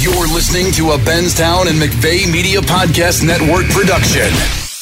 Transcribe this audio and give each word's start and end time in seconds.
You're 0.00 0.28
listening 0.28 0.70
to 0.74 0.92
a 0.92 0.98
Benstown 0.98 1.66
and 1.66 1.76
McVeigh 1.76 2.30
Media 2.30 2.60
Podcast 2.60 3.24
Network 3.26 3.66
production. 3.70 4.67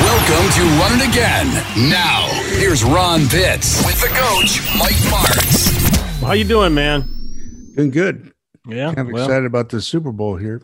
Welcome 0.00 0.52
to 0.52 0.62
Run 0.78 1.00
It 1.00 1.08
Again. 1.10 1.90
Now, 1.90 2.28
here's 2.58 2.84
Ron 2.84 3.26
Pitts 3.28 3.84
with 3.84 4.00
the 4.00 4.08
coach, 4.08 4.60
Mike 4.78 4.96
Martz. 5.10 6.20
How 6.20 6.32
you 6.32 6.44
doing, 6.44 6.74
man? 6.74 7.02
Doing 7.76 7.90
good. 7.90 8.32
Yeah, 8.68 8.92
I'm 8.96 9.10
well, 9.10 9.24
excited 9.24 9.46
about 9.46 9.68
the 9.70 9.80
Super 9.80 10.12
Bowl 10.12 10.36
here. 10.36 10.60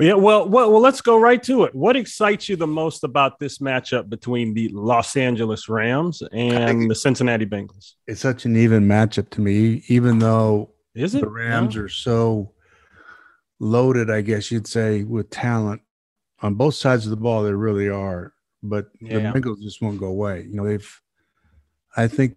yeah. 0.00 0.14
Well, 0.14 0.48
well, 0.48 0.70
well. 0.72 0.80
Let's 0.80 1.00
go 1.00 1.18
right 1.18 1.42
to 1.44 1.64
it. 1.64 1.74
What 1.74 1.94
excites 1.96 2.48
you 2.48 2.56
the 2.56 2.66
most 2.66 3.04
about 3.04 3.38
this 3.38 3.58
matchup 3.58 4.08
between 4.08 4.54
the 4.54 4.68
Los 4.70 5.16
Angeles 5.16 5.68
Rams 5.68 6.22
and 6.32 6.90
the 6.90 6.94
Cincinnati 6.94 7.46
Bengals? 7.46 7.92
It's 8.08 8.20
such 8.20 8.44
an 8.44 8.56
even 8.56 8.88
matchup 8.88 9.30
to 9.30 9.40
me, 9.40 9.84
even 9.88 10.18
though 10.18 10.70
Is 10.94 11.14
it 11.14 11.20
the 11.20 11.28
Rams 11.28 11.76
No? 11.76 11.82
are 11.82 11.88
so 11.88 12.52
loaded, 13.60 14.10
I 14.10 14.20
guess 14.22 14.50
you'd 14.50 14.66
say, 14.66 15.04
with 15.04 15.30
talent 15.30 15.82
on 16.42 16.54
both 16.54 16.74
sides 16.74 17.04
of 17.06 17.10
the 17.10 17.16
ball. 17.16 17.44
They 17.44 17.52
really 17.52 17.88
are. 17.88 18.32
But 18.66 18.88
Yeah. 19.00 19.30
the 19.30 19.38
Bengals 19.40 19.60
just 19.62 19.82
won't 19.82 20.00
go 20.00 20.06
away. 20.06 20.46
You 20.48 20.56
know, 20.56 20.64
they've, 20.66 21.00
I 21.96 22.08
think, 22.08 22.36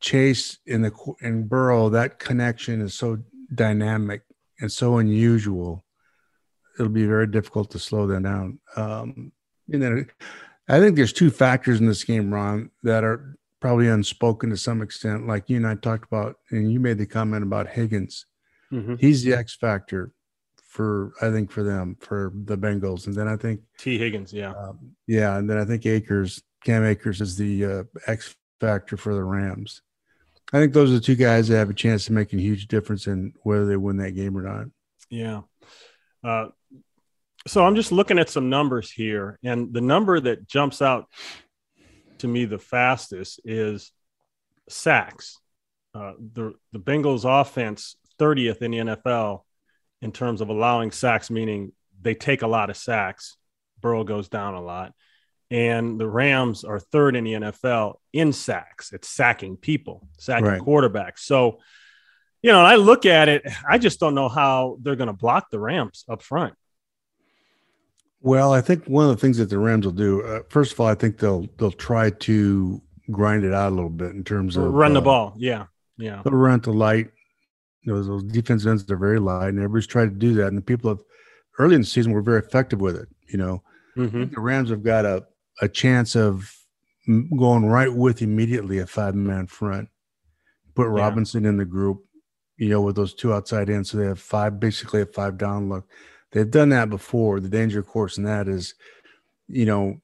Chase 0.00 0.58
and 0.66 0.84
the 0.84 0.92
and 1.20 1.48
Burrow, 1.48 1.88
that 1.90 2.18
connection 2.18 2.80
is 2.80 2.94
so 2.94 3.18
dynamic 3.54 4.22
and 4.60 4.70
so 4.72 4.98
unusual. 4.98 5.84
It'll 6.78 6.90
be 6.92 7.06
very 7.06 7.26
difficult 7.26 7.70
to 7.72 7.78
slow 7.78 8.06
them 8.06 8.22
down. 8.24 8.58
Um, 8.76 9.32
and 9.72 9.82
then 9.82 10.06
I 10.68 10.80
think 10.80 10.96
there's 10.96 11.12
two 11.12 11.30
factors 11.30 11.78
in 11.80 11.86
this 11.86 12.04
game, 12.04 12.32
Ron, 12.34 12.70
that 12.82 13.04
are 13.04 13.36
probably 13.60 13.88
unspoken 13.88 14.50
to 14.50 14.56
some 14.56 14.82
extent. 14.82 15.26
Like 15.26 15.48
you 15.48 15.56
and 15.56 15.66
I 15.66 15.74
talked 15.76 16.04
about, 16.10 16.36
and 16.50 16.70
you 16.72 16.80
made 16.80 16.98
the 16.98 17.06
comment 17.06 17.42
about 17.42 17.68
Higgins. 17.68 18.26
Mhm. 18.72 18.98
He's 19.00 19.22
the 19.22 19.34
X 19.34 19.54
factor 19.56 20.12
for 20.74 21.12
I 21.22 21.30
think 21.30 21.52
for 21.52 21.62
them 21.62 21.96
for 22.00 22.32
the 22.34 22.58
Bengals, 22.58 23.06
and 23.06 23.14
then 23.14 23.28
I 23.28 23.36
think 23.36 23.60
T. 23.78 23.96
Higgins. 23.96 24.32
Yeah, 24.32 24.50
um, 24.50 24.96
yeah, 25.06 25.36
and 25.36 25.48
then 25.48 25.56
I 25.56 25.64
think 25.64 25.86
Akers, 25.86 26.42
Cam 26.64 26.84
Akers 26.84 27.20
is 27.20 27.36
the 27.36 27.64
uh, 27.64 27.82
X 28.08 28.34
factor 28.60 28.96
for 28.96 29.14
the 29.14 29.22
Rams. 29.22 29.82
I 30.52 30.58
think 30.58 30.72
those 30.72 30.90
are 30.90 30.94
the 30.94 31.00
two 31.00 31.14
guys 31.14 31.46
that 31.46 31.58
have 31.58 31.70
a 31.70 31.74
chance 31.74 32.06
to 32.06 32.12
make 32.12 32.32
a 32.32 32.40
huge 32.40 32.66
difference 32.66 33.06
in 33.06 33.34
whether 33.44 33.66
they 33.66 33.76
win 33.76 33.98
that 33.98 34.16
game 34.16 34.36
or 34.36 34.42
not. 34.42 34.66
yeah. 35.08 35.42
Uh, 36.24 36.48
so 37.46 37.64
I'm 37.64 37.76
just 37.76 37.92
looking 37.92 38.18
at 38.18 38.30
some 38.30 38.50
numbers 38.50 38.90
here, 38.90 39.38
and 39.44 39.72
the 39.72 39.80
number 39.80 40.18
that 40.18 40.48
jumps 40.48 40.82
out 40.82 41.06
to 42.18 42.26
me 42.26 42.46
the 42.46 42.58
fastest 42.58 43.40
is 43.44 43.92
sacks. 44.68 45.38
Uh, 45.94 46.14
the 46.18 46.54
the 46.72 46.80
Bengals 46.80 47.24
offense 47.24 47.94
30th 48.18 48.60
in 48.60 48.70
the 48.72 48.78
NFL 48.78 49.42
in 50.04 50.12
terms 50.12 50.42
of 50.42 50.50
allowing 50.50 50.90
sacks, 50.90 51.30
meaning 51.30 51.72
they 52.02 52.14
take 52.14 52.42
a 52.42 52.46
lot 52.46 52.68
of 52.68 52.76
sacks. 52.76 53.38
Burrow 53.80 54.04
goes 54.04 54.28
down 54.28 54.52
a 54.52 54.60
lot. 54.60 54.92
And 55.50 55.98
the 55.98 56.06
Rams 56.06 56.62
are 56.62 56.78
third 56.78 57.16
in 57.16 57.24
the 57.24 57.32
NFL 57.32 57.94
in 58.12 58.34
sacks. 58.34 58.92
It's 58.92 59.08
sacking 59.08 59.56
people, 59.56 60.06
sacking 60.18 60.44
Right. 60.46 60.60
quarterbacks. 60.60 61.20
So, 61.20 61.58
you 62.42 62.52
know, 62.52 62.60
I 62.60 62.76
look 62.76 63.06
at 63.06 63.30
it, 63.30 63.46
I 63.68 63.78
just 63.78 63.98
don't 63.98 64.14
know 64.14 64.28
how 64.28 64.76
they're 64.82 64.96
going 64.96 65.06
to 65.08 65.14
block 65.14 65.50
the 65.50 65.58
Rams 65.58 66.04
up 66.06 66.20
front. 66.20 66.52
Well, 68.20 68.52
I 68.52 68.60
think 68.60 68.84
one 68.84 69.08
of 69.08 69.10
the 69.16 69.20
things 69.20 69.38
that 69.38 69.48
the 69.48 69.58
Rams 69.58 69.86
will 69.86 69.92
do, 69.92 70.22
uh, 70.22 70.40
first 70.50 70.72
of 70.72 70.80
all, 70.80 70.86
I 70.86 70.94
think 70.94 71.18
they'll 71.18 71.46
they'll 71.58 71.70
try 71.70 72.10
to 72.10 72.82
grind 73.10 73.44
it 73.44 73.52
out 73.52 73.72
a 73.72 73.74
little 73.74 73.90
bit 73.90 74.12
in 74.12 74.24
terms 74.24 74.56
of 74.56 74.72
Run 74.72 74.92
the 74.94 75.00
uh, 75.00 75.04
ball. 75.04 75.34
Yeah. 75.36 75.66
Yeah. 75.96 76.22
They'll 76.24 76.34
run 76.34 76.60
to 76.60 76.72
light. 76.72 77.10
You 77.84 77.92
know, 77.94 78.02
those 78.02 78.24
defensive 78.24 78.70
ends 78.70 78.90
are 78.90 78.96
very 78.96 79.18
light, 79.18 79.48
and 79.48 79.58
everybody's 79.58 79.86
tried 79.86 80.06
to 80.06 80.14
do 80.16 80.34
that. 80.34 80.48
And 80.48 80.56
the 80.58 80.62
people 80.62 80.90
have 80.90 81.00
early 81.58 81.74
in 81.74 81.82
the 81.82 81.86
season 81.86 82.12
were 82.12 82.22
very 82.22 82.40
effective 82.40 82.80
with 82.80 82.96
it. 82.96 83.08
You 83.28 83.38
know, 83.38 83.62
Mhm. 83.96 84.34
the 84.34 84.40
Rams 84.40 84.70
have 84.70 84.82
got 84.82 85.04
a 85.04 85.26
a 85.62 85.68
chance 85.68 86.16
of 86.16 86.52
going 87.38 87.66
right 87.66 87.94
with 87.94 88.20
immediately 88.22 88.78
a 88.78 88.86
five 88.86 89.14
man 89.14 89.46
front. 89.46 89.88
Put 90.74 90.86
Yeah. 90.86 91.00
Robinson 91.02 91.44
in 91.44 91.58
the 91.58 91.64
group, 91.64 92.04
you 92.56 92.68
know, 92.68 92.80
with 92.82 92.96
those 92.96 93.14
two 93.14 93.32
outside 93.32 93.70
ends, 93.70 93.90
so 93.90 93.98
they 93.98 94.06
have 94.06 94.18
five, 94.18 94.58
basically 94.58 95.00
a 95.02 95.06
five 95.06 95.38
down 95.38 95.68
look. 95.68 95.86
They've 96.32 96.50
done 96.50 96.70
that 96.70 96.90
before. 96.90 97.38
The 97.38 97.48
danger, 97.48 97.78
of 97.78 97.86
course, 97.86 98.18
in 98.18 98.24
that 98.24 98.48
is, 98.48 98.74
you 99.46 99.64
know, 99.64 100.00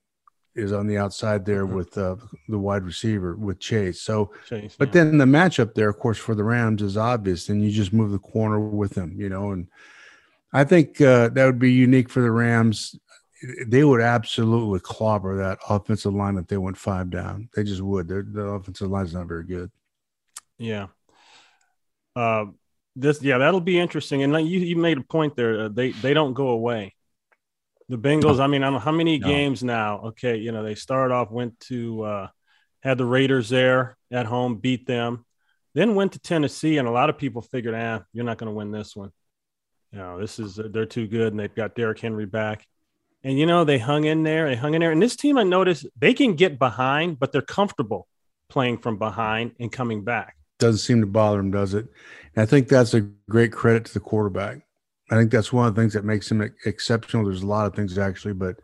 is 0.60 0.72
on 0.72 0.86
the 0.86 0.98
outside 0.98 1.44
there 1.44 1.66
Mhm. 1.66 1.74
with 1.74 1.98
uh, 1.98 2.16
the 2.48 2.58
wide 2.58 2.84
receiver 2.84 3.34
with 3.34 3.58
Chase. 3.58 4.00
So, 4.02 4.32
Chase, 4.46 4.76
but 4.78 4.88
yeah. 4.88 5.04
then 5.04 5.18
the 5.18 5.24
matchup 5.24 5.74
there, 5.74 5.88
of 5.88 5.98
course, 5.98 6.18
for 6.18 6.34
the 6.34 6.44
Rams 6.44 6.82
is 6.82 6.96
obvious, 6.96 7.48
and 7.48 7.62
you 7.64 7.70
just 7.70 7.92
move 7.92 8.10
the 8.12 8.18
corner 8.18 8.60
with 8.60 8.92
them, 8.94 9.14
you 9.18 9.28
know. 9.28 9.50
And 9.50 9.68
I 10.52 10.64
think 10.64 11.00
uh, 11.00 11.28
that 11.30 11.46
would 11.46 11.58
be 11.58 11.72
unique 11.72 12.08
for 12.10 12.20
the 12.20 12.30
Rams. 12.30 12.94
They 13.66 13.84
would 13.84 14.02
absolutely 14.02 14.80
clobber 14.80 15.36
that 15.38 15.58
offensive 15.68 16.12
line 16.14 16.36
if 16.36 16.46
they 16.46 16.58
went 16.58 16.76
five 16.76 17.08
down. 17.10 17.48
They 17.54 17.64
just 17.64 17.80
would. 17.80 18.06
Their 18.08 18.22
the 18.22 18.42
offensive 18.42 18.90
line 18.90 19.06
is 19.06 19.14
not 19.14 19.26
very 19.28 19.44
good. 19.44 19.70
Yeah. 20.58 20.88
Uh, 22.14 22.46
this, 22.96 23.22
yeah, 23.22 23.38
that'll 23.38 23.60
be 23.60 23.78
interesting. 23.78 24.22
And 24.22 24.32
like 24.32 24.44
you, 24.44 24.60
you 24.60 24.76
made 24.76 24.98
a 24.98 25.02
point 25.02 25.36
there. 25.36 25.62
Uh, 25.62 25.68
they 25.68 25.92
they 25.92 26.12
don't 26.12 26.34
go 26.34 26.48
away. 26.48 26.94
The 27.90 27.98
Bengals. 27.98 28.38
I 28.38 28.46
mean, 28.46 28.62
I 28.62 28.66
don't 28.66 28.74
know 28.74 28.78
how 28.78 28.92
many 28.92 29.18
No. 29.18 29.26
games 29.26 29.64
now. 29.64 30.00
Okay, 30.10 30.36
you 30.36 30.52
know 30.52 30.62
they 30.62 30.76
started 30.76 31.12
off, 31.12 31.30
went 31.32 31.58
to 31.68 32.02
uh, 32.04 32.28
had 32.84 32.98
the 32.98 33.04
Raiders 33.04 33.48
there 33.48 33.96
at 34.12 34.26
home, 34.26 34.56
beat 34.56 34.86
them, 34.86 35.26
then 35.74 35.96
went 35.96 36.12
to 36.12 36.20
Tennessee, 36.20 36.78
and 36.78 36.86
a 36.86 36.92
lot 36.92 37.10
of 37.10 37.18
people 37.18 37.42
figured, 37.42 37.74
ah, 37.74 38.02
you're 38.12 38.24
not 38.24 38.38
going 38.38 38.48
to 38.48 38.54
win 38.54 38.70
this 38.70 38.94
one. 38.94 39.10
You 39.92 39.98
know, 39.98 40.20
this 40.20 40.38
is 40.38 40.54
they're 40.54 40.86
too 40.86 41.08
good, 41.08 41.32
and 41.32 41.40
they've 41.40 41.54
got 41.54 41.74
Derrick 41.74 41.98
Henry 41.98 42.26
back. 42.26 42.64
And 43.24 43.38
you 43.38 43.44
know 43.44 43.64
they 43.64 43.78
hung 43.78 44.04
in 44.04 44.22
there. 44.22 44.48
They 44.48 44.56
hung 44.56 44.74
in 44.74 44.80
there. 44.80 44.92
And 44.92 45.02
this 45.02 45.16
team, 45.16 45.36
I 45.36 45.42
noticed, 45.42 45.84
they 45.98 46.14
can 46.14 46.36
get 46.36 46.60
behind, 46.60 47.18
but 47.18 47.32
they're 47.32 47.42
comfortable 47.42 48.06
playing 48.48 48.78
from 48.78 48.98
behind 48.98 49.56
and 49.58 49.70
coming 49.70 50.04
back. 50.04 50.36
Doesn't 50.60 50.78
seem 50.78 51.00
to 51.00 51.06
bother 51.06 51.38
them, 51.38 51.50
does 51.50 51.74
it? 51.74 51.88
And 52.36 52.42
I 52.42 52.46
think 52.46 52.68
that's 52.68 52.94
a 52.94 53.00
great 53.28 53.52
credit 53.52 53.86
to 53.86 53.94
the 53.94 54.00
quarterback. 54.00 54.60
I 55.10 55.16
think 55.16 55.30
that's 55.32 55.52
one 55.52 55.66
of 55.66 55.74
the 55.74 55.80
things 55.80 55.92
that 55.94 56.04
makes 56.04 56.30
him 56.30 56.40
exceptional. 56.64 57.24
There's 57.24 57.42
a 57.42 57.46
lot 57.46 57.66
of 57.66 57.74
things 57.74 57.98
actually, 57.98 58.34
but 58.34 58.56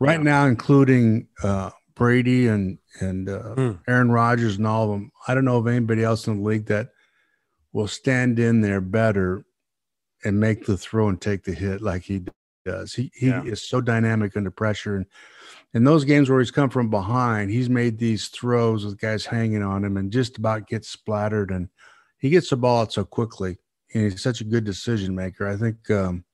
right 0.00 0.18
Yeah. 0.18 0.24
now, 0.24 0.46
including 0.46 1.28
uh, 1.42 1.70
Brady 1.94 2.48
and 2.48 2.78
and 3.00 3.28
uh, 3.28 3.54
Hmm. 3.54 3.72
Aaron 3.88 4.10
Rodgers 4.10 4.56
and 4.56 4.66
all 4.66 4.84
of 4.84 4.90
them, 4.90 5.10
I 5.28 5.34
don't 5.34 5.44
know 5.44 5.58
of 5.58 5.66
anybody 5.66 6.02
else 6.02 6.26
in 6.26 6.38
the 6.38 6.42
league 6.48 6.66
that 6.66 6.88
will 7.72 7.88
stand 7.88 8.38
in 8.38 8.60
there 8.62 8.80
better 8.80 9.44
and 10.24 10.40
make 10.40 10.64
the 10.66 10.76
throw 10.76 11.08
and 11.08 11.20
take 11.20 11.44
the 11.44 11.52
hit 11.52 11.82
like 11.82 12.02
he 12.02 12.22
does. 12.64 12.94
He 12.94 13.10
he 13.14 13.28
Yeah. 13.28 13.44
is 13.44 13.62
so 13.62 13.80
dynamic 13.80 14.36
under 14.36 14.50
pressure, 14.50 14.96
and 14.96 15.06
in 15.72 15.84
those 15.84 16.04
games 16.04 16.28
where 16.28 16.40
he's 16.40 16.50
come 16.50 16.70
from 16.70 16.90
behind, 16.90 17.50
he's 17.50 17.68
made 17.70 17.98
these 17.98 18.28
throws 18.28 18.84
with 18.84 18.98
guys 18.98 19.24
hanging 19.26 19.62
on 19.62 19.84
him 19.84 19.96
and 19.96 20.10
just 20.10 20.38
about 20.38 20.66
gets 20.66 20.88
splattered, 20.88 21.50
and 21.50 21.68
he 22.18 22.30
gets 22.30 22.50
the 22.50 22.56
ball 22.56 22.80
out 22.82 22.92
so 22.92 23.04
quickly. 23.04 23.58
And 23.94 24.04
he's 24.04 24.22
such 24.22 24.40
a 24.40 24.44
good 24.44 24.64
decision 24.64 25.14
maker. 25.14 25.48
I 25.48 25.56
think 25.56 25.90
um, 25.90 26.24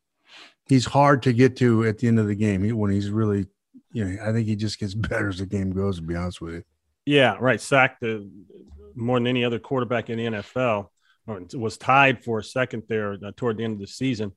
he's 0.69 0.87
hard 0.87 1.23
to 1.25 1.33
get 1.33 1.57
to 1.59 1.85
at 1.85 1.99
the 1.99 2.09
end 2.09 2.19
of 2.19 2.27
the 2.27 2.35
game 2.35 2.63
he, 2.63 2.73
when 2.73 2.91
he's 2.91 3.11
really, 3.11 3.47
you 3.93 4.05
know, 4.05 4.23
I 4.25 4.33
think 4.33 4.47
he 4.47 4.57
just 4.57 4.79
gets 4.79 4.95
better 5.09 5.29
as 5.29 5.39
the 5.39 5.47
game 5.47 5.73
goes. 5.73 5.97
To 5.97 6.03
be 6.03 6.17
honest 6.17 6.41
with 6.41 6.55
you. 6.55 6.65
Yeah, 7.05 7.37
right. 7.41 7.61
Sacked 7.61 8.01
the, 8.01 8.31
more 8.95 9.19
than 9.19 9.27
any 9.27 9.45
other 9.45 9.59
quarterback 9.59 10.11
in 10.11 10.19
the 10.19 10.41
NFL, 10.41 10.89
or 11.27 11.43
was 11.55 11.77
tied 11.77 12.25
for 12.25 12.39
a 12.39 12.45
second 12.45 12.85
there 12.89 13.15
uh, 13.15 13.33
toward 13.37 13.57
the 13.57 13.65
end 13.65 13.75
of 13.75 13.81
the 13.81 13.87
season. 13.87 14.33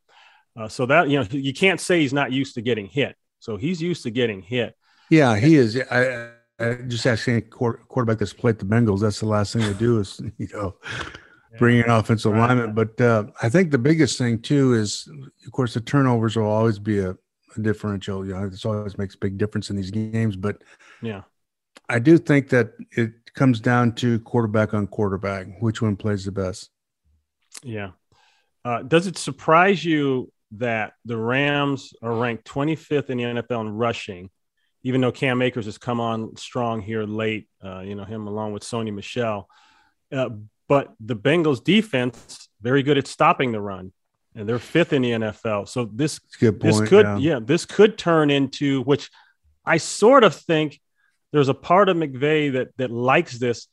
Uh, 0.58 0.68
so 0.68 0.86
that 0.86 1.10
you 1.10 1.20
know, 1.20 1.28
you 1.32 1.54
can't 1.54 1.82
say 1.82 2.00
he's 2.00 2.14
not 2.14 2.32
used 2.32 2.56
to 2.56 2.62
getting 2.62 2.88
hit. 2.88 3.16
So 3.40 3.58
he's 3.58 3.82
used 3.82 4.04
to 4.04 4.12
getting 4.12 4.42
hit. 4.42 4.76
Yeah, 5.10 5.38
he 5.38 5.56
is. 5.56 5.80
I, 5.92 6.32
I 6.60 6.74
just 6.88 7.06
asking 7.06 7.36
a 7.36 7.42
quarter, 7.42 7.80
quarterback 7.88 8.20
that's 8.20 8.34
played 8.34 8.58
the 8.58 8.66
Bengals. 8.66 9.02
That's 9.02 9.20
the 9.20 9.28
last 9.28 9.54
thing 9.54 9.62
they 9.62 9.74
do 9.74 10.00
is 10.00 10.22
you 10.38 10.48
know 10.54 10.76
bring 11.58 11.78
in 11.80 11.90
offensive 11.90 12.32
Right. 12.34 12.48
lineman. 12.50 12.74
But 12.74 13.00
uh, 13.02 13.26
I 13.42 13.50
think 13.50 13.72
the 13.72 13.78
biggest 13.78 14.18
thing 14.18 14.42
too 14.42 14.74
is, 14.74 15.08
of 15.46 15.52
course, 15.52 15.74
the 15.74 15.82
turnovers 15.82 16.36
will 16.36 16.46
always 16.46 16.80
be 16.80 17.00
a, 17.00 17.12
a 17.12 17.60
differential. 17.62 18.26
You 18.26 18.34
know, 18.34 18.50
this 18.50 18.66
always 18.66 18.98
makes 18.98 19.16
a 19.16 19.20
big 19.20 19.38
difference 19.38 19.70
in 19.70 19.76
these 19.76 19.92
games. 19.92 20.36
But 20.36 20.62
Yeah, 21.02 21.22
I 21.90 22.00
do 22.00 22.18
think 22.18 22.50
that 22.50 22.74
it 22.92 23.12
comes 23.34 23.60
down 23.60 23.94
to 23.96 24.20
quarterback 24.20 24.74
on 24.74 24.88
quarterback, 24.88 25.48
which 25.62 25.82
one 25.82 25.96
plays 25.96 26.26
the 26.26 26.32
best. 26.32 26.70
yeah. 27.64 27.92
Uh, 28.64 28.82
does 28.82 29.06
it 29.06 29.16
surprise 29.16 29.86
you 29.86 30.32
that 30.52 30.94
the 31.06 31.16
Rams 31.18 31.94
are 32.02 32.16
ranked 32.16 32.46
25th 32.46 33.12
in 33.12 33.18
the 33.20 33.24
NFL 33.24 33.62
in 33.62 33.70
rushing, 33.70 34.32
even 34.82 35.02
though 35.02 35.12
Cam 35.12 35.42
Akers 35.44 35.66
has 35.66 35.78
come 35.78 36.00
on 36.00 36.36
strong 36.38 36.82
here 36.82 37.04
late, 37.04 37.48
uh, 37.64 37.82
you 37.82 37.94
know, 37.94 38.06
him 38.06 38.26
along 38.26 38.54
with 38.54 38.64
Sony 38.64 38.92
Michel. 38.92 39.48
Uh, 40.12 40.30
but 40.68 40.94
the 41.00 41.16
Bengals 41.16 41.64
defense, 41.64 42.50
very 42.62 42.84
good 42.84 42.98
at 42.98 43.08
stopping 43.08 43.52
the 43.52 43.62
run, 43.62 43.92
and 44.36 44.48
they're 44.48 44.60
fifth 44.60 44.94
in 44.94 45.02
the 45.02 45.12
NFL. 45.12 45.68
So 45.68 45.86
this, 45.86 46.20
point, 46.20 46.60
this 46.60 46.82
could, 46.82 47.06
yeah. 47.06 47.18
yeah, 47.18 47.40
this 47.42 47.66
could 47.66 47.98
turn 47.98 48.30
into 48.30 48.82
which 48.84 49.10
I 49.66 49.78
sort 49.78 50.24
of 50.24 50.36
think 50.36 50.80
there's 51.32 51.50
a 51.50 51.54
part 51.54 51.90
of 51.90 51.98
McVay 51.98 52.54
that 52.54 52.70
that 52.78 52.92
likes 52.92 53.38
this 53.38 53.68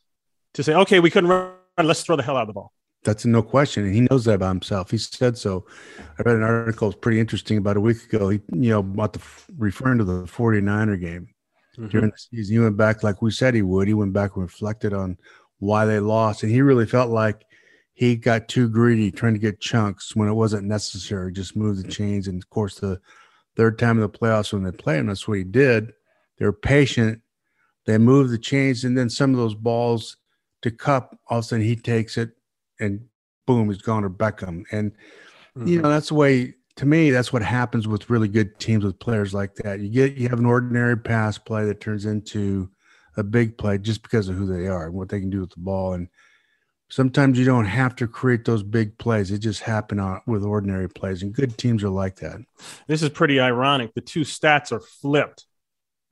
to 0.55 0.63
say, 0.63 0.75
okay, 0.75 1.01
we 1.01 1.11
couldn't 1.11 1.31
run, 1.31 1.53
let's 1.83 2.03
throw 2.03 2.17
the 2.17 2.23
hell 2.23 2.37
out 2.37 2.43
of 2.43 2.49
the 2.49 2.55
ball. 2.55 2.73
That's 3.05 3.25
no 3.25 3.43
question. 3.43 3.85
And 3.85 3.95
he 3.95 4.01
knows 4.03 4.25
that 4.27 4.35
about 4.35 4.51
himself. 4.51 4.91
He 4.91 4.99
said 4.99 5.37
so. 5.37 5.67
I 6.19 6.23
read 6.23 6.37
an 6.37 6.43
article, 6.43 6.89
it's 6.89 6.99
pretty 7.01 7.19
interesting 7.19 7.59
about 7.59 7.77
a 7.77 7.81
week 7.81 8.05
ago. 8.05 8.29
He, 8.29 8.41
you 8.53 8.71
know, 8.71 8.79
about 8.79 9.13
the 9.13 9.21
referring 9.59 9.99
to 9.99 10.05
the 10.05 10.25
49er 10.25 11.01
game 11.01 11.29
mm-hmm. 11.77 11.89
during 11.89 12.11
the 12.11 12.19
season. 12.19 12.55
He 12.55 12.61
went 12.61 12.77
back 12.77 13.03
like 13.03 13.21
we 13.21 13.31
said 13.31 13.55
he 13.55 13.63
would. 13.63 13.89
He 13.89 13.95
went 13.95 14.13
back 14.13 14.37
and 14.37 14.43
reflected 14.43 14.93
on 14.93 15.19
why 15.63 15.85
they 15.85 16.01
lost. 16.01 16.43
And 16.43 16.51
he 16.51 16.61
really 16.61 16.87
felt 16.87 17.11
like 17.11 17.45
he 17.95 18.17
got 18.17 18.49
too 18.49 18.69
greedy 18.69 19.13
trying 19.13 19.35
to 19.35 19.39
get 19.39 19.61
chunks 19.61 20.17
when 20.17 20.29
it 20.29 20.33
wasn't 20.33 20.67
necessary. 20.67 21.33
Just 21.33 21.55
move 21.55 21.77
the 21.77 21.89
chains. 21.89 22.27
And 22.27 22.43
of 22.43 22.51
course, 22.51 22.81
the 22.81 23.01
third 23.55 23.79
time 23.79 23.97
in 23.97 24.03
the 24.03 24.09
playoffs 24.09 24.53
when 24.53 24.65
they 24.65 24.73
played 24.73 24.99
him, 24.99 25.07
that's 25.07 25.29
what 25.29 25.39
he 25.39 25.45
did. 25.45 25.93
They 26.39 26.47
were 26.47 26.53
patient. 26.53 27.21
They 27.87 27.97
moved 27.97 28.31
the 28.31 28.39
chains, 28.39 28.83
and 28.83 28.99
then 28.99 29.09
some 29.09 29.31
of 29.31 29.37
those 29.37 29.55
balls 29.55 30.17
to 30.63 30.73
Kupp, 30.73 31.17
all 31.29 31.39
of 31.39 31.45
a 31.45 31.47
sudden 31.47 31.65
he 31.65 31.77
takes 31.77 32.17
it 32.17 32.31
and 32.81 33.01
boom, 33.47 33.69
he's 33.69 33.83
gone 33.83 34.03
to 34.03 34.11
Beckham. 34.11 34.65
And 34.73 34.91
mm-hmm. 35.57 35.69
you 35.69 35.81
know, 35.81 35.91
that's 35.91 36.09
the 36.09 36.15
way 36.15 36.55
to 36.77 36.87
me, 36.87 37.13
that's 37.13 37.33
what 37.33 37.43
happens 37.43 37.87
with 37.87 38.11
really 38.11 38.29
good 38.29 38.59
teams 38.59 38.85
with 38.85 38.99
players 38.99 39.33
like 39.33 39.55
that. 39.57 39.79
You 39.79 39.89
get 39.91 40.17
you 40.17 40.29
have 40.29 40.41
an 40.41 40.47
ordinary 40.47 40.99
pass 40.99 41.39
play 41.39 41.65
that 41.67 41.81
turns 41.81 42.05
into 42.05 42.69
a 43.17 43.23
big 43.23 43.59
play 43.59 43.79
just 43.79 44.03
because 44.03 44.29
of 44.29 44.37
who 44.37 44.47
they 44.47 44.67
are 44.67 44.87
and 44.87 44.95
what 44.95 45.09
they 45.09 45.21
can 45.21 45.31
do 45.31 45.41
with 45.41 45.51
the 45.51 45.61
ball. 45.61 45.93
And 45.93 46.09
sometimes 46.89 47.39
you 47.39 47.45
don't 47.45 47.67
have 47.67 47.97
to 47.97 48.07
create 48.07 48.45
those 48.45 48.63
big 48.63 48.99
plays. 48.99 49.31
It 49.31 49.39
just 49.39 49.63
happen 49.63 49.99
on, 49.99 50.21
with 50.27 50.45
ordinary 50.45 50.89
plays, 50.89 51.23
and 51.23 51.33
good 51.33 51.57
teams 51.57 51.83
are 51.83 51.91
like 51.91 52.17
that. 52.17 52.41
This 52.87 53.03
is 53.03 53.09
pretty 53.09 53.41
ironic. 53.41 53.95
The 53.95 54.01
two 54.01 54.23
stats 54.23 54.73
are 54.73 54.81
flipped. 54.81 55.47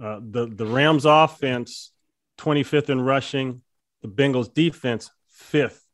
Uh, 0.02 0.20
the 0.22 0.46
the 0.46 0.66
Rams 0.66 1.04
offense, 1.04 1.92
25th 2.38 2.90
in 2.90 3.00
rushing. 3.00 3.62
The 4.02 4.08
Bengals 4.08 4.52
defense, 4.52 5.10
fifth 5.28 5.86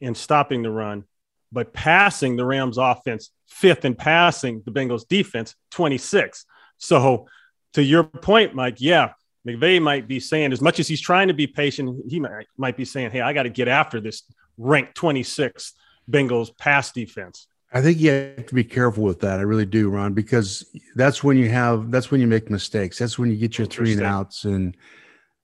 in 0.00 0.16
stopping 0.16 0.62
the 0.62 0.70
run, 0.70 1.04
but 1.52 1.72
passing 1.72 2.34
the 2.34 2.44
Rams 2.44 2.78
offense 2.78 3.30
fifth 3.46 3.84
in 3.84 3.94
passing 3.94 4.62
the 4.64 4.72
Bengals 4.72 5.06
defense 5.06 5.54
26. 5.70 6.44
So 6.78 7.28
to 7.74 7.82
your 7.82 8.04
point, 8.04 8.54
Mike, 8.54 8.76
yeah, 8.80 9.12
McVay 9.46 9.80
might 9.80 10.08
be 10.08 10.20
saying 10.20 10.52
as 10.52 10.60
much 10.60 10.80
as 10.80 10.88
he's 10.88 11.00
trying 11.00 11.28
to 11.28 11.34
be 11.34 11.46
patient, 11.46 12.02
he 12.08 12.18
might, 12.18 12.46
might 12.56 12.76
be 12.76 12.84
saying, 12.84 13.10
hey, 13.10 13.20
I 13.20 13.32
got 13.32 13.42
to 13.44 13.50
get 13.50 13.68
after 13.68 14.00
this 14.00 14.22
ranked 14.56 14.96
26th 14.96 15.72
Bengals 16.10 16.56
pass 16.58 16.92
defense. 16.92 17.46
I 17.72 17.82
think 17.82 17.98
you 17.98 18.10
have 18.10 18.46
to 18.46 18.54
be 18.54 18.64
careful 18.64 19.02
with 19.02 19.20
that. 19.20 19.40
I 19.40 19.42
really 19.42 19.66
do, 19.66 19.90
Ron, 19.90 20.12
because 20.12 20.64
that's 20.94 21.24
when 21.24 21.36
you 21.36 21.48
have 21.48 21.90
that's 21.90 22.10
when 22.10 22.20
you 22.20 22.26
make 22.28 22.48
mistakes. 22.48 22.98
That's 22.98 23.18
when 23.18 23.30
you 23.30 23.36
get 23.36 23.58
your 23.58 23.66
three 23.66 23.92
and 23.92 24.02
outs, 24.02 24.44
and 24.44 24.76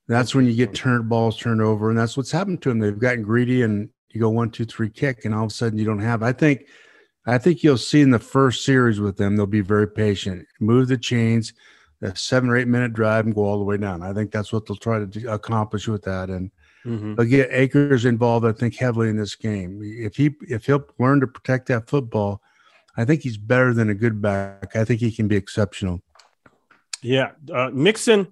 that's 0.06 0.32
when 0.32 0.46
you 0.46 0.54
get 0.54 0.72
turned 0.72 1.08
balls 1.08 1.36
turned 1.36 1.60
over, 1.60 1.88
and 1.88 1.98
that's 1.98 2.16
what's 2.16 2.30
happened 2.30 2.62
to 2.62 2.68
them. 2.68 2.78
They've 2.78 2.96
gotten 2.96 3.22
greedy 3.22 3.62
and 3.62 3.88
you 4.10 4.20
go 4.20 4.28
one, 4.30 4.50
two, 4.50 4.64
three 4.64 4.90
kick, 4.90 5.24
and 5.24 5.34
all 5.34 5.44
of 5.44 5.50
a 5.50 5.54
sudden 5.54 5.78
you 5.78 5.84
don't 5.84 6.00
have. 6.00 6.22
I 6.22 6.32
think, 6.32 6.66
I 7.26 7.38
think 7.38 7.62
you'll 7.62 7.78
see 7.78 8.00
in 8.00 8.10
the 8.10 8.18
first 8.18 8.64
series 8.64 9.00
with 9.00 9.16
them, 9.16 9.36
they'll 9.36 9.46
be 9.46 9.60
very 9.60 9.88
patient, 9.88 10.46
move 10.60 10.88
the 10.88 10.98
chains, 10.98 11.52
a 12.02 12.16
seven 12.16 12.48
or 12.50 12.56
eight 12.56 12.68
minute 12.68 12.92
drive, 12.92 13.26
and 13.26 13.34
go 13.34 13.42
all 13.42 13.58
the 13.58 13.64
way 13.64 13.76
down. 13.76 14.02
I 14.02 14.12
think 14.12 14.30
that's 14.30 14.52
what 14.52 14.66
they'll 14.66 14.76
try 14.76 15.04
to 15.04 15.32
accomplish 15.32 15.88
with 15.88 16.02
that, 16.02 16.30
and 16.30 16.50
mm-hmm. 16.84 17.14
they'll 17.14 17.46
Akers 17.50 18.04
involved. 18.04 18.46
I 18.46 18.52
think 18.52 18.76
heavily 18.76 19.08
in 19.08 19.16
this 19.16 19.36
game. 19.36 19.80
If 19.82 20.16
he 20.16 20.34
if 20.48 20.66
he'll 20.66 20.84
learn 20.98 21.20
to 21.20 21.26
protect 21.26 21.66
that 21.68 21.88
football, 21.88 22.42
I 22.96 23.04
think 23.04 23.22
he's 23.22 23.36
better 23.36 23.74
than 23.74 23.90
a 23.90 23.94
good 23.94 24.20
back. 24.20 24.76
I 24.76 24.84
think 24.84 25.00
he 25.00 25.12
can 25.12 25.28
be 25.28 25.36
exceptional. 25.36 26.02
Yeah, 27.02 27.32
uh, 27.52 27.70
Mixon 27.72 28.28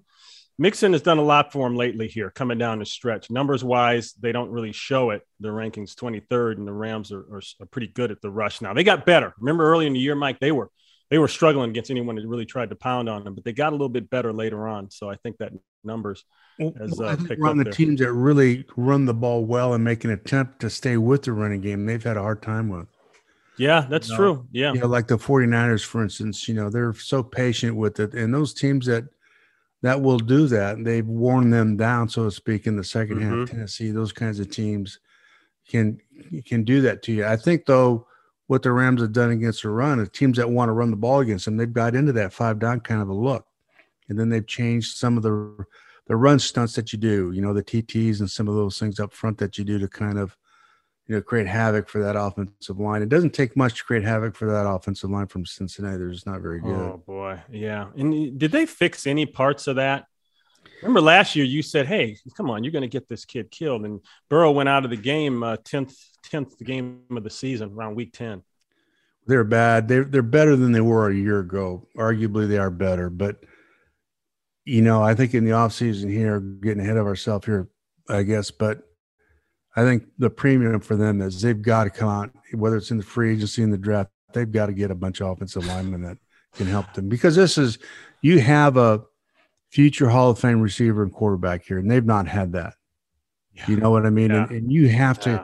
Mixon 0.59 0.91
has 0.91 1.01
done 1.01 1.19
a 1.19 1.23
lot 1.23 1.53
for 1.53 1.65
him 1.65 1.77
lately 1.77 2.09
here, 2.09 2.29
coming 2.29 2.57
down 2.57 2.79
the 2.79 2.85
stretch. 2.85 3.31
Numbers 3.31 3.63
wise, 3.63 4.11
they 4.19 4.33
don't 4.33 4.51
really 4.51 4.73
show 4.73 5.11
it. 5.11 5.21
The 5.39 5.47
rankings 5.47 5.95
23rd, 5.95 6.57
and 6.57 6.67
the 6.67 6.73
Rams 6.73 7.13
are, 7.13 7.21
are, 7.21 7.41
are, 7.61 7.65
pretty 7.67 7.87
good 7.87 8.11
at 8.11 8.21
the 8.21 8.29
rush 8.29 8.59
now. 8.59 8.73
They 8.73 8.83
got 8.83 9.05
better. 9.05 9.33
Remember 9.39 9.71
early 9.71 9.87
in 9.87 9.93
the 9.93 10.01
year, 10.01 10.15
Mike, 10.15 10.41
they 10.41 10.51
were 10.51 10.69
they 11.09 11.17
were 11.17 11.27
struggling 11.27 11.69
against 11.69 11.91
anyone 11.91 12.15
that 12.15 12.27
really 12.27 12.45
tried 12.45 12.69
to 12.69 12.75
pound 12.75 13.09
on 13.09 13.23
them, 13.23 13.35
but 13.35 13.43
they 13.43 13.53
got 13.53 13.69
a 13.69 13.75
little 13.75 13.89
bit 13.89 14.09
better 14.09 14.31
later 14.31 14.67
on. 14.67 14.91
So 14.91 15.09
I 15.09 15.15
think 15.15 15.37
that 15.37 15.53
numbers 15.83 16.25
has 16.59 16.99
uh, 16.99 17.17
picked 17.27 17.41
on 17.43 17.57
the 17.57 17.63
there. 17.63 17.73
teams 17.73 17.99
that 17.99 18.11
really 18.11 18.65
run 18.75 19.05
the 19.05 19.13
ball 19.13 19.45
well 19.45 19.73
and 19.73 19.83
make 19.83 20.03
an 20.03 20.11
attempt 20.11 20.59
to 20.61 20.69
stay 20.69 20.97
with 20.97 21.23
the 21.23 21.33
running 21.33 21.61
game, 21.61 21.85
they've 21.85 22.03
had 22.03 22.17
a 22.17 22.21
hard 22.21 22.41
time 22.41 22.69
with. 22.69 22.87
Yeah, 23.57 23.85
that's 23.89 24.07
you 24.07 24.13
know, 24.13 24.17
true. 24.17 24.47
Yeah. 24.51 24.73
You 24.73 24.81
know, 24.81 24.87
like 24.87 25.07
the 25.07 25.17
49ers, 25.17 25.83
for 25.83 26.01
instance, 26.01 26.47
you 26.47 26.53
know, 26.53 26.69
they're 26.69 26.93
so 26.93 27.23
patient 27.23 27.75
with 27.75 27.99
it. 27.99 28.13
And 28.13 28.33
those 28.33 28.53
teams 28.53 28.85
that– 28.85 29.05
that 29.81 30.01
will 30.01 30.19
do 30.19 30.47
that. 30.47 30.83
They've 30.83 31.07
worn 31.07 31.49
them 31.49 31.77
down, 31.77 32.09
so 32.09 32.25
to 32.25 32.31
speak, 32.31 32.67
in 32.67 32.75
the 32.75 32.81
2nd 32.81 33.11
mm-hmm. 33.11 33.39
half. 33.39 33.49
Tennessee, 33.49 33.91
those 33.91 34.11
kinds 34.11 34.39
of 34.39 34.51
teams 34.51 34.99
can 35.67 35.99
can 36.45 36.63
do 36.63 36.81
that 36.81 37.03
to 37.03 37.13
you. 37.13 37.25
I 37.25 37.37
think 37.37 37.65
though, 37.65 38.07
what 38.49 38.63
the 38.63 38.71
Rams 38.71 38.99
have 39.01 39.13
done 39.13 39.29
against 39.29 39.61
the 39.61 39.69
run, 39.69 39.99
the 39.99 40.07
teams 40.07 40.37
that 40.37 40.49
want 40.49 40.69
to 40.69 40.73
run 40.73 40.89
the 40.89 40.97
ball 40.97 41.19
against 41.19 41.45
them, 41.45 41.55
they've 41.55 41.71
got 41.71 41.93
into 41.93 42.11
that 42.13 42.33
five 42.33 42.57
down 42.57 42.79
kind 42.79 42.99
of 42.99 43.07
a 43.07 43.13
look, 43.13 43.45
and 44.09 44.19
then 44.19 44.29
they've 44.29 44.47
changed 44.47 44.97
some 44.97 45.17
of 45.17 45.23
the 45.23 45.65
the 46.07 46.15
run 46.15 46.39
stunts 46.39 46.73
that 46.73 46.91
you 46.91 46.97
do. 46.97 47.31
You 47.31 47.43
know, 47.43 47.53
the 47.53 47.63
TTs 47.63 48.21
and 48.21 48.29
some 48.29 48.47
of 48.47 48.55
those 48.55 48.79
things 48.79 48.99
up 48.99 49.13
front 49.13 49.37
that 49.37 49.59
you 49.59 49.63
do 49.63 49.77
to 49.77 49.87
kind 49.87 50.17
of 50.17 50.35
you 51.05 51.15
know, 51.15 51.21
create 51.21 51.45
havoc 51.45 51.87
for 51.87 52.01
that 52.01 52.15
offensive 52.15 52.79
line. 52.79 53.03
It 53.03 53.09
doesn't 53.09 53.35
take 53.35 53.55
much 53.55 53.75
to 53.75 53.83
create 53.83 54.03
havoc 54.03 54.35
for 54.35 54.51
that 54.51 54.67
offensive 54.67 55.11
line 55.11 55.27
from 55.27 55.45
Cincinnati. 55.45 55.99
They're 55.99 56.09
just 56.09 56.25
not 56.25 56.41
very 56.41 56.59
good. 56.59 56.71
Oh 56.71 57.03
boy, 57.05 57.39
yeah. 57.51 57.89
And 57.95 58.11
eh, 58.15 58.31
did 58.35 58.51
they 58.51 58.65
fix 58.65 59.05
any 59.05 59.27
parts 59.27 59.67
of 59.67 59.75
that? 59.75 60.05
Remember 60.81 61.01
last 61.01 61.35
year 61.35 61.45
you 61.45 61.61
said, 61.61 61.87
"Hey, 61.87 62.17
come 62.35 62.49
on, 62.49 62.63
you're 62.63 62.71
going 62.71 62.83
to 62.83 62.87
get 62.87 63.07
this 63.07 63.25
kid 63.25 63.51
killed," 63.51 63.85
and 63.85 63.99
Burrow 64.29 64.51
went 64.51 64.69
out 64.69 64.85
of 64.85 64.89
the 64.89 64.97
game 64.97 65.43
uh, 65.43 65.57
tenth 65.63 65.95
tenth 66.23 66.57
game 66.59 67.01
of 67.11 67.23
the 67.23 67.29
season 67.29 67.73
around 67.73 67.95
week 67.95 68.13
ten. 68.13 68.43
They're 69.27 69.43
bad. 69.43 69.87
They're 69.87 70.05
they're 70.05 70.21
better 70.21 70.55
than 70.55 70.71
they 70.71 70.81
were 70.81 71.09
a 71.09 71.15
year 71.15 71.39
ago. 71.39 71.87
Arguably, 71.97 72.47
they 72.47 72.57
are 72.57 72.71
better, 72.71 73.09
but 73.09 73.43
you 74.65 74.81
know, 74.81 75.01
I 75.01 75.15
think 75.15 75.33
in 75.33 75.45
the 75.45 75.51
offseason 75.51 76.09
here, 76.09 76.39
getting 76.39 76.83
ahead 76.83 76.97
of 76.97 77.07
ourselves 77.07 77.45
here, 77.45 77.69
I 78.07 78.23
guess, 78.23 78.51
but 78.51 78.83
I 79.75 79.83
think 79.83 80.03
the 80.17 80.29
premium 80.29 80.79
for 80.79 80.95
them 80.95 81.21
is 81.21 81.41
they've 81.41 81.61
got 81.61 81.85
to 81.85 81.89
come 81.89 82.09
out, 82.09 82.31
whether 82.53 82.77
it's 82.77 82.91
in 82.91 82.97
the 82.97 83.03
free 83.03 83.33
agency 83.33 83.63
in 83.63 83.71
the 83.71 83.77
draft, 83.77 84.11
they've 84.33 84.51
got 84.51 84.67
to 84.67 84.73
get 84.73 84.91
a 84.91 84.95
bunch 84.95 85.21
of 85.21 85.29
offensive 85.29 85.65
linemen 85.65 86.03
that 86.03 86.17
can 86.55 86.67
help 86.67 86.93
them 86.93 87.09
because 87.09 87.35
this 87.35 87.57
is 87.57 87.77
you 88.21 88.39
have 88.39 88.77
a 88.77 89.03
future 89.69 90.09
Hall 90.09 90.31
of 90.31 90.39
Fame 90.39 90.61
receiver 90.61 91.03
and 91.03 91.11
quarterback 91.11 91.63
here, 91.63 91.77
and 91.77 91.89
they've 91.89 92.05
not 92.05 92.27
had 92.27 92.53
that. 92.53 92.75
Yeah. 93.53 93.65
You 93.67 93.77
know 93.77 93.91
what 93.91 94.05
I 94.05 94.09
mean? 94.09 94.31
Yeah. 94.31 94.43
And, 94.43 94.51
and, 94.51 94.71
you 94.71 94.89
have 94.89 95.19
to, 95.21 95.31
yeah. 95.31 95.43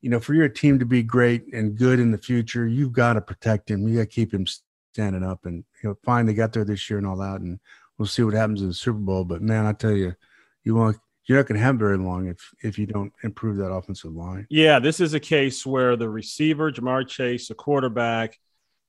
you 0.00 0.10
know, 0.10 0.20
for 0.20 0.34
your 0.34 0.48
team 0.48 0.78
to 0.78 0.86
be 0.86 1.02
great 1.02 1.52
and 1.52 1.76
good 1.76 2.00
in 2.00 2.10
the 2.10 2.18
future, 2.18 2.66
you've 2.66 2.92
got 2.92 3.14
to 3.14 3.20
protect 3.20 3.70
him. 3.70 3.86
You 3.86 3.96
got 3.96 4.02
to 4.02 4.06
keep 4.06 4.32
him 4.32 4.46
standing 4.92 5.24
up. 5.24 5.46
And 5.46 5.64
you 5.82 5.90
know, 5.90 5.96
fine, 6.04 6.26
they 6.26 6.34
got 6.34 6.52
there 6.52 6.64
this 6.64 6.88
year 6.88 6.98
and 6.98 7.06
all 7.06 7.16
that, 7.18 7.40
and 7.40 7.58
we'll 7.96 8.06
see 8.06 8.22
what 8.22 8.34
happens 8.34 8.60
in 8.60 8.68
the 8.68 8.74
Super 8.74 8.98
Bowl. 8.98 9.24
But 9.24 9.42
man, 9.42 9.66
I 9.66 9.72
tell 9.72 9.92
you, 9.92 10.14
you 10.64 10.74
want 10.74 10.96
you're 11.28 11.38
not 11.38 11.46
going 11.46 11.58
to 11.58 11.64
have 11.64 11.76
very 11.76 11.98
long 11.98 12.26
if 12.26 12.54
if 12.62 12.78
you 12.78 12.86
don't 12.86 13.12
improve 13.22 13.58
that 13.58 13.70
offensive 13.70 14.12
line. 14.12 14.46
Yeah, 14.48 14.78
this 14.78 14.98
is 14.98 15.14
a 15.14 15.20
case 15.20 15.64
where 15.64 15.94
the 15.94 16.08
receiver, 16.08 16.72
Ja'Marr 16.72 17.06
Chase, 17.06 17.48
the 17.48 17.54
quarterback, 17.54 18.38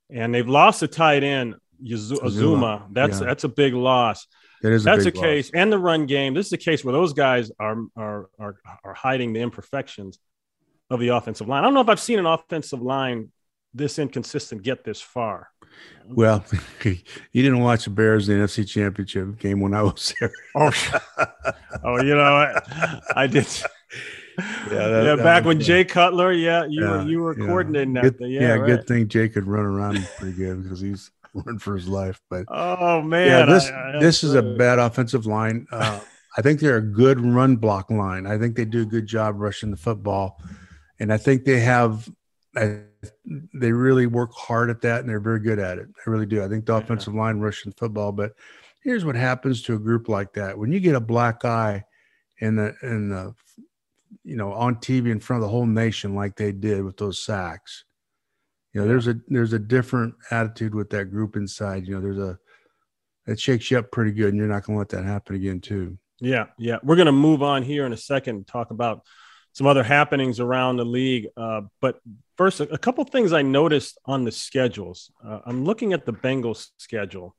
and 0.09 0.33
they've 0.33 0.47
lost 0.47 0.81
a 0.81 0.87
tight 0.87 1.23
end, 1.23 1.55
Uzomah. 1.83 2.87
That's 2.91 3.19
yeah. 3.19 3.27
that's 3.27 3.43
a 3.43 3.49
big 3.49 3.73
loss. 3.73 4.27
That 4.61 4.73
is 4.73 4.85
a 4.85 4.85
that's 4.85 5.05
a 5.05 5.11
case, 5.11 5.47
loss. 5.53 5.61
and 5.61 5.71
the 5.71 5.79
run 5.79 6.05
game. 6.05 6.33
This 6.33 6.47
is 6.47 6.53
a 6.53 6.57
case 6.57 6.83
where 6.83 6.93
those 6.93 7.13
guys 7.13 7.51
are 7.59 7.77
are 7.95 8.29
are 8.39 8.55
are 8.83 8.93
hiding 8.93 9.33
the 9.33 9.39
imperfections 9.39 10.19
of 10.89 10.99
the 10.99 11.09
offensive 11.09 11.47
line. 11.47 11.63
I 11.63 11.67
don't 11.67 11.73
know 11.73 11.81
if 11.81 11.89
I've 11.89 11.99
seen 11.99 12.19
an 12.19 12.25
offensive 12.25 12.81
line 12.81 13.29
this 13.73 13.99
inconsistent 13.99 14.63
get 14.63 14.83
this 14.83 15.01
far. 15.01 15.49
Well, 16.07 16.43
you 16.83 16.97
didn't 17.33 17.59
watch 17.59 17.85
the 17.85 17.91
Bears 17.91 18.27
in 18.29 18.39
the 18.39 18.45
NFC 18.45 18.67
Championship 18.67 19.37
game 19.39 19.59
when 19.59 19.73
I 19.73 19.83
was 19.83 20.13
there. 20.19 20.31
oh, 20.55 20.71
oh, 21.83 22.01
you 22.01 22.15
know, 22.15 22.21
I, 22.21 23.01
I 23.15 23.27
did. 23.27 23.47
Yeah, 24.71 24.87
that, 24.87 25.17
yeah. 25.17 25.21
Back 25.21 25.43
when 25.43 25.59
Jay 25.59 25.83
Cutler, 25.83 26.31
yeah, 26.31 26.63
you 26.63 26.81
yeah, 26.81 26.89
were 26.89 27.09
you 27.09 27.19
were 27.19 27.37
yeah. 27.37 27.45
coordinating 27.45 27.93
that. 27.95 28.03
Good, 28.03 28.15
yeah, 28.21 28.39
yeah 28.39 28.53
right. 28.53 28.67
good 28.67 28.87
thing 28.87 29.09
Jay 29.09 29.27
could 29.27 29.45
run 29.45 29.65
around 29.65 30.07
pretty 30.17 30.37
good 30.37 30.63
because 30.63 30.79
he's 30.79 31.11
running 31.33 31.59
for 31.59 31.75
his 31.75 31.87
life. 31.87 32.21
But 32.29 32.45
oh 32.49 33.01
man, 33.01 33.27
yeah, 33.27 33.45
this 33.45 33.69
I, 33.69 33.97
I 33.97 33.99
this 33.99 34.23
is 34.23 34.35
a 34.35 34.41
bad 34.41 34.79
offensive 34.79 35.25
line. 35.25 35.67
Uh, 35.71 35.99
I 36.37 36.41
think 36.41 36.59
they're 36.59 36.77
a 36.77 36.81
good 36.81 37.19
run 37.19 37.55
block 37.55 37.89
line. 37.89 38.25
I 38.25 38.37
think 38.37 38.55
they 38.55 38.65
do 38.65 38.83
a 38.83 38.85
good 38.85 39.07
job 39.07 39.39
rushing 39.39 39.71
the 39.71 39.77
football, 39.77 40.41
and 40.99 41.11
I 41.11 41.17
think 41.17 41.45
they 41.45 41.59
have. 41.59 42.09
I 42.55 42.81
they 43.53 43.71
really 43.71 44.07
work 44.07 44.33
hard 44.33 44.69
at 44.69 44.81
that 44.81 44.99
and 44.99 45.09
they're 45.09 45.19
very 45.19 45.39
good 45.39 45.59
at 45.59 45.77
it. 45.77 45.87
I 45.87 46.09
really 46.09 46.25
do. 46.25 46.43
I 46.43 46.49
think 46.49 46.65
the 46.65 46.75
offensive 46.75 47.13
line 47.13 47.39
rushes 47.39 47.73
football, 47.77 48.11
but 48.11 48.33
here's 48.83 49.05
what 49.05 49.15
happens 49.15 49.61
to 49.63 49.75
a 49.75 49.79
group 49.79 50.09
like 50.09 50.33
that. 50.33 50.57
When 50.57 50.71
you 50.71 50.79
get 50.79 50.95
a 50.95 50.99
black 50.99 51.45
eye 51.45 51.83
in 52.39 52.55
the 52.55 52.75
in 52.81 53.09
the 53.09 53.33
you 54.23 54.35
know 54.35 54.53
on 54.53 54.75
TV 54.75 55.11
in 55.11 55.19
front 55.19 55.41
of 55.41 55.47
the 55.47 55.51
whole 55.51 55.65
nation 55.65 56.15
like 56.15 56.35
they 56.35 56.51
did 56.51 56.83
with 56.83 56.97
those 56.97 57.23
sacks, 57.23 57.85
you 58.73 58.81
know, 58.81 58.87
there's 58.87 59.07
a 59.07 59.15
there's 59.27 59.53
a 59.53 59.59
different 59.59 60.13
attitude 60.31 60.75
with 60.75 60.89
that 60.91 61.05
group 61.05 61.35
inside. 61.35 61.87
You 61.87 61.95
know, 61.95 62.01
there's 62.01 62.19
a 62.19 62.39
it 63.25 63.39
shakes 63.39 63.69
you 63.69 63.77
up 63.77 63.91
pretty 63.91 64.11
good, 64.11 64.29
and 64.29 64.37
you're 64.37 64.47
not 64.47 64.63
going 64.63 64.75
to 64.75 64.79
let 64.79 64.89
that 64.89 65.05
happen 65.05 65.35
again, 65.35 65.61
too. 65.61 65.97
Yeah, 66.19 66.45
yeah. 66.57 66.77
We're 66.83 66.95
going 66.95 67.05
to 67.05 67.11
move 67.11 67.43
on 67.43 67.63
here 67.63 67.85
in 67.85 67.93
a 67.93 67.97
second 67.97 68.47
talk 68.47 68.71
about 68.71 69.05
some 69.53 69.67
other 69.67 69.83
happenings 69.83 70.39
around 70.39 70.77
the 70.77 70.85
league. 70.85 71.27
Uh, 71.37 71.61
but 71.81 71.99
first, 72.37 72.59
a, 72.59 72.73
a 72.73 72.77
couple 72.77 73.03
things 73.05 73.33
I 73.33 73.41
noticed 73.41 73.97
on 74.05 74.23
the 74.23 74.31
schedules. 74.31 75.11
Uh, 75.25 75.39
I'm 75.45 75.63
looking 75.63 75.93
at 75.93 76.05
the 76.05 76.13
Bengals 76.13 76.67
schedule, 76.77 77.35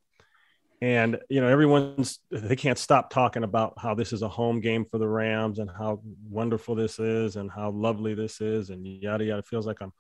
and 0.80 1.18
you 1.28 1.40
know 1.40 1.48
everyone's 1.48 2.20
they 2.30 2.56
can't 2.56 2.78
stop 2.78 3.10
talking 3.10 3.42
about 3.42 3.74
how 3.78 3.94
this 3.94 4.12
is 4.12 4.22
a 4.22 4.28
home 4.28 4.60
game 4.60 4.84
for 4.84 4.98
the 4.98 5.08
Rams 5.08 5.58
and 5.58 5.70
how 5.70 6.02
wonderful 6.28 6.74
this 6.74 6.98
is 6.98 7.36
and 7.36 7.50
how 7.50 7.70
lovely 7.70 8.14
this 8.14 8.40
is 8.40 8.70
and 8.70 8.86
yada 8.86 9.24
yada. 9.24 9.38
It 9.40 9.46
feels 9.46 9.66
like 9.66 9.80
I'm 9.80 9.92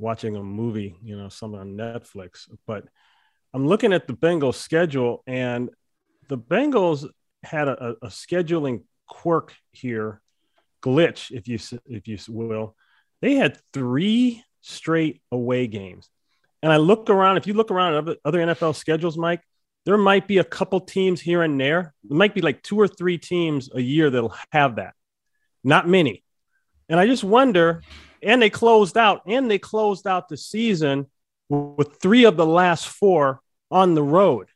watching 0.00 0.36
a 0.36 0.42
movie, 0.42 0.96
you 1.04 1.16
know, 1.16 1.28
something 1.28 1.60
on 1.60 1.76
Netflix. 1.76 2.48
But 2.66 2.84
I'm 3.52 3.66
looking 3.66 3.92
at 3.92 4.06
the 4.06 4.14
Bengals 4.14 4.54
schedule, 4.54 5.22
and 5.26 5.70
the 6.28 6.38
Bengals 6.38 7.06
had 7.42 7.68
a, 7.68 7.96
a 8.02 8.06
scheduling 8.06 8.82
quirk 9.06 9.54
here, 9.72 10.20
glitch, 10.82 11.30
if 11.30 11.46
you 11.46 11.58
if 11.86 12.08
you 12.08 12.18
will. 12.28 12.74
They 13.20 13.34
had 13.34 13.58
three 13.72 14.42
straight 14.62 15.20
away 15.30 15.66
games, 15.66 16.08
and 16.62 16.72
I 16.72 16.78
look 16.78 17.10
around. 17.10 17.36
If 17.36 17.46
you 17.46 17.54
look 17.54 17.70
around 17.70 17.94
other, 17.94 18.16
other 18.24 18.38
NFL 18.38 18.74
schedules, 18.76 19.18
Mike, 19.18 19.42
there 19.84 19.98
might 19.98 20.26
be 20.26 20.38
a 20.38 20.44
couple 20.44 20.80
teams 20.80 21.20
here 21.20 21.42
and 21.42 21.60
there. 21.60 21.94
It 22.04 22.10
might 22.10 22.34
be 22.34 22.40
like 22.40 22.62
two 22.62 22.80
or 22.80 22.88
three 22.88 23.18
teams 23.18 23.70
a 23.74 23.80
year 23.80 24.10
that'll 24.10 24.34
have 24.52 24.76
that. 24.76 24.94
Not 25.62 25.88
many. 25.88 26.24
And 26.88 26.98
I 26.98 27.06
just 27.06 27.24
wonder. 27.24 27.82
And 28.22 28.40
they 28.42 28.50
closed 28.50 28.96
out, 28.96 29.22
and 29.26 29.50
they 29.50 29.58
closed 29.58 30.06
out 30.06 30.28
the 30.28 30.36
season 30.36 31.06
with 31.48 31.98
three 32.00 32.24
of 32.24 32.36
the 32.36 32.46
last 32.46 32.88
four 32.88 33.40
on 33.70 33.94
the 33.94 34.02
road. 34.02 34.48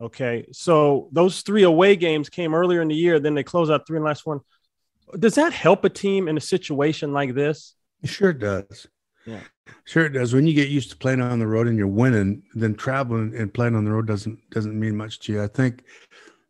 Okay. 0.00 0.46
So 0.52 1.08
those 1.12 1.42
three 1.42 1.62
away 1.62 1.96
games 1.96 2.28
came 2.28 2.54
earlier 2.54 2.82
in 2.82 2.88
the 2.88 2.94
year, 2.94 3.20
then 3.20 3.34
they 3.34 3.44
close 3.44 3.70
out 3.70 3.86
three 3.86 3.96
and 3.96 4.04
last 4.04 4.26
one. 4.26 4.40
Does 5.18 5.36
that 5.36 5.52
help 5.52 5.84
a 5.84 5.88
team 5.88 6.26
in 6.26 6.36
a 6.36 6.40
situation 6.40 7.12
like 7.12 7.34
this? 7.34 7.74
It 8.02 8.08
Sure 8.08 8.32
does. 8.32 8.88
Yeah. 9.26 9.40
Sure 9.84 10.06
it 10.06 10.12
does. 10.12 10.34
When 10.34 10.46
you 10.46 10.54
get 10.54 10.68
used 10.68 10.90
to 10.90 10.96
playing 10.96 11.20
on 11.20 11.38
the 11.38 11.46
road 11.46 11.68
and 11.68 11.78
you're 11.78 11.86
winning, 11.86 12.42
then 12.54 12.74
traveling 12.74 13.34
and 13.36 13.54
playing 13.54 13.76
on 13.76 13.84
the 13.84 13.92
road 13.92 14.06
doesn't 14.06 14.38
doesn't 14.50 14.78
mean 14.78 14.96
much 14.96 15.20
to 15.20 15.32
you. 15.32 15.42
I 15.42 15.46
think 15.46 15.84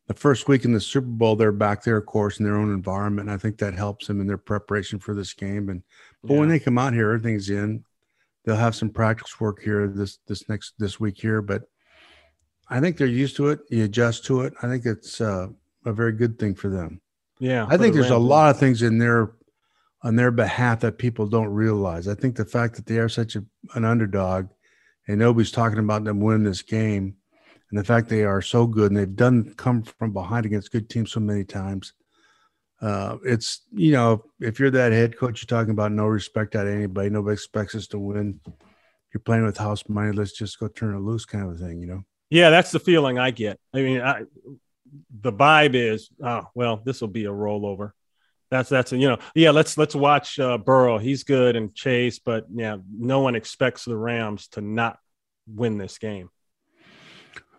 the 0.06 0.14
first 0.14 0.48
week 0.48 0.64
in 0.64 0.72
the 0.72 0.80
Super 0.80 1.06
Bowl, 1.06 1.36
they're 1.36 1.52
back 1.52 1.82
there, 1.82 1.98
of 1.98 2.06
course, 2.06 2.38
in 2.38 2.44
their 2.44 2.56
own 2.56 2.72
environment. 2.72 3.28
And 3.28 3.34
I 3.34 3.38
think 3.38 3.58
that 3.58 3.74
helps 3.74 4.06
them 4.06 4.20
in 4.20 4.26
their 4.26 4.38
preparation 4.38 4.98
for 4.98 5.14
this 5.14 5.34
game. 5.34 5.68
And 5.68 5.82
but 6.22 6.34
yeah. 6.34 6.40
when 6.40 6.48
they 6.48 6.58
come 6.58 6.78
out 6.78 6.94
here, 6.94 7.10
everything's 7.10 7.50
in 7.50 7.84
they'll 8.44 8.56
have 8.56 8.74
some 8.74 8.90
practice 8.90 9.40
work 9.40 9.62
here 9.62 9.88
this 9.88 10.18
this 10.26 10.48
next 10.48 10.74
this 10.78 10.98
week 10.98 11.20
here, 11.20 11.42
but 11.42 11.62
I 12.68 12.80
think 12.80 12.96
they're 12.96 13.06
used 13.06 13.36
to 13.36 13.48
it. 13.48 13.60
You 13.70 13.84
adjust 13.84 14.24
to 14.26 14.42
it. 14.42 14.54
I 14.62 14.68
think 14.68 14.86
it's 14.86 15.20
uh, 15.20 15.48
a 15.84 15.92
very 15.92 16.12
good 16.12 16.38
thing 16.38 16.54
for 16.54 16.68
them. 16.68 17.00
Yeah, 17.38 17.66
I 17.68 17.76
think 17.76 17.94
there's 17.94 18.10
a 18.10 18.18
lot 18.18 18.50
of 18.50 18.58
things 18.58 18.82
in 18.82 18.98
their 18.98 19.32
on 20.02 20.16
their 20.16 20.30
behalf 20.30 20.80
that 20.80 20.98
people 20.98 21.26
don't 21.26 21.48
realize. 21.48 22.08
I 22.08 22.14
think 22.14 22.36
the 22.36 22.44
fact 22.44 22.76
that 22.76 22.86
they 22.86 22.98
are 22.98 23.08
such 23.08 23.36
a, 23.36 23.44
an 23.74 23.84
underdog, 23.84 24.48
and 25.06 25.18
nobody's 25.18 25.52
talking 25.52 25.78
about 25.78 26.04
them 26.04 26.20
winning 26.20 26.44
this 26.44 26.62
game, 26.62 27.16
and 27.70 27.78
the 27.78 27.84
fact 27.84 28.08
they 28.08 28.24
are 28.24 28.42
so 28.42 28.66
good 28.66 28.90
and 28.90 28.96
they've 28.96 29.16
done 29.16 29.54
come 29.56 29.82
from 29.82 30.12
behind 30.12 30.46
against 30.46 30.72
good 30.72 30.88
teams 30.88 31.12
so 31.12 31.20
many 31.20 31.44
times 31.44 31.92
uh, 32.82 33.16
it's 33.24 33.60
you 33.72 33.92
know 33.92 34.24
if 34.40 34.58
you're 34.58 34.70
that 34.70 34.90
head 34.90 35.16
coach 35.16 35.40
you're 35.40 35.58
talking 35.58 35.70
about 35.70 35.92
no 35.92 36.06
respect 36.06 36.56
out 36.56 36.66
of 36.66 36.74
anybody. 36.74 37.08
Nobody 37.10 37.34
expects 37.34 37.76
us 37.76 37.86
to 37.88 37.98
win. 37.98 38.40
You're 39.14 39.20
playing 39.20 39.44
with 39.44 39.56
house 39.56 39.84
money 39.88 40.10
let's 40.10 40.32
just 40.32 40.58
go 40.58 40.66
turn 40.66 40.96
it 40.96 41.00
loose 41.00 41.24
kind 41.24 41.48
of 41.48 41.60
thing 41.60 41.80
you 41.80 41.86
know? 41.86 42.02
Yeah 42.30 42.50
that's 42.50 42.72
the 42.72 42.80
feeling 42.80 43.18
i 43.18 43.30
get. 43.30 43.60
I 43.72 43.82
mean 43.82 44.00
I, 44.00 44.24
the 45.20 45.32
vibe 45.32 45.74
is 45.74 46.10
oh 46.22 46.48
well 46.54 46.82
this 46.84 47.00
will 47.00 47.08
be 47.08 47.24
a 47.26 47.30
rollover. 47.30 47.92
That's 48.50 48.68
that's 48.68 48.92
a 48.92 48.96
you 48.96 49.08
know 49.08 49.18
yeah 49.36 49.50
let's 49.50 49.78
let's 49.78 49.94
watch 49.94 50.40
uh, 50.40 50.58
burrow. 50.58 50.98
He's 50.98 51.22
good 51.22 51.54
and 51.54 51.72
chase 51.74 52.18
but 52.18 52.46
yeah 52.52 52.78
no 52.92 53.20
one 53.20 53.36
expects 53.36 53.84
the 53.84 53.96
rams 53.96 54.48
to 54.48 54.60
not 54.60 54.98
win 55.46 55.78
this 55.78 55.98
game. 55.98 56.30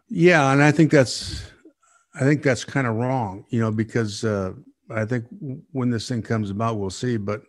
Yeah 0.09 0.51
and 0.51 0.61
i 0.61 0.71
think 0.71 0.91
that's 0.91 1.43
i 2.13 2.19
think 2.19 2.43
that's 2.43 2.65
kind 2.65 2.85
of 2.85 2.95
wrong 2.95 3.45
you 3.49 3.59
know 3.59 3.71
because 3.71 4.23
uh 4.23 4.53
I 4.93 5.05
think 5.05 5.25
when 5.71 5.89
this 5.89 6.07
thing 6.07 6.21
comes 6.21 6.50
about, 6.50 6.77
we'll 6.77 6.89
see. 6.89 7.17
But 7.17 7.43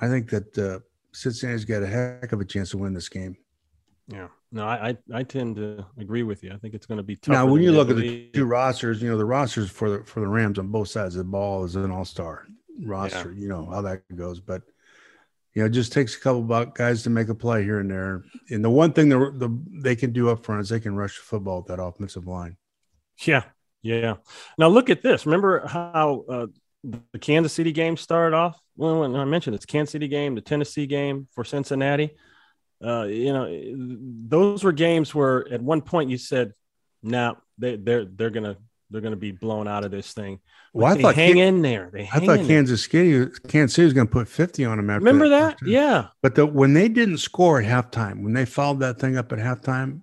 I 0.00 0.08
think 0.08 0.30
that 0.30 0.58
uh, 0.58 0.80
Cincinnati's 1.12 1.64
got 1.64 1.82
a 1.82 1.86
heck 1.86 2.32
of 2.32 2.40
a 2.40 2.44
chance 2.44 2.70
to 2.70 2.78
win 2.78 2.94
this 2.94 3.08
game. 3.08 3.36
Yeah, 4.08 4.28
no, 4.50 4.64
I 4.64 4.96
I 5.14 5.22
tend 5.22 5.56
to 5.56 5.86
agree 5.98 6.22
with 6.22 6.42
you. 6.42 6.52
I 6.52 6.56
think 6.56 6.74
it's 6.74 6.86
going 6.86 6.98
to 6.98 7.04
be 7.04 7.16
tough. 7.16 7.32
Now, 7.32 7.46
when 7.46 7.62
you 7.62 7.72
look 7.72 7.88
at 7.88 7.96
the 7.96 8.28
two 8.32 8.44
rosters, 8.44 9.00
you 9.00 9.08
know 9.08 9.16
the 9.16 9.24
rosters 9.24 9.70
for 9.70 9.90
the 9.90 10.04
for 10.04 10.20
the 10.20 10.26
Rams 10.26 10.58
on 10.58 10.68
both 10.68 10.88
sides 10.88 11.14
of 11.14 11.18
the 11.18 11.30
ball 11.30 11.64
is 11.64 11.76
an 11.76 11.90
all 11.90 12.04
star 12.04 12.46
roster. 12.84 13.32
Yeah. 13.32 13.40
You 13.40 13.48
know 13.48 13.70
how 13.70 13.82
that 13.82 14.02
goes, 14.14 14.40
but 14.40 14.62
you 15.54 15.62
know, 15.62 15.66
it 15.66 15.70
just 15.70 15.92
takes 15.92 16.16
a 16.16 16.20
couple 16.20 16.50
of 16.52 16.74
guys 16.74 17.02
to 17.02 17.10
make 17.10 17.28
a 17.28 17.34
play 17.34 17.62
here 17.62 17.80
and 17.80 17.90
there. 17.90 18.24
And 18.50 18.64
the 18.64 18.70
one 18.70 18.92
thing 18.92 19.08
the, 19.08 19.18
the 19.18 19.82
they 19.82 19.94
can 19.94 20.12
do 20.12 20.30
up 20.30 20.44
front 20.44 20.62
is 20.62 20.70
they 20.70 20.80
can 20.80 20.96
rush 20.96 21.18
the 21.18 21.24
football 21.24 21.58
with 21.58 21.66
that 21.66 21.82
offensive 21.82 22.26
line. 22.26 22.56
Yeah, 23.24 23.44
yeah. 23.82 24.14
Now 24.58 24.68
look 24.68 24.90
at 24.90 25.02
this. 25.02 25.26
Remember 25.26 25.66
how 25.66 26.24
uh, 26.28 26.46
the 27.12 27.18
Kansas 27.18 27.52
City 27.52 27.72
game 27.72 27.96
started 27.96 28.36
off? 28.36 28.58
Well, 28.76 29.00
when 29.00 29.16
I 29.16 29.24
mentioned 29.24 29.54
it's 29.54 29.66
Kansas 29.66 29.92
City 29.92 30.08
game, 30.08 30.34
the 30.34 30.40
Tennessee 30.40 30.86
game 30.86 31.28
for 31.32 31.44
Cincinnati. 31.44 32.16
Uh, 32.84 33.04
you 33.04 33.32
know, 33.32 33.46
those 34.28 34.64
were 34.64 34.72
games 34.72 35.14
where 35.14 35.46
at 35.52 35.60
one 35.60 35.82
point 35.82 36.10
you 36.10 36.18
said, 36.18 36.52
"Now 37.02 37.32
nah, 37.32 37.34
they, 37.58 37.76
they're 37.76 38.04
they're 38.04 38.30
gonna 38.30 38.56
they're 38.90 39.00
gonna 39.00 39.16
be 39.16 39.30
blown 39.30 39.68
out 39.68 39.84
of 39.84 39.90
this 39.90 40.12
thing." 40.12 40.40
But 40.74 40.80
well, 40.80 40.98
I 40.98 41.02
thought 41.02 41.14
hang 41.14 41.38
in 41.38 41.62
there. 41.62 41.90
They 41.92 42.08
I 42.12 42.18
thought 42.18 42.40
Kansas 42.46 42.84
City 42.84 43.30
Kansas 43.46 43.74
City 43.74 43.84
was 43.84 43.92
going 43.92 44.06
to 44.06 44.12
put 44.12 44.26
fifty 44.26 44.64
on 44.64 44.78
them. 44.78 44.90
After 44.90 45.00
Remember 45.00 45.28
that? 45.28 45.58
that? 45.60 45.68
Yeah. 45.68 46.08
But 46.22 46.34
the, 46.34 46.46
when 46.46 46.72
they 46.72 46.88
didn't 46.88 47.18
score 47.18 47.60
at 47.60 47.66
halftime, 47.66 48.22
when 48.22 48.32
they 48.32 48.46
followed 48.46 48.80
that 48.80 48.98
thing 48.98 49.16
up 49.16 49.32
at 49.32 49.38
halftime, 49.38 50.02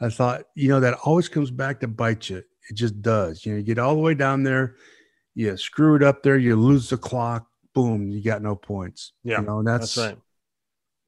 I 0.00 0.08
thought, 0.08 0.42
you 0.54 0.68
know, 0.68 0.80
that 0.80 0.94
always 1.04 1.28
comes 1.28 1.50
back 1.50 1.80
to 1.80 1.88
bite 1.88 2.28
you. 2.28 2.42
It 2.70 2.76
just 2.76 3.02
does. 3.02 3.44
You 3.44 3.52
know, 3.52 3.58
you 3.58 3.64
get 3.64 3.78
all 3.78 3.94
the 3.94 4.00
way 4.00 4.14
down 4.14 4.44
there, 4.44 4.76
you 5.34 5.56
screw 5.56 5.96
it 5.96 6.02
up 6.02 6.22
there, 6.22 6.38
you 6.38 6.56
lose 6.56 6.88
the 6.88 6.96
clock, 6.96 7.46
boom, 7.74 8.08
you 8.08 8.22
got 8.22 8.42
no 8.42 8.54
points. 8.54 9.12
Yeah, 9.24 9.40
you 9.40 9.46
know, 9.46 9.62
that's, 9.62 9.94
that's 9.94 10.08
right. 10.08 10.18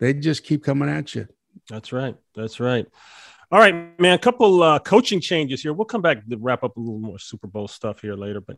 They 0.01 0.15
just 0.15 0.45
keep 0.45 0.65
coming 0.65 0.89
at 0.89 1.15
you. 1.15 1.29
That's 1.69 1.93
right. 1.93 2.17
That's 2.35 2.59
right. 2.59 2.87
All 3.53 3.59
right, 3.59 4.01
man. 4.01 4.15
A 4.15 4.19
couple 4.19 4.63
uh, 4.63 4.79
coaching 4.81 5.21
changes 5.21 5.63
here. 5.63 5.73
We'll 5.73 5.85
come 5.85 6.03
back 6.03 6.27
to 6.27 6.37
wrap 6.39 6.65
up 6.65 6.77
a 6.77 6.81
little 6.81 6.99
more 6.99 7.19
Super 7.19 7.47
Bowl 7.47 7.69
stuff 7.69 8.01
here 8.01 8.15
later, 8.15 8.41
but 8.41 8.57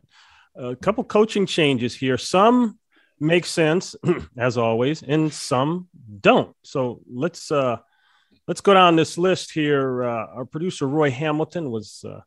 a 0.55 0.75
couple 0.75 1.03
coaching 1.03 1.45
changes 1.45 1.93
here. 1.93 2.17
Some 2.17 2.79
make 3.19 3.45
sense, 3.45 3.95
as 4.37 4.57
always, 4.57 5.03
and 5.03 5.31
some 5.31 5.89
don't. 6.21 6.55
So 6.63 7.01
let's 7.11 7.51
uh, 7.51 7.77
let's 8.47 8.61
go 8.61 8.73
down 8.73 8.95
this 8.95 9.17
list 9.17 9.51
here. 9.51 10.03
Uh, 10.03 10.27
our 10.27 10.45
producer 10.45 10.87
Roy 10.87 11.11
Hamilton 11.11 11.69
was 11.69 12.03
uh, 12.07 12.21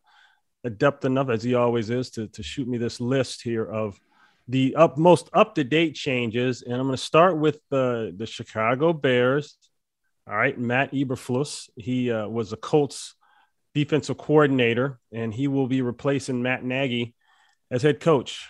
adept 0.65 1.05
enough 1.05 1.29
as 1.29 1.43
he 1.43 1.55
always 1.55 1.91
is 1.91 2.11
to, 2.11 2.29
to 2.29 2.43
shoot 2.43 2.69
me 2.69 2.79
this 2.79 3.01
list 3.01 3.43
here 3.43 3.65
of 3.65 3.99
the 4.49 4.75
up 4.77 4.97
most 4.97 5.29
up 5.35 5.55
to 5.57 5.65
date 5.65 5.95
changes, 5.95 6.63
and 6.63 6.75
I'm 6.75 6.87
going 6.87 6.97
to 6.97 7.03
start 7.03 7.39
with 7.39 7.61
the 7.71 8.15
the 8.17 8.27
Chicago 8.27 8.93
Bears. 8.93 9.57
All 10.27 10.37
right, 10.37 10.59
Matt 10.59 10.93
Eberflus. 10.93 11.69
He 11.77 12.11
uh, 12.11 12.29
was 12.29 12.53
a 12.53 12.57
Colts 12.57 13.15
defensive 13.75 14.17
coordinator, 14.17 14.99
and 15.13 15.33
he 15.33 15.49
will 15.49 15.67
be 15.67 15.83
replacing 15.83 16.43
Matt 16.43 16.65
Nagy 16.65 17.15
as 17.71 17.83
head 17.83 18.01
coach. 18.01 18.47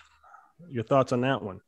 Your 0.69 0.83
thoughts 0.83 1.11
on 1.11 1.21
that 1.21 1.41
one? 1.41 1.59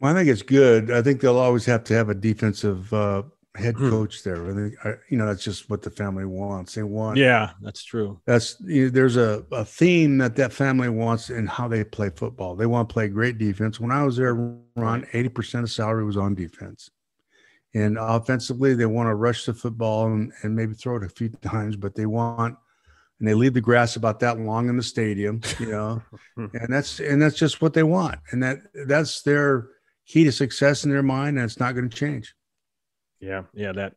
Well, 0.00 0.12
I 0.12 0.18
think 0.18 0.28
it's 0.28 0.42
good. 0.42 0.90
I 0.90 1.02
think 1.02 1.20
they'll 1.20 1.38
always 1.38 1.64
have 1.66 1.84
to 1.84 1.94
have 1.94 2.08
a 2.08 2.14
defensive 2.14 2.92
uh, 2.92 3.22
head 3.56 3.76
hmm. 3.76 3.88
coach 3.90 4.22
there. 4.22 4.50
I 4.50 4.54
think 4.54 4.74
you 5.08 5.16
know 5.16 5.26
that's 5.26 5.44
just 5.44 5.70
what 5.70 5.82
the 5.82 5.90
family 5.90 6.24
wants. 6.24 6.74
They 6.74 6.82
want. 6.82 7.16
Yeah, 7.16 7.50
that's 7.60 7.84
true. 7.84 8.20
That's 8.26 8.56
you 8.60 8.84
know, 8.84 8.90
there's 8.90 9.16
a, 9.16 9.44
a 9.52 9.64
theme 9.64 10.18
that 10.18 10.36
that 10.36 10.52
family 10.52 10.88
wants 10.88 11.30
in 11.30 11.46
how 11.46 11.68
they 11.68 11.84
play 11.84 12.10
football. 12.10 12.56
They 12.56 12.66
want 12.66 12.88
to 12.88 12.92
play 12.92 13.08
great 13.08 13.38
defense. 13.38 13.78
When 13.78 13.92
I 13.92 14.04
was 14.04 14.16
there, 14.16 14.34
Ron, 14.76 15.06
eighty 15.12 15.28
percent 15.28 15.64
of 15.64 15.70
salary 15.70 16.04
was 16.04 16.16
on 16.16 16.34
defense, 16.34 16.90
and 17.74 17.96
offensively 17.98 18.74
they 18.74 18.86
want 18.86 19.08
to 19.08 19.14
rush 19.14 19.44
the 19.46 19.54
football 19.54 20.06
and, 20.06 20.32
and 20.42 20.56
maybe 20.56 20.74
throw 20.74 20.96
it 20.96 21.04
a 21.04 21.08
few 21.08 21.28
times, 21.28 21.76
but 21.76 21.94
they 21.94 22.06
want 22.06 22.56
and 23.20 23.28
they 23.28 23.34
leave 23.34 23.54
the 23.54 23.60
grass 23.60 23.96
about 23.96 24.20
that 24.20 24.38
long 24.38 24.68
in 24.68 24.76
the 24.76 24.82
stadium, 24.82 25.40
you 25.60 25.70
know, 25.70 26.02
and 26.36 26.66
that's 26.68 26.98
and 26.98 27.22
that's 27.22 27.36
just 27.36 27.62
what 27.62 27.72
they 27.72 27.84
want, 27.84 28.18
and 28.32 28.42
that 28.42 28.58
that's 28.86 29.22
their 29.22 29.68
key 30.06 30.24
to 30.24 30.32
success 30.32 30.84
in 30.84 30.90
their 30.90 31.02
mind, 31.02 31.38
and 31.38 31.44
it's 31.44 31.60
not 31.60 31.74
going 31.74 31.88
to 31.88 31.96
change. 31.96 32.34
Yeah, 33.24 33.42
yeah, 33.54 33.72
that 33.72 33.94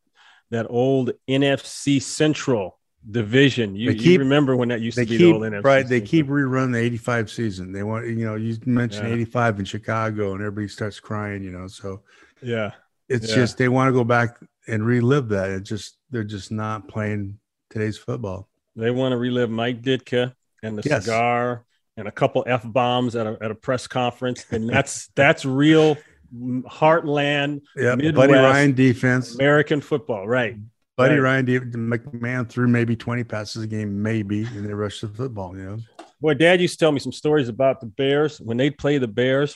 that 0.51 0.67
old 0.69 1.11
NFC 1.29 2.01
Central 2.01 2.79
division. 3.09 3.75
You, 3.75 3.93
keep- 3.93 4.05
you 4.05 4.19
remember 4.19 4.55
when 4.55 4.69
that 4.69 4.81
used 4.81 4.97
to 4.97 5.03
be 5.05 5.17
keep 5.17 5.19
the 5.19 5.33
old 5.33 5.43
NFC? 5.43 5.63
right. 5.63 5.87
They 5.87 6.01
keep 6.01 6.27
rerunning 6.27 6.73
the 6.73 6.79
'85 6.79 7.29
season. 7.31 7.71
They 7.71 7.83
want 7.83 8.07
you 8.07 8.25
know. 8.25 8.35
You 8.35 8.57
mentioned 8.65 9.07
Yeah. 9.07 9.13
'85 9.15 9.59
in 9.59 9.65
Chicago, 9.65 10.31
and 10.33 10.41
everybody 10.41 10.67
starts 10.67 10.99
crying. 10.99 11.43
You 11.43 11.51
know, 11.51 11.67
so 11.67 12.01
Yeah, 12.41 12.71
it's 13.09 13.29
Yeah. 13.29 13.35
just 13.35 13.57
they 13.57 13.67
want 13.67 13.89
to 13.89 13.93
go 13.93 14.03
back 14.03 14.37
and 14.67 14.85
relive 14.85 15.29
that. 15.29 15.49
It's 15.51 15.69
just 15.69 15.97
they're 16.11 16.23
just 16.23 16.51
not 16.51 16.87
playing 16.87 17.39
today's 17.69 17.97
football. 17.97 18.47
they 18.75 18.91
want 18.91 19.11
to 19.11 19.17
relive 19.17 19.49
Mike 19.49 19.81
Ditka 19.81 20.33
and 20.63 20.77
the 20.77 20.83
Yes. 20.87 21.03
cigar 21.05 21.65
and 21.97 22.07
a 22.07 22.11
couple 22.11 22.43
f 22.45 22.61
bombs 22.63 23.15
at 23.15 23.25
a 23.25 23.37
at 23.41 23.49
a 23.51 23.55
press 23.55 23.87
conference, 23.87 24.45
and 24.51 24.69
that's 24.69 25.07
that's 25.15 25.43
real 25.45 25.97
heartland 26.35 27.61
Yeah, 27.75 27.95
Buddy 27.95 28.33
Ryan 28.33 28.73
defense. 28.73 29.35
American 29.35 29.81
football, 29.81 30.27
right? 30.27 30.55
Buddy 30.95 31.19
right. 31.19 31.45
Ryan 31.45 31.71
McMahon 31.71 32.49
threw 32.49 32.67
maybe 32.67 32.95
20 32.95 33.23
passes 33.23 33.63
a 33.63 33.67
game, 33.67 34.01
maybe, 34.01 34.43
and 34.43 34.67
they 34.67 34.73
rushed 34.73 35.01
the 35.01 35.07
football. 35.07 35.55
You 35.55 35.63
know, 35.63 35.77
Boy, 36.19 36.33
Dad 36.33 36.59
used 36.59 36.79
to 36.79 36.83
tell 36.83 36.91
me 36.91 36.99
some 36.99 37.11
stories 37.11 37.49
about 37.49 37.79
the 37.79 37.85
Bears 37.85 38.39
when 38.39 38.57
they'd 38.57 38.77
play 38.77 38.97
the 38.97 39.07
Bears. 39.07 39.55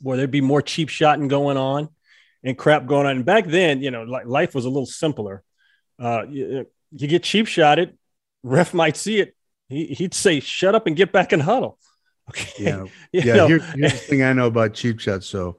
Boy, 0.00 0.16
there'd 0.16 0.30
be 0.30 0.40
more 0.40 0.62
cheap 0.62 0.88
shotting 0.88 1.26
going 1.26 1.56
on 1.56 1.88
and 2.44 2.56
crap 2.56 2.86
going 2.86 3.06
on. 3.06 3.16
And 3.16 3.24
back 3.24 3.46
then, 3.46 3.82
you 3.82 3.90
know, 3.90 4.04
like 4.04 4.26
life 4.26 4.54
was 4.54 4.64
a 4.64 4.68
little 4.68 4.86
simpler. 4.86 5.42
Uh, 5.98 6.24
you, 6.28 6.66
you 6.92 7.08
get 7.08 7.24
cheap 7.24 7.48
shotted, 7.48 7.98
ref 8.44 8.72
might 8.72 8.96
see 8.96 9.18
it. 9.18 9.34
He, 9.68 9.86
he'd 9.86 10.14
say, 10.14 10.38
"Shut 10.38 10.76
up 10.76 10.86
and 10.86 10.94
get 10.94 11.12
back 11.12 11.32
in 11.32 11.40
huddle." 11.40 11.78
Okay. 12.28 12.64
yeah, 12.64 12.84
yeah. 13.12 13.36
know, 13.36 13.46
here's 13.46 13.62
the 13.72 13.88
thing 13.88 14.24
I 14.24 14.32
know 14.32 14.48
about 14.48 14.74
cheap 14.74 14.98
shots. 14.98 15.28
So 15.28 15.58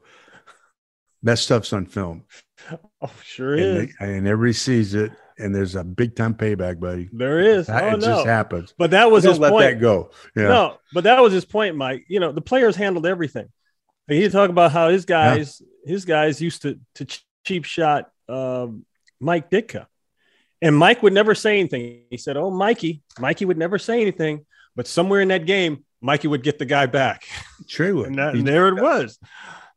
that 1.24 1.40
stuff's 1.40 1.74
on 1.74 1.86
film, 1.86 2.24
oh, 3.02 3.12
sure 3.24 3.54
and, 3.54 3.62
is. 3.90 3.96
they- 4.00 4.06
and 4.18 4.28
everybody 4.28 4.54
sees 4.54 4.94
it, 4.94 5.12
and 5.40 5.54
there's 5.54 5.76
a 5.76 5.84
big 5.84 6.16
time 6.16 6.34
payback, 6.34 6.80
buddy. 6.80 7.10
there 7.12 7.40
is. 7.40 7.68
That- 7.68 7.84
Oh, 7.84 7.88
it 7.90 8.00
no. 8.00 8.06
just 8.08 8.26
happens. 8.28 8.74
But 8.78 8.92
that 8.92 9.10
was 9.12 9.24
his 9.24 9.40
let 9.40 9.52
point. 9.52 9.66
that 9.66 9.80
go. 9.82 10.12
Yeah. 10.36 10.48
No, 10.48 10.78
but 10.94 11.04
that 11.06 11.22
was 11.22 11.34
his 11.34 11.46
point, 11.46 11.76
Mike. 11.76 12.06
You 12.08 12.20
know, 12.20 12.32
the 12.32 12.42
players 12.42 12.76
handled 12.76 13.06
everything. 13.06 13.48
Like, 14.10 14.20
he 14.20 14.30
talked 14.30 14.52
about 14.52 14.72
how 14.72 14.90
his 14.90 15.06
guys, 15.06 15.62
his 15.86 16.06
guys 16.06 16.42
used 16.42 16.62
to 16.64 16.80
to 16.96 17.06
cheap 17.46 17.66
shot 17.66 18.10
um, 18.30 18.86
Mike 19.20 19.50
Ditka, 19.52 19.88
and 20.62 20.76
Mike 20.76 21.04
would 21.04 21.14
never 21.14 21.36
say 21.36 21.60
anything. 21.60 22.04
He 22.10 22.18
said, 22.18 22.38
"Oh, 22.38 22.50
Mikey, 22.52 23.04
Mikey 23.20 23.46
would 23.46 23.58
never 23.58 23.78
say 23.78 24.02
anything, 24.02 24.46
but 24.76 24.88
somewhere 24.88 25.20
in 25.22 25.28
that 25.30 25.46
game, 25.46 25.84
Mikey 26.02 26.28
would 26.30 26.44
get 26.44 26.58
the 26.60 26.66
guy 26.66 26.86
back, 26.86 27.24
True. 27.68 28.04
and, 28.06 28.18
that, 28.18 28.34
and 28.36 28.48
there 28.48 28.68
it 28.70 28.82
was." 28.82 29.20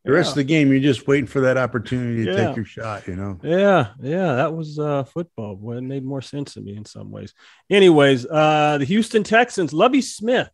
The 0.05 0.13
rest 0.13 0.31
of 0.31 0.37
the 0.37 0.45
game, 0.45 0.71
you're 0.73 0.81
just 0.81 1.07
waiting 1.07 1.27
for 1.27 1.41
that 1.43 1.59
opportunity 1.59 2.25
to 2.25 2.33
Yeah. 2.33 2.47
take 2.47 2.57
your 2.57 2.65
shot. 2.65 3.07
You 3.07 3.17
know. 3.17 3.39
Yeah, 3.43 3.89
yeah, 4.01 4.35
that 4.37 4.55
was 4.55 4.79
uh, 4.79 5.05
football. 5.05 5.57
Boy, 5.57 5.77
it 5.77 5.83
made 5.83 6.05
more 6.05 6.23
sense 6.23 6.55
to 6.55 6.61
me 6.63 6.75
in 6.77 6.85
some 6.87 7.11
ways. 7.11 7.35
Anyways, 7.69 8.25
uh, 8.27 8.79
the 8.79 8.87
Houston 8.87 9.23
Texans, 9.23 9.73
Lovie 9.75 10.01
Smith. 10.01 10.49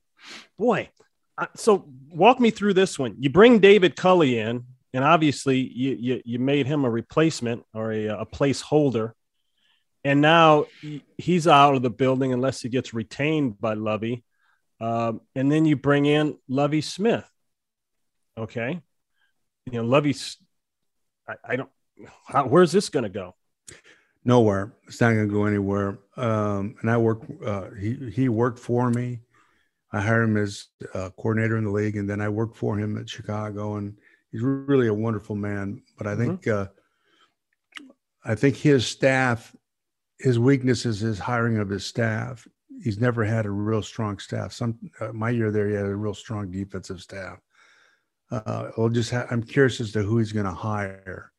Boy, 0.58 0.90
I- 1.38 1.46
so 1.54 1.88
walk 2.10 2.40
me 2.40 2.50
through 2.50 2.74
this 2.74 2.98
one. 2.98 3.14
You 3.20 3.30
bring 3.30 3.60
David 3.60 3.94
Culley 3.94 4.38
in, 4.38 4.64
and 4.92 5.04
obviously 5.04 5.58
you 5.60 5.96
you, 6.00 6.22
you 6.24 6.38
made 6.40 6.66
him 6.66 6.84
a 6.84 6.90
replacement 6.90 7.64
or 7.72 7.92
a, 7.92 8.06
a 8.06 8.26
placeholder, 8.26 9.12
and 10.02 10.20
now 10.20 10.64
he's 11.18 11.46
out 11.46 11.76
of 11.76 11.82
the 11.82 11.90
building 11.90 12.32
unless 12.32 12.62
he 12.62 12.68
gets 12.68 12.92
retained 12.92 13.60
by 13.60 13.74
Lovie. 13.74 14.24
Um, 14.80 15.20
and 15.36 15.50
then 15.52 15.64
you 15.66 15.76
bring 15.76 16.04
in 16.04 16.36
Lovie 16.48 16.80
Smith. 16.82 17.24
Okay, 18.36 18.82
you 19.66 19.73
know 19.73 19.85
Lovie's. 19.85 20.38
I, 21.28 21.35
I 21.44 21.56
don't. 21.56 21.70
How, 22.26 22.46
where's 22.46 22.73
this 22.73 22.88
going 22.88 23.04
to 23.04 23.08
go? 23.08 23.35
Nowhere. 24.25 24.73
It's 24.87 25.00
not 25.00 25.12
going 25.12 25.28
to 25.28 25.35
go 25.35 25.44
anywhere. 25.44 25.99
Um, 26.16 26.76
and 26.80 26.90
I 26.90 26.96
work. 26.96 27.23
Uh, 27.44 27.70
he 27.78 28.11
he 28.11 28.28
worked 28.28 28.58
for 28.58 28.90
me. 28.90 29.20
I 29.92 30.00
hired 30.00 30.29
him 30.29 30.37
as 30.37 30.66
uh, 30.94 31.11
coordinator 31.16 31.57
in 31.57 31.64
the 31.64 31.70
league, 31.70 31.96
and 31.96 32.09
then 32.09 32.20
I 32.20 32.29
worked 32.29 32.57
for 32.57 32.79
him 32.79 32.98
at 32.98 33.09
Chicago. 33.09 33.76
And 33.76 33.96
he's 34.31 34.42
really 34.42 34.88
a 34.88 34.94
wonderful 34.94 35.37
man. 35.37 35.83
But 35.96 36.07
I 36.07 36.16
think 36.16 36.46
uh, 36.46 36.66
I 38.24 38.35
think 38.35 38.57
his 38.57 38.87
staff, 38.87 39.55
his 40.18 40.38
weakness 40.38 40.87
is 40.87 41.00
his 41.00 41.18
hiring 41.18 41.59
of 41.59 41.68
his 41.68 41.87
staff. 41.87 42.46
He's 42.83 43.00
never 43.00 43.24
had 43.24 43.46
a 43.46 43.50
real 43.50 43.83
strong 43.83 44.18
staff. 44.18 44.52
Some 44.52 44.79
uh, 45.00 45.12
my 45.12 45.31
year 45.31 45.50
there, 45.50 45.68
he 45.68 45.74
had 45.74 45.87
a 45.87 45.94
real 45.94 46.14
strong 46.14 46.50
defensive 46.50 47.00
staff. 47.00 47.38
Uh, 48.30 48.70
we'll 48.76 48.88
just 48.88 49.10
ha- 49.10 49.26
I'm 49.30 49.42
curious 49.42 49.80
as 49.80 49.92
to 49.92 50.02
who 50.02 50.18
he's 50.18 50.32
going 50.32 50.46
to 50.46 50.52
hire. 50.52 51.32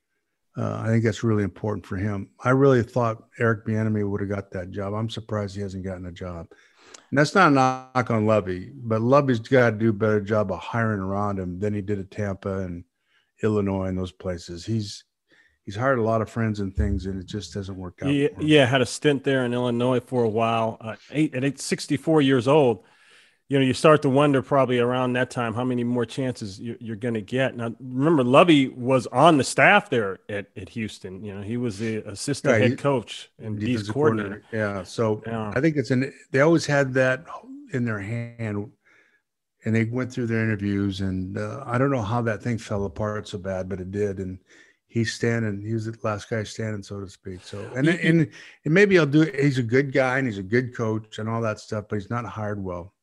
Uh, 0.58 0.82
I 0.84 0.88
think 0.88 1.04
that's 1.04 1.24
really 1.24 1.44
important 1.44 1.86
for 1.86 1.98
him. 1.98 2.30
I 2.44 2.50
really 2.50 2.82
thought 2.82 3.26
Eric 3.40 3.66
Bieniemy 3.66 4.10
would 4.10 4.22
have 4.22 4.30
got 4.30 4.52
that 4.52 4.72
job. 4.72 4.94
I'm 4.94 5.10
surprised 5.10 5.56
he 5.56 5.62
hasn't 5.62 5.86
gotten 5.86 6.08
a 6.08 6.12
job. 6.12 6.48
And 7.10 7.18
that's 7.18 7.36
not 7.36 7.52
a 7.52 7.56
knock 7.56 8.10
on 8.10 8.26
Lovie, 8.26 8.72
but 8.74 9.02
Lovie's 9.02 9.40
got 9.40 9.70
to 9.70 9.78
do 9.78 9.90
a 9.90 9.94
better 9.94 10.20
job 10.20 10.52
of 10.52 10.60
hiring 10.60 11.00
around 11.00 11.40
him 11.40 11.60
than 11.60 11.74
he 11.74 11.82
did 11.82 12.00
at 12.00 12.12
Tampa 12.12 12.60
and 12.60 12.84
Illinois 13.44 13.86
and 13.86 13.98
those 13.98 14.12
places. 14.12 14.66
He's 14.66 15.04
he's 15.64 15.76
hired 15.76 16.00
a 16.00 16.04
lot 16.04 16.22
of 16.22 16.30
friends 16.30 16.60
and 16.60 16.76
things, 16.76 17.06
and 17.06 17.20
it 17.22 17.28
just 17.28 17.54
doesn't 17.54 17.78
work 17.78 18.00
out. 18.02 18.10
Yeah, 18.10 18.30
yeah, 18.40 18.66
had 18.66 18.82
a 18.82 18.86
stint 18.86 19.24
there 19.24 19.46
in 19.46 19.54
Illinois 19.54 20.00
for 20.00 20.24
a 20.24 20.30
while. 20.30 20.78
Uh, 20.82 20.96
eight, 21.12 21.36
at 21.36 21.44
eight, 21.44 21.60
64 21.60 22.22
years 22.22 22.48
old, 22.48 22.84
you 23.50 23.58
know, 23.58 23.64
you 23.64 23.74
start 23.74 24.02
to 24.02 24.10
wonder 24.10 24.42
probably 24.42 24.78
around 24.80 25.14
that 25.14 25.30
time 25.32 25.54
how 25.54 25.64
many 25.64 25.84
more 25.84 26.06
chances 26.06 26.60
you, 26.60 26.76
you're 26.82 26.98
going 26.98 27.14
to 27.14 27.22
get. 27.22 27.56
Now, 27.56 27.74
remember, 27.80 28.24
Lovie 28.24 28.68
was 28.68 29.08
on 29.08 29.38
the 29.38 29.44
staff 29.44 29.90
there 29.90 30.20
at, 30.28 30.48
at 30.58 30.68
Houston. 30.70 31.24
You 31.24 31.36
know, 31.36 31.42
he 31.42 31.56
was 31.56 31.80
the 31.80 31.98
assistant 32.10 32.54
Yeah, 32.56 32.60
head 32.60 32.70
he- 32.72 32.76
coach 32.76 33.30
and 33.40 33.58
D's 33.58 33.68
defensive 33.70 33.94
coordinator. 33.94 34.44
Yeah. 34.52 34.84
So 34.84 35.24
Yeah. 35.26 35.54
I 35.56 35.62
think 35.62 35.78
it's 35.78 35.92
an 35.92 36.12
they 36.32 36.42
always 36.42 36.66
had 36.66 36.94
that 36.96 37.26
in 37.74 37.86
their 37.86 38.00
hand 38.00 38.70
and 39.66 39.76
they 39.76 39.86
went 39.86 40.12
through 40.12 40.28
their 40.28 40.44
interviews 40.44 41.02
and 41.02 41.38
uh, 41.38 41.64
I 41.66 41.78
don't 41.78 41.92
know 41.92 42.02
how 42.02 42.22
that 42.24 42.44
thing 42.44 42.58
fell 42.58 42.84
apart 42.86 43.28
so 43.30 43.38
bad, 43.38 43.70
but 43.70 43.80
it 43.80 43.92
did. 43.92 44.20
And 44.20 44.40
he's 44.88 45.14
standing, 45.14 45.62
he 45.66 45.74
was 45.74 45.86
the 45.86 45.98
last 46.04 46.30
guy 46.30 46.44
standing, 46.44 46.84
so 46.84 47.00
to 47.00 47.08
speak. 47.10 47.40
So 47.44 47.60
and 47.76 47.88
and, 47.88 48.30
and 48.66 48.74
maybe 48.74 49.00
I'll 49.00 49.06
do 49.06 49.22
he's 49.22 49.58
a 49.58 49.64
good 49.64 49.94
guy 49.94 50.18
and 50.18 50.28
he's 50.28 50.38
a 50.38 50.44
good 50.44 50.76
coach 50.76 51.20
and 51.20 51.30
all 51.30 51.42
that 51.44 51.60
stuff, 51.62 51.86
but 51.90 51.96
he's 51.96 52.10
not 52.10 52.26
hired 52.26 52.62
well. 52.62 52.94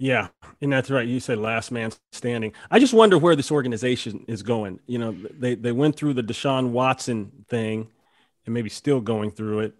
Yeah, 0.00 0.28
and 0.62 0.72
that's 0.72 0.90
right. 0.90 1.06
You 1.06 1.20
said 1.20 1.36
last 1.36 1.70
man 1.70 1.92
standing. 2.10 2.54
I 2.70 2.78
just 2.78 2.94
wonder 2.94 3.18
where 3.18 3.36
this 3.36 3.52
organization 3.52 4.24
is 4.28 4.42
going. 4.42 4.80
You 4.86 4.98
know, 4.98 5.12
they 5.12 5.54
they 5.54 5.72
went 5.72 5.94
through 5.94 6.14
the 6.14 6.22
Deshaun 6.22 6.70
Watson 6.70 7.44
thing, 7.48 7.86
and 8.46 8.54
maybe 8.54 8.70
still 8.70 9.02
going 9.02 9.30
through 9.30 9.60
it. 9.60 9.74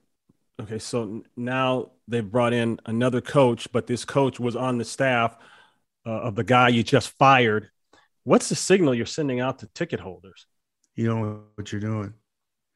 Okay, 0.61 0.79
so 0.79 1.23
now 1.39 1.93
they've 2.07 2.31
brought 2.31 2.53
in 2.53 2.79
another 2.85 3.23
coach, 3.23 3.73
but 3.73 3.87
this 3.87 4.05
coach 4.05 4.39
was 4.39 4.57
on 4.57 4.77
the 4.77 4.85
staff 4.85 5.39
uh, 6.05 6.11
of 6.11 6.35
the 6.35 6.45
guy 6.45 6.69
you 6.69 6.83
just 6.83 7.17
fired. 7.17 7.71
What's 8.25 8.51
the 8.51 8.57
signal 8.57 8.95
you're 8.95 9.07
sending 9.07 9.41
out 9.41 9.61
to 9.61 9.67
ticket 9.69 10.01
holders? 10.01 10.45
You 10.97 11.09
know 11.09 11.45
what 11.55 11.73
you're 11.73 11.81
doing. 11.81 12.13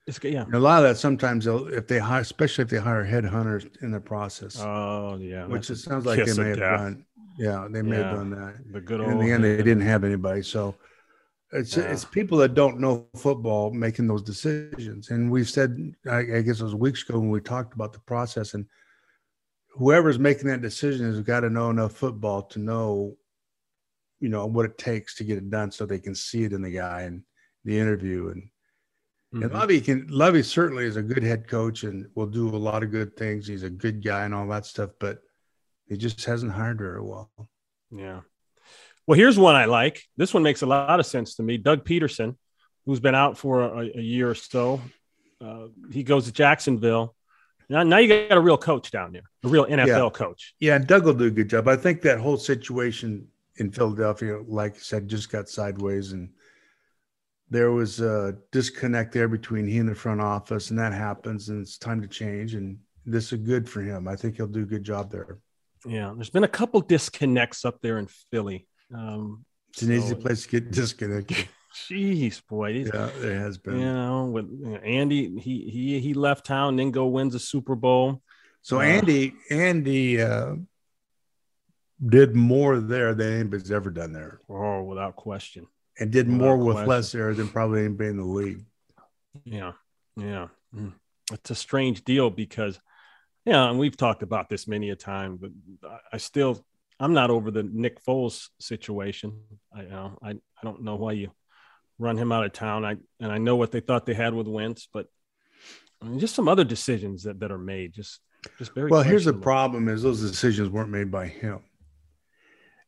It's, 0.06 0.18
yeah. 0.22 0.44
And 0.44 0.54
a 0.54 0.58
lot 0.58 0.82
of 0.82 0.88
that 0.88 0.96
sometimes 0.96 1.44
they'll 1.44 1.66
if 1.68 1.86
they 1.88 1.98
hire 1.98 2.20
especially 2.20 2.62
if 2.62 2.70
they 2.70 2.78
hire 2.78 3.04
headhunters 3.04 3.82
in 3.82 3.90
the 3.90 4.00
process. 4.00 4.58
Oh 4.58 5.18
yeah. 5.20 5.46
which 5.46 5.68
it 5.68 5.76
sounds 5.76 6.06
like 6.06 6.24
they 6.24 6.42
may 6.42 6.48
have 6.50 6.58
death. 6.58 6.78
done. 6.78 7.04
Yeah, 7.36 7.66
they 7.70 7.82
may 7.82 7.98
Yeah. 7.98 8.08
have 8.10 8.16
done 8.16 8.30
that. 8.30 8.72
The 8.72 8.80
good 8.80 9.00
in 9.00 9.18
the 9.18 9.30
end 9.30 9.42
they 9.44 9.56
didn't 9.56 9.80
have 9.82 10.04
anybody 10.04 10.42
so 10.42 10.76
it's 11.52 11.76
Yeah. 11.76 11.84
it's 11.92 12.04
people 12.04 12.38
that 12.38 12.54
don't 12.54 12.78
know 12.80 13.06
football 13.16 13.72
making 13.72 14.06
those 14.06 14.22
decisions 14.22 15.10
and 15.10 15.30
we've 15.30 15.48
said 15.50 15.76
I, 16.08 16.18
I 16.18 16.42
guess 16.42 16.60
it 16.60 16.64
was 16.64 16.74
weeks 16.74 17.02
ago 17.08 17.18
when 17.18 17.30
we 17.30 17.40
talked 17.40 17.74
about 17.74 17.92
the 17.92 18.00
process 18.00 18.54
and 18.54 18.66
whoever's 19.76 20.18
making 20.18 20.46
that 20.48 20.62
decision 20.62 21.06
has 21.06 21.20
got 21.20 21.40
to 21.40 21.50
know 21.50 21.70
enough 21.70 21.92
football 21.92 22.42
to 22.42 22.58
know 22.60 23.16
you 24.20 24.28
know 24.28 24.46
what 24.46 24.64
it 24.66 24.78
takes 24.78 25.14
to 25.16 25.24
get 25.24 25.38
it 25.38 25.50
done 25.50 25.70
so 25.70 25.84
they 25.84 25.98
can 25.98 26.14
see 26.14 26.44
it 26.44 26.52
in 26.52 26.62
the 26.62 26.70
guy 26.70 27.02
and 27.02 27.22
the 27.64 27.78
interview 27.78 28.28
and 28.28 28.48
and 29.32 29.50
Mhm. 29.50 29.52
Lovie 29.54 29.80
can 29.80 30.06
Lovie 30.08 30.44
certainly 30.44 30.84
is 30.84 30.96
a 30.96 31.02
good 31.02 31.24
head 31.24 31.48
coach 31.48 31.82
and 31.82 32.06
will 32.14 32.28
do 32.28 32.48
a 32.48 32.56
lot 32.56 32.84
of 32.84 32.92
good 32.92 33.16
things. 33.16 33.48
He's 33.48 33.64
a 33.64 33.70
good 33.70 34.00
guy 34.04 34.24
and 34.24 34.32
all 34.32 34.46
that 34.46 34.64
stuff, 34.64 34.90
but 35.00 35.22
he 35.88 35.96
just 35.96 36.24
hasn't 36.24 36.52
hired 36.52 36.78
very 36.78 37.02
well. 37.02 37.30
Yeah. 37.90 38.20
Well, 39.06 39.18
here's 39.18 39.38
one 39.38 39.54
I 39.54 39.66
like. 39.66 40.02
This 40.16 40.32
one 40.32 40.42
makes 40.42 40.62
a 40.62 40.66
lot 40.66 40.98
of 40.98 41.06
sense 41.06 41.34
to 41.36 41.42
me. 41.42 41.58
Doug 41.58 41.84
Pederson, 41.84 42.36
who's 42.86 43.00
been 43.00 43.14
out 43.14 43.36
for 43.36 43.62
a, 43.62 43.90
a 43.94 44.00
year 44.00 44.30
or 44.30 44.34
so, 44.34 44.80
uh, 45.44 45.66
he 45.92 46.02
goes 46.02 46.24
to 46.24 46.32
Jacksonville. 46.32 47.14
Now, 47.68 47.82
now 47.82 47.98
you 47.98 48.28
got 48.28 48.36
a 48.36 48.40
real 48.40 48.58
coach 48.58 48.90
down 48.90 49.12
there, 49.12 49.30
a 49.42 49.48
real 49.48 49.66
NFL 49.66 50.14
coach. 50.14 50.54
Yeah, 50.58 50.76
and 50.76 50.86
Doug 50.86 51.04
will 51.04 51.14
do 51.14 51.26
a 51.26 51.30
good 51.30 51.48
job. 51.48 51.68
I 51.68 51.76
think 51.76 52.02
that 52.02 52.18
whole 52.18 52.36
situation 52.36 53.26
in 53.56 53.70
Philadelphia, 53.70 54.40
like 54.46 54.74
I 54.74 54.78
said, 54.78 55.08
just 55.08 55.30
got 55.30 55.48
sideways, 55.48 56.12
and 56.12 56.30
there 57.50 57.72
was 57.72 58.00
a 58.00 58.36
disconnect 58.52 59.12
there 59.12 59.28
between 59.28 59.66
he 59.66 59.78
and 59.78 59.88
the 59.88 59.94
front 59.94 60.20
office, 60.20 60.70
and 60.70 60.78
that 60.78 60.92
happens, 60.92 61.48
and 61.48 61.62
it's 61.62 61.78
time 61.78 62.00
to 62.02 62.08
change. 62.08 62.54
And 62.54 62.78
this 63.06 63.32
is 63.32 63.38
good 63.40 63.68
for 63.68 63.80
him. 63.80 64.08
I 64.08 64.16
think 64.16 64.36
he'll 64.36 64.46
do 64.46 64.62
a 64.62 64.66
good 64.66 64.84
job 64.84 65.10
there. 65.10 65.38
Yeah. 65.86 66.12
There's 66.14 66.30
been 66.30 66.44
a 66.44 66.48
couple 66.48 66.80
disconnects 66.80 67.64
up 67.64 67.80
there 67.82 67.98
in 67.98 68.06
Philly. 68.30 68.66
Um, 68.94 69.44
It's 69.70 69.82
an 69.82 69.92
easy 69.92 70.14
place 70.14 70.42
to 70.44 70.48
get 70.48 70.70
disconnected. 70.70 71.48
Jeez, 71.74 72.40
boy. 72.48 72.68
Yeah, 72.70 73.10
there 73.18 73.38
has 73.38 73.58
been. 73.58 73.80
You 73.80 73.92
know, 73.92 74.26
with 74.26 74.46
you 74.48 74.66
know, 74.70 74.76
Andy, 74.76 75.38
he 75.40 75.68
he 75.68 75.98
he 75.98 76.14
left 76.14 76.46
town, 76.46 76.76
then 76.76 76.92
go 76.92 77.06
wins 77.08 77.34
a 77.34 77.40
Super 77.40 77.74
Bowl. 77.74 78.22
So 78.62 78.78
Uh, 78.78 78.82
Andy, 78.84 79.34
Andy 79.50 80.22
uh, 80.22 80.54
did 82.06 82.36
more 82.36 82.78
there 82.80 83.14
than 83.14 83.32
anybody's 83.40 83.70
ever 83.72 83.90
done 83.90 84.12
there, 84.12 84.40
Oh, 84.48 84.82
without 84.84 85.16
question. 85.16 85.66
and 85.98 86.10
did 86.12 86.26
Without 86.28 86.38
more 86.44 86.56
with 86.56 86.74
question. 86.76 86.88
less 86.88 87.12
there 87.12 87.34
than 87.34 87.48
probably 87.48 87.80
anybody 87.84 88.10
in 88.10 88.16
the 88.18 88.24
league. 88.24 88.64
Yeah, 89.44 89.72
yeah. 90.16 90.48
Mm. 90.74 90.92
It's 91.32 91.50
a 91.50 91.54
strange 91.54 92.04
deal 92.04 92.30
because, 92.30 92.78
yeah, 93.44 93.68
and 93.68 93.78
we've 93.78 93.96
talked 93.96 94.22
about 94.22 94.48
this 94.48 94.66
many 94.66 94.90
a 94.90 94.96
time, 94.96 95.36
but 95.36 95.50
I- 96.12 96.16
still, 96.18 96.64
I'm 96.98 97.12
not 97.12 97.30
over 97.30 97.50
the 97.50 97.62
Nick 97.62 98.02
Foles 98.04 98.48
situation. 98.58 99.40
I, 99.74 99.82
you 99.82 99.88
know, 99.88 100.18
I, 100.22 100.30
I 100.30 100.62
don't 100.62 100.82
know 100.82 100.96
why 100.96 101.12
you 101.12 101.30
run 101.98 102.16
him 102.16 102.32
out 102.32 102.44
of 102.44 102.52
town. 102.52 102.84
I 102.84 102.96
and 103.20 103.30
I 103.30 103.38
know 103.38 103.56
what 103.56 103.72
they 103.72 103.80
thought 103.80 104.06
they 104.06 104.14
had 104.14 104.34
with 104.34 104.48
Wentz, 104.48 104.88
but 104.92 105.08
I 106.00 106.06
mean, 106.06 106.20
just 106.20 106.34
some 106.34 106.48
other 106.48 106.64
decisions 106.64 107.24
that, 107.24 107.40
that 107.40 107.52
are 107.52 107.58
made, 107.58 107.92
just 107.92 108.20
just 108.58 108.74
very. 108.74 108.90
Well, 108.90 109.02
here's 109.02 109.24
the 109.24 109.32
problem: 109.32 109.88
is 109.88 110.02
those 110.02 110.20
decisions 110.20 110.70
weren't 110.70 110.90
made 110.90 111.10
by 111.10 111.26
him. 111.26 111.60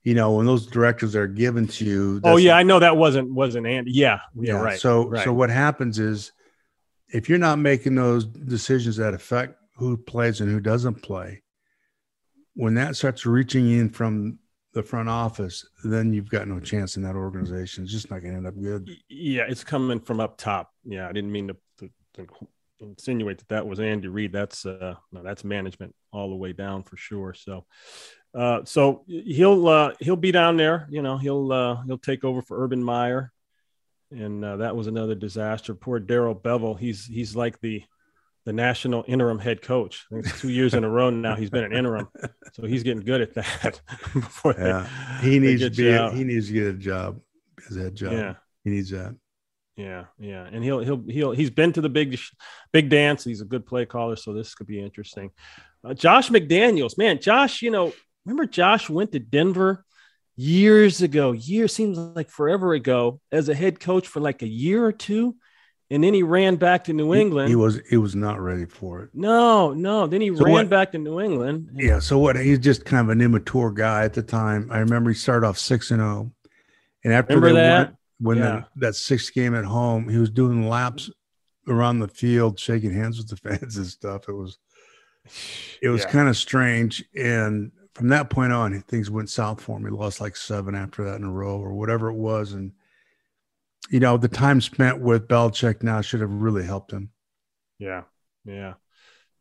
You 0.04 0.14
know, 0.14 0.34
when 0.34 0.46
those 0.46 0.66
directives 0.66 1.16
are 1.16 1.26
given 1.26 1.66
to 1.66 1.84
you. 1.84 2.20
Oh 2.24 2.36
yeah, 2.36 2.56
I 2.56 2.62
know 2.62 2.78
that 2.78 2.96
wasn't 2.96 3.32
wasn't 3.32 3.66
Andy. 3.66 3.90
Yeah, 3.90 4.20
yeah, 4.38 4.54
right. 4.54 4.78
So, 4.78 5.08
right. 5.08 5.24
so 5.24 5.32
what 5.32 5.50
happens 5.50 5.98
is, 5.98 6.32
if 7.08 7.28
you're 7.28 7.38
not 7.38 7.58
making 7.58 7.96
those 7.96 8.24
decisions 8.24 8.96
that 8.96 9.14
affect 9.14 9.60
who 9.76 9.96
plays 9.96 10.40
and 10.40 10.50
who 10.50 10.60
doesn't 10.60 11.02
play, 11.02 11.42
when 12.54 12.74
that 12.74 12.96
starts 12.96 13.26
reaching 13.26 13.70
in 13.70 13.90
from 13.90 14.38
the 14.72 14.82
front 14.82 15.08
office, 15.08 15.66
then 15.84 16.12
you've 16.12 16.30
got 16.30 16.48
no 16.48 16.60
chance 16.60 16.96
in 16.96 17.02
that 17.02 17.16
organization. 17.16 17.84
It's 17.84 17.92
just 17.92 18.10
not 18.10 18.20
going 18.20 18.32
to 18.32 18.36
end 18.38 18.46
up 18.46 18.60
good. 18.60 18.90
Yeah, 19.08 19.44
it's 19.48 19.64
coming 19.64 20.00
from 20.00 20.20
up 20.20 20.36
top. 20.36 20.70
Yeah, 20.84 21.08
I 21.08 21.12
didn't 21.12 21.32
mean 21.32 21.48
to, 21.48 21.56
to, 21.78 21.90
to 22.14 22.26
insinuate 22.80 23.38
that 23.38 23.48
that 23.48 23.66
was 23.66 23.80
Andy 23.80 24.08
Reid. 24.08 24.32
That's 24.32 24.66
uh, 24.66 24.94
no, 25.12 25.22
that's 25.22 25.44
management 25.44 25.94
all 26.12 26.28
the 26.28 26.36
way 26.36 26.52
down 26.52 26.82
for 26.82 26.96
sure. 26.96 27.34
So, 27.34 27.64
uh, 28.34 28.60
so 28.64 29.04
he'll 29.06 29.66
uh, 29.68 29.92
he'll 30.00 30.16
be 30.16 30.32
down 30.32 30.56
there. 30.56 30.86
You 30.90 31.02
know, 31.02 31.16
he'll 31.16 31.52
uh, 31.52 31.82
he'll 31.86 31.98
take 31.98 32.24
over 32.24 32.42
for 32.42 32.62
Urban 32.62 32.82
Meyer, 32.82 33.32
and 34.10 34.44
uh, 34.44 34.56
that 34.58 34.76
was 34.76 34.86
another 34.86 35.14
disaster. 35.14 35.74
Poor 35.74 35.98
Darrell 35.98 36.34
Bevell. 36.34 36.78
He's 36.78 37.06
he's 37.06 37.34
like 37.34 37.60
the 37.60 37.82
the 38.46 38.52
national 38.54 39.04
interim 39.06 39.38
head 39.38 39.60
coach. 39.60 40.06
I 40.10 40.14
think 40.14 40.26
it's 40.28 40.40
two 40.40 40.48
years 40.48 40.72
in 40.72 40.84
a 40.84 40.88
row 40.88 41.10
now. 41.10 41.34
He's 41.36 41.50
been 41.50 41.64
an 41.64 41.72
interim, 41.74 42.08
so 42.54 42.64
he's 42.64 42.82
getting 42.82 43.04
good 43.04 43.20
at 43.20 43.34
that. 43.34 43.80
before 44.14 44.54
they- 44.54 44.68
Yeah, 44.68 45.20
he 45.20 45.38
needs 45.38 45.60
to 45.62 45.68
get 45.70 45.76
be. 45.76 45.88
A, 45.90 46.10
he 46.12 46.24
needs 46.24 46.46
to 46.46 46.52
get 46.54 46.66
a 46.68 46.72
job 46.72 47.20
as 47.68 47.76
a 47.76 47.80
head 47.82 47.94
job. 47.94 48.12
Yeah. 48.12 48.34
he 48.64 48.70
needs 48.70 48.90
that. 48.90 49.14
Yeah, 49.76 50.04
yeah, 50.18 50.48
and 50.50 50.64
he'll 50.64 50.78
he'll 50.80 51.02
he'll 51.06 51.32
he's 51.32 51.50
been 51.50 51.74
to 51.74 51.82
the 51.82 51.90
big 51.90 52.18
big 52.72 52.88
dance. 52.88 53.24
He's 53.24 53.42
a 53.42 53.44
good 53.44 53.66
play 53.66 53.84
caller, 53.84 54.16
so 54.16 54.32
this 54.32 54.54
could 54.54 54.66
be 54.66 54.80
interesting. 54.80 55.32
Uh, 55.84 55.92
Josh 55.92 56.30
McDaniels, 56.30 56.96
man, 56.96 57.20
Josh, 57.20 57.60
you 57.60 57.70
know, 57.70 57.92
remember 58.24 58.46
Josh 58.46 58.88
went 58.88 59.12
to 59.12 59.18
Denver 59.18 59.84
years 60.36 61.02
ago. 61.02 61.32
Year 61.32 61.68
seems 61.68 61.98
like 61.98 62.30
forever 62.30 62.72
ago 62.72 63.20
as 63.30 63.48
a 63.50 63.54
head 63.54 63.78
coach 63.78 64.06
for 64.08 64.20
like 64.20 64.40
a 64.42 64.48
year 64.48 64.82
or 64.84 64.92
two, 64.92 65.36
and 65.90 66.02
then 66.02 66.12
he 66.14 66.22
ran 66.22 66.56
back 66.56 66.84
to 66.84 66.92
New 66.92 67.12
He- 67.12 67.20
England. 67.20 67.48
He, 67.48 67.54
was. 67.56 67.80
He 67.88 67.96
was 67.96 68.14
not 68.16 68.40
ready 68.40 68.64
for 68.66 69.02
it. 69.02 69.10
no, 69.14 69.72
no, 69.72 70.06
then 70.06 70.20
he 70.20 70.34
So 70.34 70.44
ran 70.44 70.52
what- 70.52 70.70
back 70.70 70.92
to 70.92 70.98
New 70.98 71.20
England. 71.20 71.70
Yeah. 71.74 71.98
So 72.00 72.18
what? 72.18 72.36
He's 72.36 72.58
just 72.58 72.84
kind 72.84 73.02
of 73.04 73.10
an 73.10 73.20
immature 73.20 73.70
guy 73.70 74.04
at 74.04 74.14
the 74.14 74.22
time. 74.22 74.68
I 74.70 74.78
remember 74.78 75.10
he 75.10 75.14
started 75.16 75.46
off 75.46 75.58
six 75.58 75.90
and 75.90 76.00
zero, 76.00 76.32
and 77.04 77.12
after 77.12 77.34
Remember 77.36 77.54
they 77.54 77.66
that? 77.66 77.78
went 77.86 77.96
when 78.18 78.38
Yeah. 78.38 78.62
the, 78.74 78.80
that 78.86 78.94
sixth 78.96 79.32
game 79.34 79.54
at 79.54 79.64
home, 79.64 80.08
he 80.08 80.18
was 80.18 80.30
doing 80.30 80.68
laps 80.68 81.10
around 81.68 81.98
the 81.98 82.08
field, 82.08 82.58
shaking 82.58 82.92
hands 82.92 83.18
with 83.18 83.28
the 83.28 83.36
fans 83.48 83.76
and 83.76 83.86
stuff. 83.86 84.28
It 84.28 84.32
was 84.32 84.58
it 85.82 85.88
was 85.88 86.02
Yeah. 86.02 86.10
kind 86.10 86.28
of 86.28 86.36
strange, 86.36 87.04
and 87.16 87.72
from 87.94 88.08
that 88.08 88.30
point 88.30 88.52
on, 88.52 88.78
things 88.82 89.10
went 89.10 89.28
south 89.30 89.60
for 89.60 89.76
him. 89.76 89.84
He 89.84 89.90
lost 89.90 90.20
like 90.20 90.36
seven 90.36 90.74
after 90.74 91.02
that 91.04 91.16
in 91.16 91.24
a 91.24 91.32
row, 91.32 91.58
or 91.58 91.72
whatever 91.74 92.08
it 92.10 92.14
was, 92.16 92.52
and 92.52 92.72
you 93.90 94.00
know 94.00 94.16
the 94.16 94.28
time 94.28 94.60
spent 94.60 95.00
with 95.00 95.28
Belichick 95.28 95.82
now 95.82 96.00
should 96.00 96.20
have 96.20 96.32
really 96.32 96.64
helped 96.64 96.92
him. 96.92 97.10
Yeah, 97.78 98.02
yeah. 98.44 98.74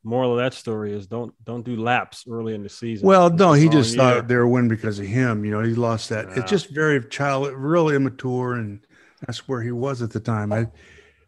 Moral 0.03 0.33
of 0.33 0.37
that 0.37 0.53
story 0.53 0.93
is 0.93 1.07
don't 1.07 1.33
don't 1.43 1.65
do 1.65 1.75
laps 1.75 2.25
early 2.29 2.53
in 2.53 2.61
the 2.61 2.69
season. 2.69 3.07
Well, 3.07 3.29
no, 3.31 3.53
he 3.53 3.67
just 3.69 3.95
year. 3.95 4.03
thought 4.03 4.27
they 4.27 4.35
were 4.35 4.47
winning 4.47 4.69
because 4.69 4.99
of 4.99 5.07
him. 5.07 5.43
You 5.45 5.51
know, 5.51 5.61
he 5.61 5.73
lost 5.73 6.09
that. 6.09 6.27
Yeah. 6.27 6.41
It's 6.41 6.49
just 6.49 6.69
very 6.69 7.03
child, 7.05 7.51
real 7.55 7.89
immature, 7.89 8.53
and 8.53 8.85
that's 9.25 9.47
where 9.47 9.63
he 9.63 9.71
was 9.71 10.03
at 10.03 10.11
the 10.11 10.19
time. 10.19 10.53
I, 10.53 10.67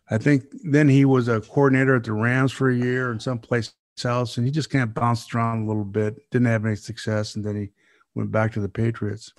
I 0.09 0.19
think 0.19 0.43
then 0.63 0.87
he 0.87 1.05
was 1.05 1.27
a 1.27 1.41
coordinator 1.41 1.95
at 1.95 2.03
the 2.03 2.13
Rams 2.13 2.51
for 2.51 2.69
a 2.69 2.75
year 2.75 3.09
and 3.09 3.21
someplace 3.21 3.73
else, 4.05 4.37
and 4.37 4.45
he 4.45 4.51
just 4.51 4.69
kind 4.69 4.83
of 4.83 4.93
bounced 4.93 5.33
around 5.33 5.63
a 5.63 5.67
little 5.67 5.83
bit. 5.83 6.29
Didn't 6.29 6.47
have 6.47 6.65
any 6.65 6.75
success, 6.75 7.35
and 7.35 7.43
then 7.43 7.55
he 7.55 7.69
went 8.13 8.31
back 8.31 8.53
to 8.53 8.59
the 8.59 8.69
Patriots. 8.69 9.33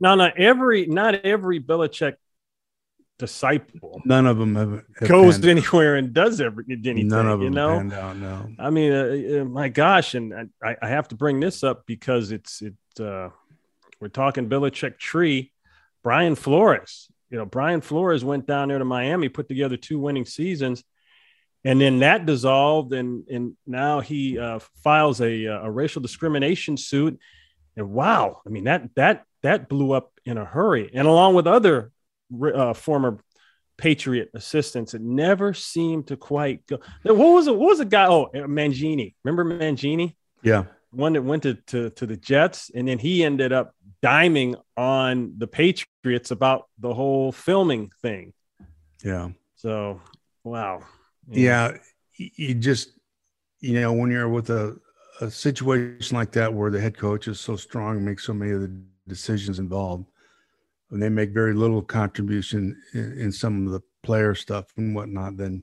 No, 0.00 0.14
not 0.14 0.38
every 0.38 0.86
not 0.86 1.14
every 1.14 1.60
Belichick 1.60 2.14
disciple 3.18 4.00
None 4.04 4.26
of 4.26 4.38
them 4.38 4.54
have, 4.56 4.82
have 4.98 5.08
goes 5.08 5.44
anywhere 5.44 5.96
and 5.96 6.12
does 6.12 6.40
every 6.40 6.64
anything. 6.68 7.08
None 7.08 7.28
of 7.28 7.38
them 7.38 7.44
you 7.44 7.50
know, 7.50 7.78
out. 7.78 8.16
No, 8.16 8.48
I 8.58 8.70
mean, 8.70 8.92
uh, 8.92 9.40
uh, 9.40 9.44
my 9.44 9.68
gosh, 9.68 10.14
and 10.14 10.50
I, 10.62 10.76
I 10.82 10.88
have 10.88 11.08
to 11.08 11.14
bring 11.14 11.38
this 11.40 11.62
up 11.62 11.84
because 11.86 12.32
it's 12.32 12.62
it. 12.62 12.74
Uh, 12.98 13.28
we're 14.00 14.08
talking 14.08 14.48
Belichick 14.48 14.98
tree. 14.98 15.52
Brian 16.02 16.34
Flores, 16.34 17.08
you 17.30 17.38
know, 17.38 17.46
Brian 17.46 17.80
Flores 17.80 18.24
went 18.24 18.46
down 18.46 18.68
there 18.68 18.78
to 18.78 18.84
Miami, 18.84 19.28
put 19.28 19.46
together 19.46 19.76
two 19.76 20.00
winning 20.00 20.24
seasons, 20.24 20.82
and 21.64 21.80
then 21.80 22.00
that 22.00 22.26
dissolved, 22.26 22.92
and 22.92 23.28
and 23.28 23.56
now 23.66 24.00
he 24.00 24.38
uh, 24.38 24.58
files 24.82 25.20
a 25.20 25.44
a 25.44 25.70
racial 25.70 26.02
discrimination 26.02 26.76
suit, 26.76 27.20
and 27.76 27.90
wow, 27.90 28.40
I 28.44 28.50
mean 28.50 28.64
that 28.64 28.90
that 28.96 29.24
that 29.42 29.68
blew 29.68 29.92
up 29.92 30.12
in 30.24 30.38
a 30.38 30.44
hurry, 30.44 30.90
and 30.92 31.06
along 31.06 31.34
with 31.34 31.46
other 31.46 31.92
uh, 32.54 32.74
former 32.74 33.18
Patriot 33.78 34.30
assistants, 34.34 34.94
it 34.94 35.02
never 35.02 35.54
seemed 35.54 36.06
to 36.08 36.16
quite 36.16 36.66
go. 36.66 36.78
What 37.02 37.16
was 37.16 37.46
it? 37.46 37.56
What 37.56 37.68
was 37.68 37.78
the 37.78 37.84
guy? 37.84 38.06
Oh, 38.06 38.28
Mangini. 38.34 39.14
Remember 39.24 39.44
Mangini? 39.44 40.14
yeah, 40.42 40.64
One 40.90 41.12
that 41.14 41.22
went 41.22 41.44
to, 41.44 41.54
to, 41.54 41.90
to 41.90 42.06
the 42.06 42.16
Jets, 42.16 42.70
and 42.74 42.86
then 42.86 42.98
he 42.98 43.24
ended 43.24 43.52
up 43.52 43.74
diming 44.02 44.60
on 44.76 45.34
the 45.38 45.46
Patriots 45.46 46.30
about 46.30 46.68
the 46.78 46.92
whole 46.92 47.32
filming 47.32 47.90
thing. 48.02 48.32
yeah. 49.04 49.30
So, 49.56 50.00
wow. 50.44 50.82
yeah 51.30 51.76
y- 52.18 52.30
you 52.34 52.54
just 52.54 52.98
you 53.60 53.80
know 53.80 53.92
when 53.92 54.10
you're 54.10 54.28
with 54.28 54.50
a, 54.50 54.76
a 55.20 55.30
situation 55.30 56.16
like 56.16 56.32
that 56.32 56.52
where 56.52 56.68
the 56.68 56.80
head 56.80 56.98
coach 56.98 57.28
is 57.28 57.38
so 57.38 57.54
strong 57.54 57.96
and 57.96 58.04
makes 58.04 58.24
so 58.26 58.34
many 58.34 58.50
of 58.50 58.60
the 58.60 58.72
decisions 59.06 59.60
involved 59.60 60.06
and 60.92 61.02
they 61.02 61.08
make 61.08 61.30
very 61.30 61.54
little 61.54 61.82
contribution 61.82 62.80
in, 62.94 63.18
in 63.18 63.32
some 63.32 63.66
of 63.66 63.72
the 63.72 63.80
player 64.02 64.34
stuff 64.34 64.66
and 64.76 64.94
whatnot 64.94 65.36
then 65.36 65.62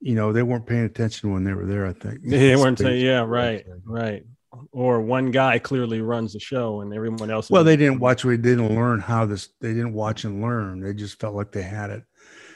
you 0.00 0.14
know 0.14 0.32
they 0.32 0.42
weren't 0.42 0.66
paying 0.66 0.84
attention 0.84 1.32
when 1.32 1.44
they 1.44 1.52
were 1.52 1.66
there 1.66 1.86
i 1.86 1.92
think 1.92 2.20
They 2.24 2.56
weren't 2.56 2.78
saying, 2.78 3.04
yeah, 3.04 3.20
right, 3.20 3.64
right. 3.84 4.24
Or 4.72 5.00
one 5.00 5.30
guy 5.30 5.60
clearly 5.60 6.00
runs 6.00 6.32
the 6.32 6.40
show, 6.40 6.80
and 6.80 6.92
everyone 6.92 7.30
else. 7.30 7.50
well 7.50 7.62
they 7.62 7.76
didn't 7.76 8.00
watch 8.00 8.24
We 8.24 8.36
didn't 8.36 8.74
learn 8.74 8.98
how 8.98 9.24
this 9.24 9.50
they 9.60 9.72
didn't 9.72 9.94
watch 9.94 10.24
and 10.24 10.42
learn 10.42 10.80
they 10.80 10.92
just 10.92 11.20
felt 11.20 11.34
like 11.34 11.52
they 11.52 11.62
had 11.62 11.90
it 11.90 12.02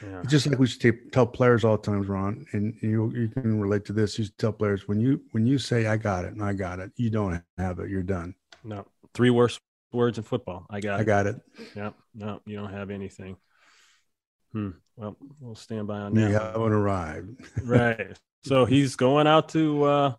Yeah. 0.03 0.21
It's 0.21 0.31
just 0.31 0.47
like 0.47 0.59
we 0.59 0.67
should 0.67 1.13
tell 1.13 1.27
players 1.27 1.65
all 1.65 1.77
the 1.77 1.83
times, 1.83 2.09
Ron, 2.09 2.45
and 2.53 2.75
you 2.83 3.13
you 3.15 3.29
can 3.29 3.61
relate 3.61 3.85
to 3.87 3.93
this. 3.93 4.19
You 4.19 4.27
tell 4.39 4.53
players 4.53 4.89
when 4.89 4.99
you 5.01 5.21
when 5.31 5.47
you 5.47 5.57
say 5.57 5.87
I 5.87 5.97
got 5.97 6.25
it 6.27 6.33
and 6.35 6.43
I 6.43 6.53
got 6.53 6.81
it, 6.81 6.91
you 6.97 7.11
don't 7.11 7.41
have 7.59 7.79
it. 7.79 7.89
You're 7.91 8.03
done. 8.03 8.35
No, 8.65 8.85
three 9.15 9.31
worst 9.31 9.61
words 9.95 10.19
in 10.19 10.25
football. 10.25 10.67
I 10.69 10.81
got. 10.81 10.99
It. 10.99 11.03
I 11.03 11.05
got 11.05 11.27
it. 11.27 11.37
Yeah, 11.75 11.91
no, 12.15 12.41
you 12.47 12.57
don't 12.57 12.73
have 12.73 12.91
anything. 12.91 13.37
Hmm. 14.53 14.71
Well, 14.97 15.17
we'll 15.41 15.57
stand 15.57 15.87
by 15.87 15.99
on 15.99 16.15
that. 16.15 16.21
You 16.21 16.35
haven't 16.35 16.73
arrived. 16.73 17.41
right. 17.65 18.17
So 18.45 18.65
he's 18.65 18.97
going 18.97 19.27
out 19.27 19.49
to 19.51 19.85
uh 19.85 20.15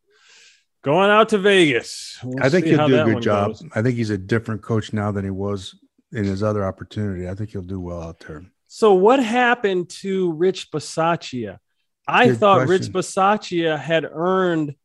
going 0.84 1.10
out 1.10 1.30
to 1.30 1.38
Vegas. 1.38 2.20
We'll 2.24 2.44
I 2.44 2.50
think 2.50 2.66
he'll 2.66 2.88
do 2.88 3.02
a 3.02 3.06
good 3.06 3.24
job. 3.24 3.48
goes. 3.48 3.64
I 3.74 3.82
think 3.82 3.96
he's 3.96 4.10
a 4.10 4.18
different 4.18 4.62
coach 4.62 4.92
now 4.94 5.12
than 5.12 5.24
he 5.24 5.32
was 5.32 5.76
in 6.12 6.26
his 6.26 6.44
other 6.44 6.66
opportunity. 6.66 7.30
I 7.30 7.36
think 7.36 7.52
he'll 7.52 7.62
do 7.62 7.80
well 7.80 8.02
out 8.02 8.20
there. 8.20 8.44
So 8.68 8.94
what 8.94 9.24
happened 9.24 9.90
to 10.02 10.34
Rich 10.34 10.72
Bisaccia? 10.72 11.60
I 12.08 12.28
Good 12.28 12.38
thought 12.38 12.68
Rich 12.68 12.92
question. 12.92 12.94
Bisaccia 12.94 13.80
had 13.80 14.06
earned 14.10 14.76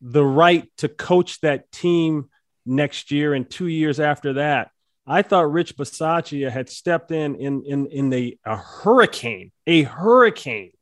the 0.00 0.24
right 0.24 0.68
to 0.78 0.88
coach 0.88 1.40
that 1.40 1.70
team 1.72 2.28
next 2.64 3.10
year 3.10 3.34
and 3.34 3.48
two 3.48 3.66
years 3.66 4.00
after 4.00 4.34
that. 4.34 4.70
I 5.06 5.22
thought 5.22 5.52
Rich 5.52 5.76
Bisaccia 5.76 6.50
had 6.50 6.68
stepped 6.68 7.10
in 7.10 7.34
in 7.36 7.64
in 7.64 7.86
in 7.86 8.10
the 8.10 8.38
a 8.44 8.56
hurricane, 8.56 9.50
a 9.66 9.82
hurricane 9.82 10.72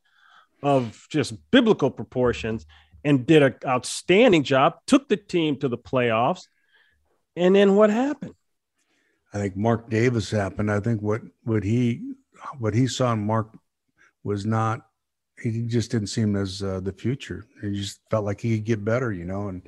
of 0.62 1.07
just 1.11 1.35
biblical 1.51 1.90
proportions, 1.90 2.66
and 3.03 3.27
did 3.27 3.43
an 3.43 3.55
outstanding 3.66 4.43
job. 4.43 4.75
Took 4.87 5.09
the 5.09 5.16
team 5.16 5.57
to 5.61 5.69
the 5.69 5.79
playoffs, 5.79 6.43
and 7.35 7.55
then 7.55 7.77
what 7.77 7.90
happened? 7.90 8.35
I 9.33 9.38
think 9.38 9.57
Mark 9.57 9.88
Davis 9.88 10.31
happened. 10.31 10.71
I 10.71 10.81
think 10.81 11.01
what 11.01 11.23
what 11.45 11.64
he 11.64 12.14
what 12.59 12.75
he 12.75 12.87
saw 12.87 13.12
in 13.12 13.25
Mark 13.25 13.57
was 14.23 14.45
not. 14.45 14.87
He 15.43 15.62
just 15.62 15.90
didn't 15.90 16.09
seem 16.09 16.37
as 16.37 16.62
uh, 16.62 16.81
the 16.81 16.93
future. 16.93 17.47
He 17.62 17.73
just 17.73 18.01
felt 18.11 18.27
like 18.27 18.43
he 18.43 18.57
could 18.57 18.66
get 18.66 18.85
better, 18.85 19.11
you 19.11 19.25
know. 19.25 19.49
And 19.49 19.66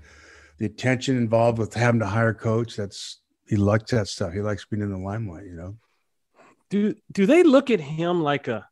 the 0.62 0.66
attention 0.66 1.16
involved 1.16 1.59
with 1.59 1.75
having 1.75 1.98
to 1.98 2.07
hire 2.07 2.29
a 2.29 2.35
coach. 2.35 2.77
That's 2.77 3.20
he 3.48 3.57
likes 3.57 3.90
that 3.90 4.07
stuff. 4.07 4.33
He 4.33 4.40
likes 4.40 4.64
being 4.64 4.81
in 4.81 4.92
the 4.92 4.96
limelight, 4.96 5.44
you 5.44 5.57
know. 5.57 5.77
Do 6.70 6.94
do 7.11 7.27
they 7.27 7.42
look 7.42 7.68
at 7.72 7.81
him 7.81 8.22
like 8.22 8.46
a 8.46 8.68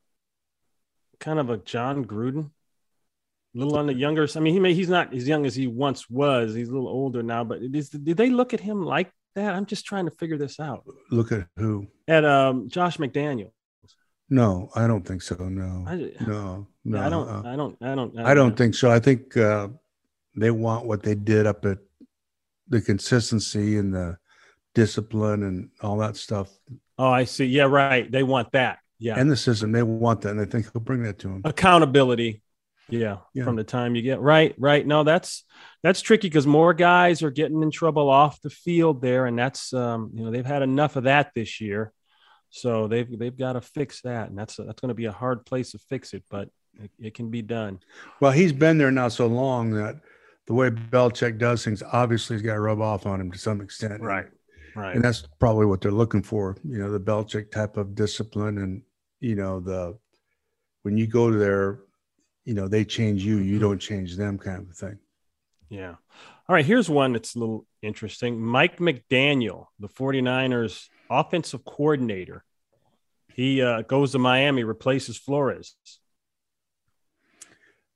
kind 1.18 1.40
of 1.40 1.50
a 1.50 1.56
Jon 1.56 2.04
Gruden? 2.04 2.52
A 3.56 3.58
little 3.58 3.76
on 3.76 3.88
the 3.88 3.94
younger. 3.94 4.28
I 4.36 4.38
mean, 4.38 4.54
he 4.54 4.60
may 4.60 4.72
he's 4.72 4.88
not 4.88 5.12
as 5.12 5.26
young 5.26 5.44
as 5.46 5.56
he 5.56 5.66
once 5.66 6.08
was. 6.08 6.54
He's 6.54 6.68
a 6.68 6.72
little 6.72 6.86
older 6.86 7.24
now, 7.24 7.42
but 7.42 7.58
is, 7.60 7.90
did 7.90 8.16
they 8.16 8.30
look 8.30 8.54
at 8.54 8.60
him 8.60 8.84
like 8.84 9.10
that? 9.34 9.52
I'm 9.52 9.66
just 9.66 9.84
trying 9.84 10.04
to 10.04 10.12
figure 10.12 10.38
this 10.38 10.60
out. 10.60 10.84
Look 11.10 11.32
at 11.32 11.48
who? 11.56 11.88
At 12.06 12.24
um, 12.24 12.68
Josh 12.68 12.98
McDaniel. 12.98 13.50
No, 14.28 14.70
I 14.76 14.86
don't 14.86 15.04
think 15.04 15.22
so. 15.22 15.34
No, 15.34 15.84
I, 15.88 15.96
no, 16.24 16.68
no. 16.84 17.02
I 17.02 17.08
don't, 17.08 17.28
uh, 17.28 17.42
I 17.44 17.56
don't. 17.56 17.76
I 17.82 17.94
don't. 17.96 18.18
I 18.20 18.34
don't 18.34 18.56
think 18.56 18.76
so. 18.76 18.92
I 18.92 19.00
think 19.00 19.36
uh, 19.36 19.70
they 20.36 20.50
want 20.50 20.86
what 20.86 21.02
they 21.02 21.14
did 21.14 21.46
up 21.46 21.64
at 21.64 21.78
the 22.68 22.80
consistency 22.80 23.76
and 23.78 23.92
the 23.94 24.16
discipline 24.74 25.42
and 25.42 25.70
all 25.82 25.96
that 25.98 26.16
stuff 26.16 26.48
Oh, 26.98 27.08
I 27.10 27.24
see. 27.24 27.46
Yeah, 27.46 27.62
right. 27.62 28.12
They 28.12 28.22
want 28.22 28.52
that. 28.52 28.78
Yeah. 28.98 29.18
and 29.18 29.30
the 29.30 29.36
system. 29.36 29.72
They 29.72 29.82
want 29.82 30.20
that, 30.20 30.32
and 30.32 30.38
they 30.40 30.44
think 30.44 30.70
he'll 30.70 30.82
bring 30.82 31.02
that 31.04 31.18
to 31.20 31.28
them. 31.28 31.40
accountability 31.46 32.42
yeah, 32.90 33.18
Yeah. 33.32 33.44
from 33.44 33.56
the 33.56 33.64
time 33.64 33.94
you 33.94 34.02
get 34.02 34.20
right 34.20 34.52
right 34.58 34.84
no 34.86 35.04
that's 35.04 35.44
that's 35.82 36.00
tricky 36.02 36.28
because 36.28 36.46
more 36.46 36.74
guys 36.74 37.22
are 37.22 37.30
getting 37.30 37.62
in 37.62 37.70
trouble 37.70 38.10
off 38.10 38.42
the 38.42 38.50
field 38.50 39.00
there 39.00 39.26
and 39.26 39.38
that's 39.38 39.72
um 39.72 40.10
you 40.12 40.24
know 40.24 40.30
they've 40.32 40.44
had 40.44 40.62
enough 40.62 40.96
of 40.96 41.04
that 41.04 41.30
this 41.34 41.60
year 41.60 41.92
so 42.50 42.88
they've 42.88 43.16
they've 43.18 43.38
got 43.38 43.52
to 43.54 43.60
fix 43.60 44.02
that 44.02 44.28
and 44.28 44.36
that's 44.36 44.56
that's 44.56 44.80
going 44.80 44.88
to 44.88 44.94
be 44.94 45.04
a 45.06 45.12
hard 45.12 45.46
place 45.46 45.70
to 45.70 45.78
fix 45.78 46.12
it 46.12 46.24
but 46.28 46.48
it, 46.82 46.90
it 47.00 47.14
can 47.14 47.30
be 47.30 47.42
done 47.42 47.78
Well, 48.20 48.32
he's 48.32 48.52
been 48.52 48.76
there 48.76 48.90
now 48.90 49.08
so 49.08 49.26
long 49.28 49.70
that 49.74 50.00
the 50.50 50.54
way 50.54 50.68
Belichick 50.68 51.38
does 51.38 51.64
things 51.64 51.80
obviously 51.92 52.34
he's 52.34 52.42
got 52.42 52.54
to 52.54 52.60
rub 52.60 52.80
off 52.80 53.06
on 53.06 53.20
him 53.20 53.30
to 53.30 53.38
some 53.38 53.60
extent. 53.60 54.02
Right. 54.02 54.26
Right 54.74 54.96
And 54.96 55.04
that's 55.04 55.22
probably 55.38 55.64
what 55.64 55.80
they're 55.80 55.92
looking 55.92 56.24
for, 56.24 56.56
you 56.64 56.78
know, 56.78 56.90
the 56.90 56.98
Belichick 56.98 57.52
type 57.52 57.76
of 57.76 57.94
discipline 57.94 58.58
and, 58.58 58.82
you 59.20 59.36
know, 59.36 59.60
the 59.60 59.96
when 60.82 60.96
you 60.96 61.06
go 61.06 61.30
to 61.30 61.36
there, 61.36 61.78
you 62.44 62.54
know, 62.54 62.66
they 62.66 62.84
change 62.84 63.24
you, 63.24 63.36
you 63.36 63.60
don't 63.60 63.78
change 63.78 64.16
them 64.16 64.38
kind 64.38 64.68
of 64.68 64.76
thing. 64.76 64.98
Yeah. 65.68 65.94
All 66.48 66.56
right. 66.56 66.66
Here's 66.66 66.90
one 66.90 67.12
that's 67.12 67.36
a 67.36 67.38
little 67.38 67.64
interesting. 67.80 68.40
Mike 68.40 68.78
McDaniel, 68.78 69.66
the 69.78 69.88
49ers 69.88 70.88
offensive 71.08 71.64
coordinator, 71.64 72.42
he 73.34 73.62
uh, 73.62 73.82
goes 73.82 74.10
to 74.12 74.18
Miami, 74.18 74.64
replaces 74.64 75.16
Flores. 75.16 75.76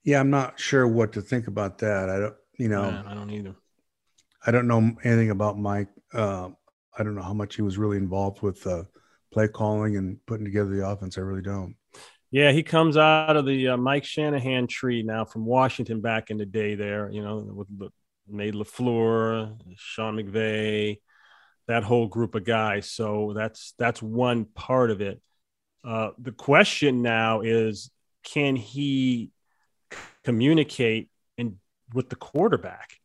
Yeah, 0.04 0.20
I'm 0.20 0.30
not 0.30 0.60
sure 0.60 0.86
what 0.86 1.14
to 1.14 1.20
think 1.20 1.48
about 1.48 1.78
that. 1.78 2.08
I 2.08 2.18
don't, 2.20 2.34
you 2.58 2.68
know, 2.68 3.02
I 3.06 3.14
don't 3.14 3.30
either. 3.30 3.54
I 4.46 4.50
don't 4.50 4.68
know 4.68 4.92
anything 5.02 5.30
about 5.30 5.58
Mike. 5.58 5.88
Uh, 6.12 6.50
I 6.96 7.02
don't 7.02 7.14
know 7.14 7.22
how 7.22 7.34
much 7.34 7.56
he 7.56 7.62
was 7.62 7.78
really 7.78 7.96
involved 7.96 8.42
with 8.42 8.66
uh, 8.66 8.84
play 9.32 9.48
calling 9.48 9.96
and 9.96 10.24
putting 10.26 10.44
together 10.44 10.70
the 10.70 10.86
offense. 10.86 11.18
I 11.18 11.22
really 11.22 11.42
don't. 11.42 11.76
Yeah, 12.30 12.52
he 12.52 12.62
comes 12.62 12.96
out 12.96 13.36
of 13.36 13.46
the 13.46 13.68
uh, 13.68 13.76
Mike 13.76 14.04
Shanahan 14.04 14.66
tree 14.66 15.02
now 15.02 15.24
from 15.24 15.44
Washington 15.46 16.00
back 16.00 16.30
in 16.30 16.36
the 16.36 16.46
day 16.46 16.74
there, 16.74 17.08
you 17.10 17.22
know, 17.22 17.38
with 17.38 17.68
the, 17.78 17.90
Nate 18.26 18.54
LaFleur, 18.54 19.56
Sean 19.76 20.16
McVay, 20.16 20.98
that 21.68 21.84
whole 21.84 22.06
group 22.06 22.34
of 22.34 22.44
guys. 22.44 22.90
So 22.90 23.32
that's 23.36 23.74
that's 23.78 24.02
one 24.02 24.46
part 24.46 24.90
of 24.90 25.00
it. 25.00 25.20
Uh, 25.84 26.10
the 26.18 26.32
question 26.32 27.02
now 27.02 27.42
is 27.42 27.90
can 28.22 28.56
he 28.56 29.30
communicate 30.24 31.10
in 31.10 31.13
with 31.94 32.10
the 32.10 32.16
quarterback? 32.16 32.98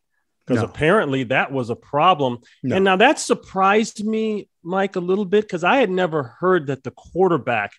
Because 0.46 0.64
No. 0.64 0.68
apparently 0.68 1.24
that 1.26 1.52
was 1.52 1.70
a 1.70 1.76
problem. 1.76 2.40
No. 2.64 2.76
And 2.76 2.84
now 2.84 2.96
that 2.98 3.20
surprised 3.20 4.04
me, 4.04 4.50
Mike, 4.64 4.96
a 4.96 5.00
little 5.00 5.26
bit 5.26 5.44
because 5.46 5.64
I 5.64 5.78
had 5.78 5.90
never 5.92 6.24
heard 6.40 6.68
that 6.68 6.84
the 6.84 6.92
quarterback 6.92 7.72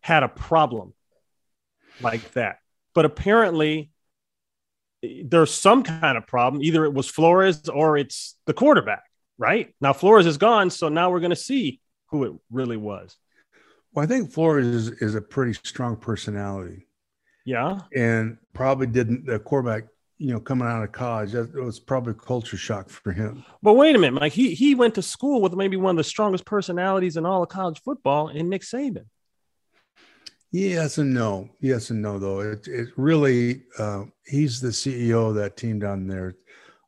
had 0.00 0.22
a 0.22 0.28
problem 0.28 0.94
like 2.00 2.32
that. 2.32 2.58
But 2.94 3.04
apparently, 3.04 3.90
there's 5.02 5.52
some 5.52 5.82
kind 5.82 6.16
of 6.18 6.26
problem. 6.26 6.62
Either 6.62 6.84
it 6.84 6.92
was 6.94 7.08
Flores 7.08 7.68
or 7.68 7.96
it's 7.96 8.36
the 8.46 8.54
quarterback, 8.54 9.04
right? 9.36 9.74
Now, 9.80 9.92
Flores 9.92 10.26
is 10.26 10.38
gone. 10.38 10.70
So 10.70 10.88
now 10.88 11.10
we're 11.10 11.20
going 11.20 11.30
to 11.30 11.36
see 11.36 11.80
who 12.06 12.24
it 12.24 12.32
really 12.50 12.76
was. 12.78 13.16
Well, 13.92 14.02
I 14.04 14.08
think 14.08 14.32
Flores 14.32 14.66
is, 14.66 14.88
is 15.02 15.14
a 15.14 15.20
pretty 15.20 15.52
strong 15.52 15.96
personality 15.96 16.86
Yeah. 17.44 17.80
and 17.94 18.38
probably 18.54 18.86
didn't 18.86 19.26
the 19.26 19.38
quarterback, 19.38 19.84
you 20.18 20.32
know, 20.32 20.40
coming 20.40 20.66
out 20.66 20.82
of 20.82 20.90
college, 20.92 21.32
that 21.32 21.54
was 21.54 21.78
probably 21.78 22.10
a 22.10 22.14
culture 22.14 22.56
shock 22.56 22.90
for 22.90 23.12
him. 23.12 23.44
But 23.62 23.74
wait 23.74 23.94
a 23.94 23.98
minute, 23.98 24.20
Mike. 24.20 24.32
He, 24.32 24.54
he 24.54 24.74
went 24.74 24.96
to 24.96 25.02
school 25.02 25.40
with 25.40 25.52
maybe 25.54 25.76
one 25.76 25.92
of 25.92 25.96
the 25.96 26.04
strongest 26.04 26.44
personalities 26.44 27.16
in 27.16 27.24
all 27.24 27.42
of 27.44 27.48
college 27.48 27.80
football 27.82 28.28
in 28.28 28.48
Nick 28.48 28.62
Saban. 28.62 29.04
Yes 30.50 30.98
and 30.98 31.12
no. 31.14 31.50
Yes 31.60 31.90
and 31.90 32.00
no, 32.02 32.18
though. 32.18 32.40
It, 32.40 32.66
it 32.66 32.88
really, 32.96 33.62
uh, 33.78 34.04
he's 34.26 34.60
the 34.60 34.68
CEO 34.68 35.28
of 35.28 35.34
that 35.36 35.56
team 35.56 35.78
down 35.78 36.06
there 36.06 36.34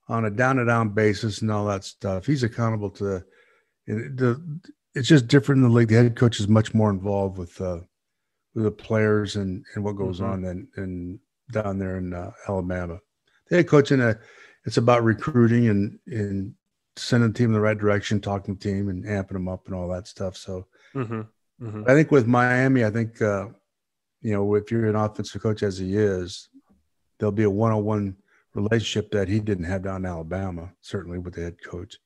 on 0.08 0.24
a 0.24 0.30
down 0.30 0.56
to 0.56 0.64
down 0.64 0.88
basis 0.88 1.40
and 1.42 1.50
all 1.52 1.66
that 1.66 1.84
stuff. 1.84 2.26
He's 2.26 2.42
accountable 2.42 2.90
to 2.90 3.04
the, 3.04 3.24
and 3.86 4.60
it's 4.94 5.06
just 5.08 5.28
different 5.28 5.62
in 5.62 5.68
the 5.68 5.74
league. 5.74 5.88
The 5.88 5.96
head 5.96 6.16
coach 6.16 6.40
is 6.40 6.48
much 6.48 6.74
more 6.74 6.90
involved 6.90 7.38
with, 7.38 7.60
uh, 7.60 7.80
with 8.54 8.64
the 8.64 8.70
players 8.72 9.36
and, 9.36 9.64
and 9.74 9.84
what 9.84 9.96
goes 9.96 10.20
Mhm. 10.20 10.28
on 10.28 10.42
than, 10.42 10.68
than 10.74 11.20
down 11.52 11.78
there 11.78 11.98
in 11.98 12.12
uh, 12.12 12.30
Alabama. 12.48 12.98
Head 13.50 13.68
coach 13.68 13.92
in 13.92 14.00
a, 14.00 14.18
it's 14.64 14.76
about 14.76 15.04
recruiting 15.04 15.68
and, 15.68 15.98
and 16.06 16.54
sending 16.96 17.32
the 17.32 17.38
team 17.38 17.46
in 17.46 17.52
the 17.52 17.60
right 17.60 17.78
direction, 17.78 18.20
talking 18.20 18.56
to 18.56 18.68
the 18.68 18.74
team 18.74 18.88
and 18.88 19.04
amping 19.04 19.32
them 19.32 19.48
up 19.48 19.66
and 19.66 19.74
all 19.74 19.88
that 19.88 20.06
stuff. 20.06 20.36
So, 20.36 20.66
Mm-hmm. 20.94 21.20
Mm-hmm. 21.64 21.82
I 21.86 21.94
think 21.94 22.10
with 22.10 22.26
Miami, 22.26 22.84
I 22.84 22.90
think 22.90 23.20
uh, 23.20 23.46
you 24.22 24.32
know 24.32 24.54
if 24.54 24.70
you're 24.70 24.88
an 24.88 24.96
offensive 24.96 25.42
coach 25.42 25.62
as 25.62 25.78
he 25.78 25.96
is, 25.96 26.48
there'll 27.18 27.32
be 27.32 27.44
a 27.44 27.50
one-on-one 27.50 28.16
relationship 28.54 29.10
that 29.12 29.28
he 29.28 29.40
didn't 29.40 29.64
have 29.64 29.82
down 29.82 30.04
in 30.04 30.06
Alabama, 30.06 30.72
certainly 30.80 31.18
with 31.18 31.34
the 31.34 31.42
head 31.42 31.56
coach. 31.64 31.96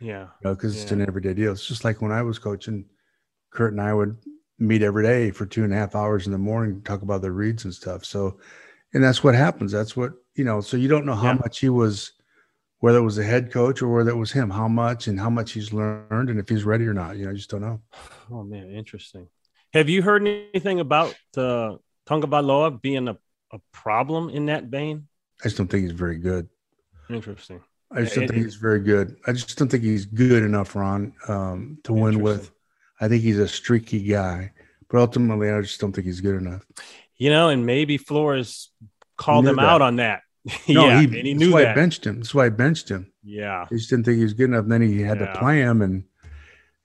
Yeah. 0.00 0.22
You 0.22 0.48
know, 0.48 0.54
because 0.54 0.80
it's 0.80 0.90
an 0.90 1.06
everyday 1.06 1.34
deal. 1.34 1.52
It's 1.52 1.66
just 1.66 1.84
like 1.84 2.02
when 2.02 2.10
I 2.10 2.22
was 2.22 2.38
coaching, 2.38 2.86
Kurt 3.50 3.72
and 3.72 3.80
I 3.80 3.94
would 3.94 4.16
meet 4.58 4.82
every 4.82 5.04
day 5.04 5.30
for 5.30 5.46
two 5.46 5.62
and 5.62 5.72
a 5.72 5.76
half 5.76 5.94
hours 5.94 6.26
in 6.26 6.32
the 6.32 6.38
morning, 6.38 6.82
talk 6.82 7.02
about 7.02 7.22
the 7.22 7.30
reads 7.30 7.64
and 7.64 7.72
stuff. 7.72 8.04
So, 8.04 8.40
and 8.94 9.04
that's 9.04 9.22
what 9.22 9.36
happens. 9.36 9.70
That's 9.70 9.96
what 9.96 10.14
you 10.34 10.44
know. 10.44 10.60
So 10.60 10.76
you 10.76 10.88
don't 10.88 11.06
know 11.06 11.14
how 11.14 11.32
Yeah. 11.32 11.34
much 11.44 11.58
he 11.60 11.68
was, 11.68 12.12
whether 12.80 12.98
it 12.98 13.02
was 13.02 13.16
the 13.16 13.24
head 13.24 13.52
coach 13.52 13.82
or 13.82 13.88
whether 13.94 14.10
it 14.10 14.16
was 14.16 14.32
him, 14.32 14.50
how 14.50 14.68
much 14.68 15.06
and 15.08 15.18
how 15.20 15.30
much 15.30 15.52
he's 15.52 15.72
learned, 15.72 16.30
and 16.30 16.38
if 16.38 16.48
he's 16.48 16.64
ready 16.64 16.86
or 16.86 16.94
not. 16.94 17.16
You 17.16 17.24
know, 17.26 17.30
you 17.30 17.36
just 17.36 17.50
don't 17.50 17.60
know. 17.62 17.80
Oh 18.30 18.42
man, 18.42 18.70
interesting. 18.70 19.28
Have 19.74 19.88
you 19.90 20.00
heard 20.02 20.26
anything 20.26 20.80
about 20.80 21.14
uh, 21.36 21.76
Tagovailoa 22.06 22.80
being 22.80 23.08
a, 23.08 23.16
a 23.52 23.58
problem 23.72 24.30
in 24.30 24.46
that 24.46 24.64
vein? 24.64 25.06
I 25.40 25.44
just 25.44 25.56
don't 25.58 25.66
think 25.68 25.82
he's 25.82 25.92
very 25.92 26.16
good. 26.18 26.48
Interesting. 27.10 27.60
I 27.90 28.02
just 28.02 28.14
don't 28.14 28.24
It- 28.24 28.30
think 28.30 28.44
he's 28.44 28.54
very 28.54 28.80
good. 28.80 29.16
I 29.26 29.32
just 29.32 29.58
don't 29.58 29.68
think 29.70 29.82
he's 29.82 30.06
good 30.06 30.42
enough, 30.44 30.74
Ron, 30.74 31.12
um, 31.28 31.78
to 31.84 31.92
win 31.92 32.20
with. 32.22 32.50
I 33.00 33.08
think 33.08 33.22
he's 33.22 33.38
a 33.38 33.48
streaky 33.48 34.02
guy, 34.02 34.52
but 34.88 34.98
ultimately, 34.98 35.50
I 35.50 35.60
just 35.60 35.78
don't 35.80 35.92
think 35.92 36.06
he's 36.06 36.20
good 36.22 36.36
enough. 36.36 36.64
You 37.16 37.28
know, 37.30 37.50
and 37.50 37.66
maybe 37.66 37.98
Flores 37.98 38.70
called 39.22 39.46
him 39.46 39.56
that. 39.56 39.64
out 39.64 39.82
on 39.82 39.96
that. 39.96 40.22
No, 40.68 40.86
yeah, 40.88 40.98
he, 41.00 41.04
and 41.06 41.26
he 41.28 41.34
knew 41.34 41.50
that's 41.50 41.64
why 41.64 41.70
I 41.70 41.74
benched 41.74 42.04
him. 42.06 42.16
That's 42.16 42.34
why 42.34 42.46
I 42.46 42.48
benched 42.48 42.88
him. 42.88 43.12
yeah, 43.22 43.66
He 43.70 43.76
just 43.76 43.90
didn't 43.90 44.04
think 44.06 44.16
he 44.18 44.24
was 44.24 44.34
good 44.34 44.50
enough. 44.50 44.66
Then 44.66 44.82
he 44.82 45.00
had 45.00 45.20
Yeah. 45.20 45.32
to 45.32 45.38
play 45.38 45.60
him, 45.60 45.82
and 45.82 46.04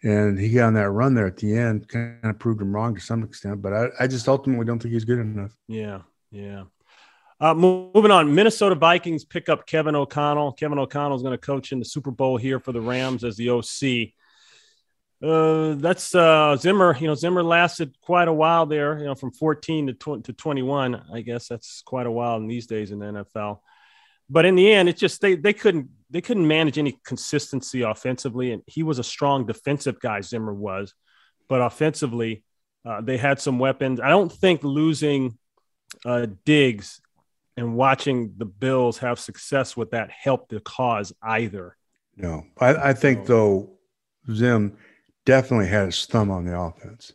and 0.04 0.38
he 0.40 0.50
got 0.52 0.68
on 0.68 0.74
that 0.76 0.92
run 0.92 1.16
there 1.16 1.26
at 1.26 1.38
the 1.38 1.58
end, 1.58 1.88
kind 1.90 2.20
of 2.24 2.38
proved 2.38 2.62
him 2.62 2.72
wrong 2.74 2.94
to 2.94 3.02
some 3.02 3.24
extent. 3.24 3.62
But 3.64 3.74
I, 3.74 3.88
I 4.02 4.08
just 4.08 4.28
ultimately 4.28 4.64
don't 4.66 4.78
think 4.80 4.94
he's 4.94 5.06
good 5.06 5.18
enough. 5.20 5.58
yeah, 5.68 6.02
yeah. 6.32 6.64
Uh, 7.40 7.54
moving 7.54 8.12
on, 8.12 8.34
Minnesota 8.34 8.74
Vikings 8.76 9.24
pick 9.26 9.48
up 9.50 9.66
Kevin 9.68 9.96
O'Connell. 9.96 10.54
Kevin 10.54 10.78
O'Connell 10.80 11.16
is 11.18 11.22
going 11.24 11.34
to 11.34 11.38
coach 11.38 11.72
in 11.72 11.80
the 11.80 11.86
Super 11.86 12.10
Bowl 12.12 12.38
here 12.38 12.60
for 12.60 12.72
the 12.72 12.82
Rams 12.82 13.24
as 13.24 13.38
the 13.38 13.50
OC. 13.50 14.14
Uh, 15.22 15.74
that's 15.76 16.14
uh, 16.14 16.56
Zimmer. 16.58 16.96
You 17.00 17.08
know, 17.08 17.16
Zimmer 17.16 17.44
lasted 17.44 17.96
quite 18.02 18.28
a 18.28 18.34
while 18.34 18.66
there. 18.66 19.00
You 19.00 19.06
know, 19.06 19.16
from 19.16 19.32
14 19.32 19.88
to, 19.88 19.94
tw- 19.94 20.24
to 20.26 20.34
21. 20.34 21.02
I 21.12 21.22
guess 21.22 21.48
that's 21.48 21.82
quite 21.82 22.06
a 22.06 22.12
while 22.12 22.38
in 22.38 22.48
these 22.48 22.68
days 22.68 22.92
in 22.92 23.00
the 23.00 23.06
NFL. 23.06 23.60
But 24.30 24.46
in 24.46 24.56
the 24.56 24.72
end, 24.72 24.90
it 24.90 24.98
just 24.98 25.22
they 25.22 25.36
they 25.36 25.54
couldn't 25.54 25.90
they 26.10 26.22
couldn't 26.22 26.48
manage 26.48 26.78
any 26.78 27.00
consistency 27.06 27.82
offensively, 27.82 28.52
and 28.52 28.62
he 28.68 28.84
was 28.84 29.00
a 29.00 29.04
strong 29.04 29.46
defensive 29.46 30.00
guy. 30.00 30.22
Zimmer 30.22 30.54
was, 30.54 30.94
but 31.48 31.62
offensively, 31.62 32.44
uh, 32.86 33.02
they 33.02 33.18
had 33.18 33.40
some 33.40 33.58
weapons. 33.58 34.00
I 34.00 34.10
don't 34.10 34.32
think 34.32 34.64
losing 34.64 35.38
uh, 36.06 36.28
Diggs 36.46 37.02
and 37.56 37.76
watching 37.76 38.34
the 38.38 38.46
Bills 38.46 39.00
have 39.00 39.18
success 39.20 39.76
with 39.76 39.92
that 39.92 40.12
helped 40.12 40.50
the 40.50 40.60
cause 40.60 41.12
either. 41.24 41.76
No, 42.16 42.44
I, 42.60 42.90
I 42.90 42.94
think 42.94 43.26
So- 43.26 43.34
though 43.34 44.34
Zim 44.36 44.78
definitely 45.28 45.68
had 45.68 45.88
his 45.88 46.06
thumb 46.06 46.32
on 46.32 46.46
the 46.46 46.58
offense. 46.58 47.12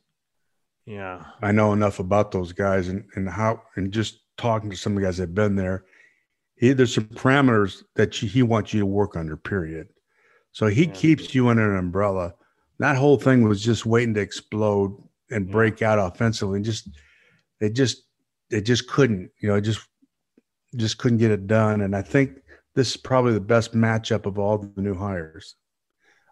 Yeah. 0.84 1.24
I 1.40 1.50
know 1.50 1.72
enough 1.72 1.98
about 1.98 2.30
those 2.30 2.52
guys 2.52 2.88
and, 2.88 3.04
and 3.16 3.28
how, 3.28 3.62
and 3.76 3.90
just 3.90 4.20
talking 4.36 4.68
to 4.70 4.76
some 4.76 4.92
of 4.92 5.00
the 5.00 5.06
guys 5.06 5.16
that 5.16 5.24
have 5.24 5.34
been 5.34 5.56
there, 5.56 5.86
he, 6.56 6.74
there's 6.74 6.94
some 6.94 7.04
parameters 7.06 7.82
that 7.96 8.20
you, 8.20 8.28
he 8.28 8.42
wants 8.42 8.74
you 8.74 8.80
to 8.80 8.86
work 8.86 9.16
under, 9.16 9.36
period. 9.36 9.88
So 10.52 10.66
he 10.66 10.84
Yeah. 10.84 10.92
keeps 10.92 11.34
you 11.34 11.48
under 11.48 11.72
an 11.72 11.78
umbrella. 11.78 12.34
That 12.78 12.96
whole 12.96 13.16
thing 13.16 13.48
was 13.48 13.62
just 13.62 13.86
waiting 13.86 14.12
to 14.14 14.20
explode 14.20 15.02
and 15.30 15.46
Yeah. 15.46 15.52
break 15.52 15.80
out 15.80 15.98
offensively. 15.98 16.56
And 16.56 16.64
just, 16.66 16.90
they 17.60 17.70
just, 17.70 18.04
they 18.50 18.60
just 18.60 18.88
couldn't, 18.88 19.30
you 19.40 19.48
know, 19.48 19.58
just, 19.58 19.80
just 20.76 20.98
couldn't 20.98 21.18
get 21.18 21.30
it 21.30 21.46
done. 21.46 21.80
And 21.80 21.96
I 21.96 22.02
think 22.02 22.42
this 22.74 22.90
is 22.90 22.96
probably 22.98 23.32
the 23.32 23.40
best 23.40 23.72
matchup 23.74 24.26
of 24.26 24.38
all 24.38 24.58
the 24.58 24.82
new 24.82 24.94
hires. 24.94 25.56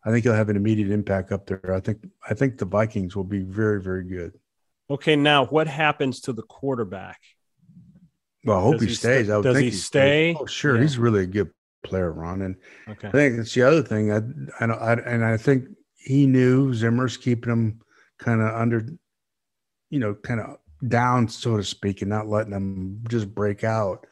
I 0.05 0.11
think 0.11 0.25
he'll 0.25 0.35
have 0.35 0.49
an 0.49 0.57
immediate 0.57 0.91
impact 0.91 1.31
up 1.33 1.47
there. 1.47 1.75
I 1.75 1.81
think, 1.81 1.99
I 2.29 2.35
think 2.35 2.59
the 2.59 2.65
Vikings 2.65 3.15
will 3.15 3.25
be 3.25 3.41
very, 3.41 3.83
very 3.83 4.05
good. 4.05 4.33
Okay. 4.89 5.15
Now, 5.17 5.45
what 5.47 5.67
happens 5.69 6.21
to 6.23 6.33
the 6.33 6.43
quarterback? 6.43 7.21
Well, 8.45 8.59
I 8.59 8.63
hope 8.63 8.79
Does 8.79 8.89
he, 8.89 8.95
stays. 8.95 9.27
sta- 9.27 9.35
I 9.35 9.37
would 9.37 9.43
does 9.45 9.59
he 9.59 9.71
stays. 9.71 9.85
stay? 9.85 10.37
Oh, 10.41 10.47
sure. 10.47 10.77
Yeah. 10.77 10.83
He's 10.83 10.97
really 10.99 11.25
a 11.25 11.27
good 11.27 11.51
player, 11.85 12.11
Ron. 12.13 12.43
And 12.43 12.57
Okay. 12.89 13.09
I 13.09 13.11
think 13.11 13.39
it's 13.39 13.53
the 13.55 13.63
other 13.63 13.83
thing. 13.83 14.11
I, 14.11 14.21
I, 14.65 14.67
I 14.67 14.93
and 14.95 15.25
I 15.25 15.37
think 15.37 15.67
he 15.97 16.27
knew 16.27 16.73
Zimmer's 16.73 17.19
keeping 17.19 17.53
him 17.53 17.81
kind 18.19 18.41
of 18.41 18.55
under, 18.55 18.87
you 19.91 19.99
know, 19.99 20.15
kind 20.15 20.41
of 20.41 20.57
down, 20.89 21.29
so 21.29 21.59
to 21.59 21.65
speak, 21.65 22.01
and 22.01 22.09
not 22.09 22.27
letting 22.27 22.53
them 22.53 23.03
just 23.09 23.35
break 23.35 23.65
out 23.65 24.07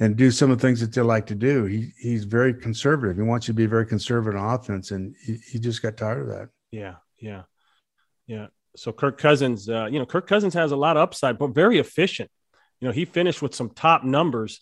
and 0.00 0.16
do 0.16 0.30
some 0.30 0.50
of 0.50 0.58
the 0.58 0.66
things 0.66 0.80
that 0.80 0.92
they 0.92 1.02
like 1.02 1.26
to 1.26 1.34
do. 1.34 1.64
He 1.64 1.92
he's 1.98 2.24
very 2.24 2.54
conservative. 2.54 3.16
He 3.16 3.22
wants 3.22 3.46
you 3.48 3.52
to 3.52 3.56
be 3.56 3.66
very 3.66 3.86
conservative 3.86 4.40
on 4.40 4.54
offense, 4.54 4.90
and 4.90 5.14
he, 5.24 5.36
he 5.50 5.58
just 5.58 5.82
got 5.82 5.96
tired 5.96 6.22
of 6.22 6.28
that. 6.28 6.48
Yeah, 6.70 6.94
yeah, 7.18 7.42
yeah. 8.26 8.46
So 8.76 8.90
Kirk 8.92 9.18
Cousins, 9.18 9.68
uh, 9.68 9.86
you 9.90 9.98
know, 9.98 10.06
Kirk 10.06 10.26
Cousins 10.26 10.54
has 10.54 10.72
a 10.72 10.76
lot 10.76 10.96
of 10.96 11.02
upside, 11.02 11.38
but 11.38 11.48
very 11.48 11.78
efficient. 11.78 12.30
You 12.80 12.88
know, 12.88 12.92
he 12.92 13.04
finished 13.04 13.42
with 13.42 13.54
some 13.54 13.70
top 13.70 14.02
numbers 14.02 14.60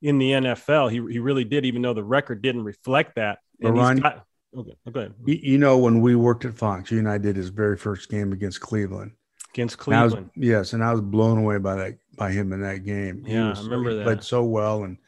in 0.00 0.18
the 0.18 0.30
NFL. 0.32 0.90
He 0.90 1.12
he 1.12 1.18
really 1.18 1.44
did, 1.44 1.64
even 1.64 1.82
though 1.82 1.94
the 1.94 2.04
record 2.04 2.40
didn't 2.40 2.62
reflect 2.64 3.16
that. 3.16 3.38
And 3.60 3.76
Ron- 3.76 3.96
got- 3.96 4.24
okay, 4.56 4.74
go 4.92 5.00
ahead. 5.00 5.14
You, 5.26 5.38
you 5.42 5.58
know, 5.58 5.76
when 5.78 6.00
we 6.00 6.14
worked 6.14 6.44
at 6.44 6.54
Fox, 6.54 6.92
you 6.92 7.00
and 7.00 7.08
I 7.08 7.18
did 7.18 7.34
his 7.34 7.48
very 7.48 7.76
first 7.76 8.08
game 8.08 8.32
against 8.32 8.60
Cleveland. 8.60 9.10
Against 9.52 9.76
And 9.88 10.02
was- 10.04 10.12
Cleveland. 10.12 10.30
yes, 10.36 10.72
and 10.72 10.84
I 10.84 10.92
was 10.92 11.00
blown 11.00 11.38
away 11.38 11.58
by 11.58 11.74
that 11.74 11.98
by 12.18 12.32
him 12.32 12.52
in 12.52 12.60
that 12.62 12.84
game. 12.84 13.24
Yeah, 13.26 13.46
I 13.46 13.50
was- 13.50 13.64
remember 13.64 13.90
he 13.90 13.96
that. 13.96 14.04
Played 14.04 14.22
so 14.24 14.44
well, 14.44 14.84
and 14.84 14.98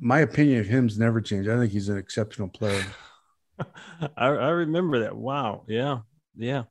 my 0.00 0.20
opinion 0.20 0.60
of 0.60 0.66
him's 0.66 0.98
never 0.98 1.20
changed. 1.20 1.48
I 1.48 1.58
think 1.58 1.72
he's 1.72 1.88
an 1.88 1.98
exceptional 1.98 2.48
player. 2.48 2.84
I, 4.16 4.26
I 4.26 4.48
remember 4.48 5.00
that. 5.00 5.16
Wow. 5.16 5.64
Yeah. 5.68 6.00
Yeah. 6.36 6.64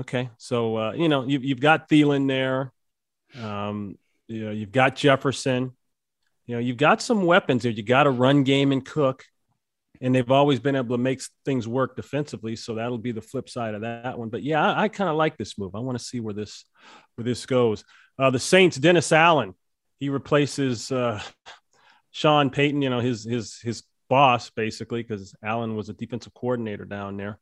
Okay. 0.00 0.30
So 0.38 0.76
uh, 0.76 0.92
you 0.92 1.08
know, 1.08 1.24
you've 1.26 1.44
you've 1.44 1.60
got 1.60 1.88
Thielen 1.88 2.28
there. 2.28 2.72
Um, 3.42 3.98
you 4.28 4.44
know, 4.44 4.50
you've 4.50 4.72
got 4.72 4.96
Jefferson. 4.96 5.72
You 6.46 6.56
know, 6.56 6.60
you've 6.60 6.76
got 6.76 7.00
some 7.00 7.24
weapons 7.24 7.62
there. 7.62 7.72
You 7.72 7.82
got 7.82 8.06
a 8.06 8.10
run 8.10 8.42
game 8.42 8.72
and 8.72 8.84
Cook, 8.84 9.24
and 10.00 10.14
they've 10.14 10.30
always 10.30 10.60
been 10.60 10.76
able 10.76 10.96
to 10.96 11.02
make 11.02 11.22
things 11.44 11.66
work 11.66 11.96
defensively. 11.96 12.54
So 12.56 12.74
that'll 12.74 12.98
be 12.98 13.12
the 13.12 13.22
flip 13.22 13.48
side 13.48 13.74
of 13.74 13.80
that 13.80 14.18
one. 14.18 14.28
But 14.28 14.42
yeah, 14.42 14.62
I, 14.62 14.82
I 14.82 14.88
kind 14.88 15.08
of 15.08 15.16
like 15.16 15.38
this 15.38 15.56
move. 15.58 15.74
I 15.74 15.78
want 15.78 15.98
to 15.98 16.04
see 16.04 16.20
where 16.20 16.34
this 16.34 16.64
where 17.14 17.24
this 17.24 17.46
goes. 17.46 17.84
Uh, 18.18 18.30
the 18.30 18.38
Saints, 18.38 18.76
Dennis 18.76 19.12
Allen, 19.12 19.54
he 19.98 20.08
replaces 20.08 20.92
uh, 20.92 21.20
Sean 22.10 22.50
Payton. 22.50 22.82
You 22.82 22.90
know, 22.90 23.00
his 23.00 23.24
his 23.24 23.58
his 23.60 23.82
boss 24.08 24.50
basically 24.50 25.02
because 25.02 25.34
Allen 25.42 25.76
was 25.76 25.88
a 25.88 25.94
defensive 25.94 26.34
coordinator 26.34 26.84
down 26.84 27.16
there. 27.16 27.38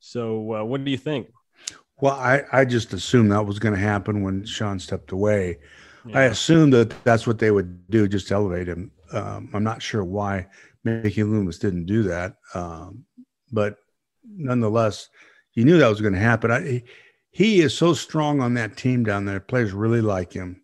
So 0.00 0.54
uh, 0.54 0.64
what 0.64 0.84
do 0.84 0.90
you 0.90 0.98
think? 0.98 1.28
Well, 2.00 2.14
I, 2.14 2.42
I 2.52 2.64
just 2.64 2.92
assumed 2.92 3.30
that 3.30 3.46
was 3.46 3.58
going 3.58 3.74
to 3.74 3.80
happen 3.80 4.22
when 4.22 4.44
Sean 4.44 4.78
stepped 4.78 5.12
away. 5.12 5.58
I 6.12 6.24
assumed 6.24 6.74
that 6.74 6.92
that's 7.04 7.26
what 7.26 7.38
they 7.38 7.50
would 7.50 7.88
do, 7.88 8.06
just 8.06 8.28
to 8.28 8.34
elevate 8.34 8.68
him. 8.68 8.90
Um, 9.12 9.48
I'm 9.54 9.64
not 9.64 9.80
sure 9.80 10.04
why 10.04 10.48
Mickey 10.82 11.22
Loomis 11.22 11.58
didn't 11.58 11.86
do 11.86 12.02
that, 12.02 12.36
um, 12.52 13.06
but 13.50 13.78
nonetheless, 14.22 15.08
you 15.54 15.64
knew 15.64 15.78
that 15.78 15.88
was 15.88 16.02
going 16.02 16.12
to 16.12 16.20
happen. 16.20 16.50
I, 16.50 16.82
he- 17.34 17.60
is 17.60 17.76
so 17.76 17.92
strong 17.94 18.40
on 18.40 18.54
that 18.54 18.76
team 18.76 19.04
down 19.04 19.24
there. 19.24 19.40
Players 19.40 19.72
really 19.72 20.00
like 20.00 20.32
him. 20.32 20.62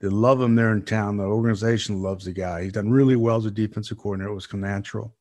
They 0.00 0.08
love 0.08 0.40
him 0.40 0.56
there 0.56 0.72
in 0.72 0.82
town. 0.82 1.16
The 1.16 1.24
organization 1.24 2.02
loves 2.02 2.24
the 2.24 2.32
guy. 2.32 2.64
He's 2.64 2.72
done 2.72 2.90
really 2.90 3.14
well 3.16 3.36
as 3.36 3.46
a 3.46 3.50
defensive 3.52 3.98
coordinator. 3.98 4.32
It 4.32 4.34
was 4.34 4.52
natural. 4.52 5.14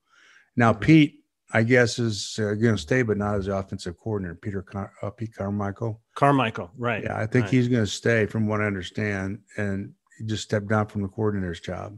Now, 0.56 0.74
Pete, 0.74 1.24
I 1.54 1.62
guess, 1.64 2.00
is 2.00 2.40
uh, 2.40 2.56
going 2.56 2.76
to 2.76 2.82
stay, 2.82 3.04
but 3.04 3.18
not 3.18 3.36
as 3.36 3.46
the 3.46 3.56
offensive 3.56 3.96
coordinator. 4.00 4.36
Peter 4.36 4.64
Car- 4.64 4.92
uh, 5.04 5.12
Pete 5.12 5.36
Carmichael. 5.36 6.02
Carmichael, 6.16 6.72
right? 6.78 7.04
Yeah, 7.04 7.16
I 7.16 7.28
think 7.28 7.44
right. 7.44 7.54
he's 7.54 7.68
going 7.68 7.84
to 7.84 7.92
stay, 7.92 8.26
from 8.26 8.48
what 8.48 8.62
I 8.62 8.66
understand, 8.66 9.40
and 9.58 9.94
he 10.18 10.26
just 10.26 10.44
stepped 10.44 10.68
down 10.68 10.88
from 10.88 11.04
the 11.04 11.10
coordinator's 11.10 11.60
job. 11.60 11.98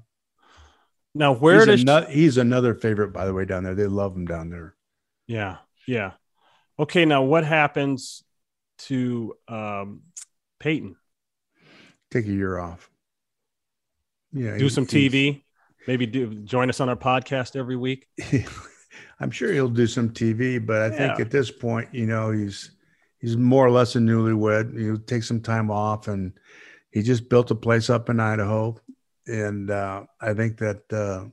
now 1.16 1.34
where 1.34 1.66
he's, 1.66 1.86
does 1.86 2.10
he's 2.10 2.38
another 2.38 2.74
favorite, 2.74 3.14
by 3.14 3.26
the 3.26 3.34
way, 3.34 3.46
down 3.46 3.64
there. 3.64 3.76
They 3.76 3.88
love 3.88 4.16
him 4.16 4.26
down 4.26 4.50
there. 4.50 4.76
yeah 5.28 5.58
yeah 5.88 6.12
okay 6.80 7.06
now 7.06 7.22
what 7.22 7.44
happens 7.46 8.24
to 8.88 9.36
um, 9.48 10.02
Payton? 10.60 10.96
Take 12.12 12.26
a 12.28 12.32
year 12.32 12.58
off. 12.60 12.90
Yeah, 14.34 14.58
Do 14.58 14.64
he- 14.66 14.70
some 14.70 14.86
TV, 14.86 15.44
maybe 15.88 16.06
do 16.06 16.34
join 16.44 16.70
us 16.70 16.80
on 16.80 16.90
our 16.90 16.96
podcast 16.96 17.56
every 17.56 17.76
week. 17.76 18.08
I'm 19.20 19.32
sure 19.32 19.52
he'll 19.54 19.70
do 19.70 19.88
some 19.88 20.10
TV, 20.10 20.64
but 20.64 20.82
I 20.82 20.90
think 20.90 21.20
at 21.20 21.32
this 21.32 21.50
point, 21.52 21.90
you 21.94 22.06
know, 22.06 22.32
he's 22.32 22.72
he's 23.20 23.38
more 23.38 23.66
or 23.66 23.72
less 23.72 23.96
a 23.96 24.00
newlywed. 24.00 24.78
He'll 24.80 24.98
take 25.00 25.24
some 25.24 25.40
time 25.42 25.72
off, 25.72 26.08
and 26.08 26.34
he 26.92 27.02
just 27.02 27.30
built 27.30 27.52
a 27.52 27.56
place 27.56 27.90
up 27.90 28.10
in 28.10 28.20
Idaho, 28.20 28.76
and 29.28 29.70
uh, 29.72 30.04
I 30.20 30.34
think 30.34 30.58
that 30.58 30.82
uh, 30.92 31.26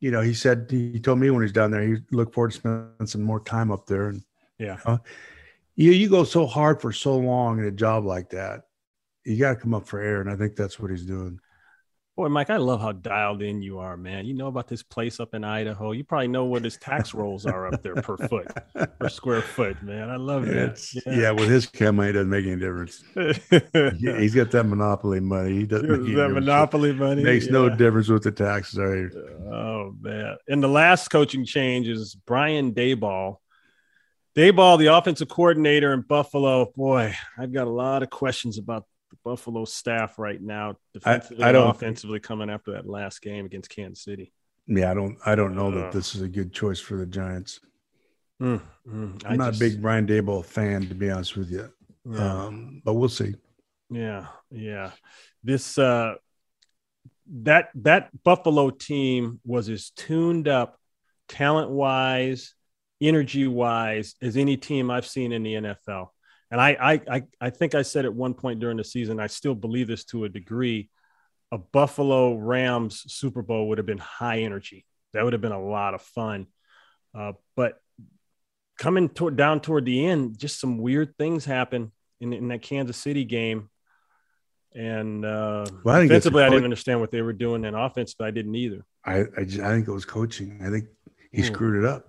you 0.00 0.10
know 0.10 0.20
he 0.20 0.34
said 0.34 0.66
he 0.70 1.00
told 1.00 1.18
me 1.18 1.30
when 1.30 1.42
he's 1.42 1.52
down 1.52 1.70
there 1.70 1.82
he 1.82 1.96
looked 2.10 2.34
forward 2.34 2.50
to 2.52 2.56
spending 2.58 3.06
some 3.06 3.22
more 3.22 3.40
time 3.40 3.70
up 3.72 3.86
there. 3.86 4.08
And 4.08 4.22
Yeah. 4.58 4.78
uh, 4.84 4.98
you 5.76 5.92
you 5.92 6.08
go 6.08 6.24
so 6.24 6.46
hard 6.46 6.80
for 6.80 6.92
so 6.92 7.16
long 7.16 7.58
in 7.58 7.64
a 7.64 7.70
job 7.70 8.04
like 8.04 8.30
that, 8.30 8.62
you 9.24 9.38
got 9.38 9.54
to 9.54 9.56
come 9.56 9.74
up 9.74 9.86
for 9.86 10.00
air, 10.00 10.20
and 10.20 10.30
I 10.30 10.36
think 10.36 10.56
that's 10.56 10.78
what 10.78 10.90
he's 10.90 11.04
doing. 11.04 11.38
Boy, 12.14 12.28
Mike, 12.28 12.50
I 12.50 12.58
love 12.58 12.82
how 12.82 12.92
dialed 12.92 13.40
in 13.40 13.62
you 13.62 13.78
are, 13.78 13.96
man. 13.96 14.26
You 14.26 14.34
know 14.34 14.48
about 14.48 14.68
this 14.68 14.82
place 14.82 15.18
up 15.18 15.32
in 15.32 15.44
Idaho. 15.44 15.92
You 15.92 16.04
probably 16.04 16.28
know 16.28 16.44
what 16.44 16.62
his 16.62 16.76
tax 16.76 17.14
rolls 17.14 17.46
are 17.46 17.72
up 17.72 17.82
there 17.82 17.94
per 17.94 18.18
foot, 18.18 18.48
per 18.98 19.08
square 19.08 19.40
foot, 19.40 19.82
man. 19.82 20.10
I 20.10 20.16
love 20.16 20.46
it. 20.46 20.54
It's, 20.54 20.94
yeah. 21.06 21.30
with 21.30 21.48
his 21.48 21.64
camera, 21.64 22.08
it 22.08 22.12
doesn't 22.12 22.28
make 22.28 22.44
any 22.44 22.56
difference. 22.56 23.02
Yeah, 23.16 24.18
he's 24.20 24.34
got 24.34 24.50
that 24.50 24.64
monopoly 24.64 25.20
money. 25.20 25.60
He 25.60 25.66
doesn't 25.66 25.88
that 25.88 26.06
difference. 26.06 26.34
monopoly 26.34 26.92
money 26.92 27.24
makes 27.24 27.46
no 27.46 27.70
difference 27.70 28.10
what 28.10 28.22
the 28.22 28.30
taxes 28.30 28.78
are. 28.78 29.10
Oh 29.50 29.94
man! 29.98 30.36
And 30.48 30.62
the 30.62 30.68
last 30.68 31.08
coaching 31.08 31.46
change 31.46 31.88
is 31.88 32.14
Brian 32.14 32.74
Daboll. 32.74 33.38
Daboll, 34.36 34.78
the 34.78 34.86
offensive 34.86 35.28
coordinator 35.28 35.92
in 35.92 36.00
Buffalo. 36.02 36.72
Boy, 36.74 37.14
I've 37.38 37.52
got 37.52 37.66
a 37.66 37.70
lot 37.70 38.02
of 38.02 38.10
questions 38.10 38.58
about 38.58 38.86
the 39.10 39.16
Buffalo 39.24 39.64
staff 39.66 40.18
right 40.18 40.40
now, 40.40 40.76
defensively 40.94 41.44
I 41.44 41.48
and 41.48 41.54
don't- 41.54 41.70
offensively, 41.70 42.18
coming 42.20 42.48
after 42.48 42.72
that 42.72 42.86
last 42.86 43.20
game 43.20 43.44
against 43.44 43.68
Kansas 43.70 44.02
City. 44.02 44.32
Yeah, 44.66 44.90
I 44.90 44.94
don't. 44.94 45.18
I 45.26 45.34
don't 45.34 45.54
know 45.54 45.68
Uh. 45.68 45.70
that 45.82 45.92
this 45.92 46.14
is 46.14 46.22
a 46.22 46.28
good 46.28 46.52
choice 46.52 46.80
for 46.80 46.96
the 46.96 47.04
Giants. 47.06 47.60
Mm, 48.40 48.62
mm, 48.88 49.24
I 49.26 49.30
I'm 49.32 49.38
not 49.38 49.52
just- 49.52 49.62
a 49.62 49.64
big 49.70 49.82
Brian 49.82 50.06
Daboll 50.06 50.44
fan, 50.44 50.88
to 50.88 50.94
be 50.94 51.10
honest 51.10 51.36
with 51.36 51.50
you. 51.50 51.68
Yeah. 52.10 52.44
Um, 52.44 52.80
but 52.84 52.94
we'll 52.94 53.08
see. 53.08 53.34
Yeah, 53.90 54.26
yeah. 54.50 54.92
This 55.44 55.76
uh 55.78 56.14
that 57.42 57.68
that 57.74 58.10
Buffalo 58.24 58.70
team 58.70 59.40
was 59.44 59.68
as 59.68 59.90
tuned 59.90 60.48
up 60.48 60.78
talent 61.28 61.70
wise, 61.70 62.54
energy 63.02 63.46
wise 63.46 64.14
as 64.22 64.36
any 64.36 64.56
team 64.56 64.90
I've 64.90 65.06
seen 65.06 65.32
in 65.32 65.42
the 65.42 65.54
NFL. 65.54 66.08
And 66.50 66.60
I, 66.60 66.70
I 66.80 67.16
I 67.16 67.22
I 67.40 67.50
think 67.50 67.74
I 67.74 67.82
said 67.82 68.04
at 68.04 68.14
one 68.14 68.34
point 68.34 68.60
during 68.60 68.76
the 68.76 68.84
season, 68.84 69.18
I 69.20 69.26
still 69.26 69.54
believe 69.54 69.88
this 69.88 70.04
to 70.06 70.24
a 70.24 70.28
degree. 70.28 70.90
A 71.50 71.58
Buffalo 71.58 72.34
Rams 72.34 73.04
Super 73.08 73.42
Bowl 73.42 73.68
would 73.68 73.78
have 73.78 73.86
been 73.86 73.98
high 73.98 74.40
energy. 74.40 74.86
That 75.12 75.24
would 75.24 75.32
have 75.34 75.42
been 75.42 75.52
a 75.52 75.62
lot 75.62 75.94
of 75.94 76.02
fun. 76.02 76.46
Uh, 77.14 77.32
but 77.56 77.78
coming 78.78 79.08
toward, 79.10 79.36
down 79.36 79.60
toward 79.60 79.84
the 79.84 80.06
end, 80.06 80.38
just 80.38 80.58
some 80.58 80.78
weird 80.78 81.14
things 81.18 81.44
happen 81.44 81.92
in, 82.20 82.32
in 82.32 82.48
that 82.48 82.62
Kansas 82.62 82.96
City 82.96 83.24
game. 83.24 83.68
And 84.74 85.24
uh, 85.24 85.66
Well, 85.84 85.96
I 85.96 86.02
defensively, 86.04 86.42
didn't 86.44 86.64
understand 86.64 87.00
what 87.00 87.10
they 87.10 87.20
were 87.20 87.34
doing, 87.34 87.66
and 87.66 87.76
offensively, 87.76 88.26
I 88.26 88.30
didn't 88.30 88.54
either. 88.54 88.84
I 89.04 89.24
I, 89.36 89.44
just, 89.44 89.60
I 89.60 89.70
think 89.74 89.88
it 89.88 89.92
was 89.92 90.06
coaching. 90.06 90.60
I 90.64 90.70
think 90.70 90.86
he 91.30 91.42
Hmm. 91.42 91.52
screwed 91.52 91.84
it 91.84 91.88
up. 91.88 92.08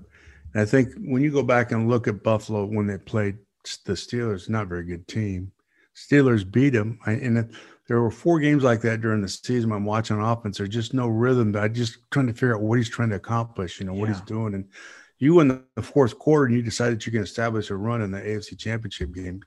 And 0.53 0.61
I 0.61 0.65
think 0.65 0.93
when 0.97 1.21
you 1.21 1.31
go 1.31 1.43
back 1.43 1.71
and 1.71 1.89
look 1.89 2.07
at 2.07 2.23
Buffalo 2.23 2.65
when 2.65 2.87
they 2.87 2.97
played 2.97 3.37
the 3.85 3.93
Steelers, 3.93 4.49
not 4.49 4.63
a 4.63 4.67
very 4.67 4.83
good 4.83 5.07
team. 5.07 5.51
Steelers 5.95 6.49
beat 6.49 6.71
them, 6.71 6.99
I, 7.05 7.13
and 7.13 7.53
there 7.87 8.01
were 8.01 8.11
four 8.11 8.39
games 8.39 8.63
like 8.63 8.81
that 8.81 9.01
during 9.01 9.21
the 9.21 9.27
season. 9.27 9.71
I'm 9.71 9.85
watching 9.85 10.19
offense. 10.19 10.57
There's 10.57 10.69
just 10.69 10.93
no 10.93 11.07
rhythm. 11.07 11.55
I 11.55 11.67
just 11.67 11.97
trying 12.11 12.27
to 12.27 12.33
figure 12.33 12.55
out 12.55 12.61
what 12.61 12.77
he's 12.77 12.89
trying 12.89 13.09
to 13.09 13.15
accomplish. 13.15 13.79
You 13.79 13.85
know 13.85 13.93
what 13.93 14.09
he's 14.09 14.21
doing, 14.21 14.53
and 14.53 14.65
you 15.19 15.35
win 15.35 15.63
the 15.75 15.81
fourth 15.81 16.17
quarter 16.17 16.45
and 16.45 16.55
you 16.55 16.63
decide 16.63 16.91
that 16.91 17.05
you 17.05 17.11
can 17.11 17.21
establish 17.21 17.69
a 17.69 17.75
run 17.75 18.01
in 18.01 18.11
the 18.11 18.19
AFC 18.19 18.57
Championship 18.57 19.13
game. 19.13 19.41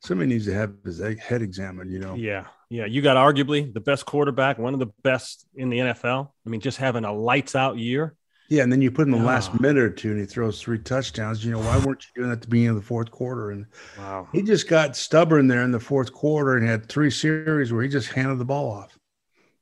Somebody 0.00 0.28
needs 0.28 0.46
to 0.46 0.54
have 0.54 0.74
his 0.84 1.00
head 1.18 1.42
examined. 1.42 1.90
You 1.90 1.98
know. 1.98 2.14
Yeah, 2.14 2.46
yeah. 2.68 2.84
You 2.84 3.02
got 3.02 3.16
arguably 3.16 3.72
the 3.72 3.80
best 3.80 4.06
quarterback, 4.06 4.58
one 4.58 4.74
of 4.74 4.80
the 4.80 4.92
best 5.02 5.46
in 5.54 5.70
the 5.70 5.78
NFL. 5.78 6.28
I 6.46 6.48
mean, 6.48 6.60
just 6.60 6.78
having 6.78 7.04
a 7.04 7.12
lights 7.12 7.56
out 7.56 7.78
year. 7.78 8.14
Yeah, 8.50 8.64
and 8.64 8.72
then 8.72 8.82
you 8.82 8.90
put 8.90 9.06
in 9.06 9.12
the 9.12 9.18
last 9.18 9.60
minute 9.60 9.80
or 9.80 9.90
two, 9.90 10.10
and 10.10 10.18
he 10.18 10.26
throws 10.26 10.60
three 10.60 10.80
touchdowns. 10.80 11.44
You 11.44 11.52
know, 11.52 11.60
why 11.60 11.78
weren't 11.78 12.04
you 12.04 12.22
doing 12.22 12.30
that 12.30 12.38
at 12.38 12.42
the 12.42 12.48
beginning 12.48 12.70
of 12.70 12.76
the 12.76 12.82
fourth 12.82 13.12
quarter? 13.12 13.52
And 13.52 13.64
wow. 13.96 14.28
he 14.32 14.42
just 14.42 14.68
got 14.68 14.96
stubborn 14.96 15.46
there 15.46 15.62
in 15.62 15.70
the 15.70 15.78
fourth 15.78 16.12
quarter 16.12 16.56
and 16.56 16.66
had 16.68 16.88
three 16.88 17.12
series 17.12 17.72
where 17.72 17.84
he 17.84 17.88
just 17.88 18.08
handed 18.08 18.38
the 18.38 18.44
ball 18.44 18.72
off. 18.72 18.98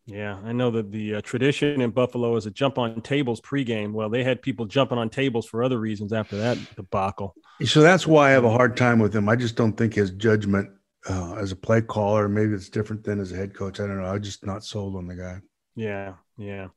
Yeah, 0.07 0.39
I 0.43 0.53
know 0.53 0.70
that 0.70 0.91
the 0.91 1.16
uh, 1.16 1.20
tradition 1.20 1.82
in 1.82 1.91
Buffalo 1.91 2.34
is 2.36 2.47
a 2.47 2.51
jump 2.51 2.78
on 2.78 3.03
tables 3.03 3.43
pregame. 3.43 3.93
Well, 3.93 4.09
they 4.09 4.24
had 4.24 4.41
people 4.41 4.64
jumping 4.64 4.97
on 4.97 5.11
tables 5.11 5.45
for 5.45 5.62
other 5.62 5.78
reasons 5.78 6.14
after 6.14 6.39
that 6.39 6.57
debacle. 6.74 7.34
So 7.66 7.82
that's 7.82 8.07
why 8.07 8.28
I 8.28 8.30
have 8.30 8.45
a 8.45 8.51
hard 8.51 8.74
time 8.74 9.01
with 9.01 9.14
him. 9.14 9.28
I 9.28 9.36
just 9.36 9.55
don't 9.55 9.74
think 9.74 9.93
his 9.93 10.12
judgment 10.12 10.70
uh, 11.11 11.34
as 11.34 11.53
a 11.53 11.57
play 11.57 11.82
caller, 11.82 12.26
maybe 12.26 12.55
it's 12.55 12.70
different 12.70 13.05
than 13.05 13.20
as 13.20 13.32
a 13.32 13.36
head 13.36 13.55
coach. 13.55 13.80
I 13.80 13.86
don't 13.86 14.01
know. 14.01 14.09
I'm 14.09 14.22
just 14.22 14.47
not 14.47 14.64
sold 14.64 14.97
on 14.97 15.07
the 15.07 15.14
guy. 15.14 15.41
Yeah, 15.76 16.14
yeah. 16.39 16.68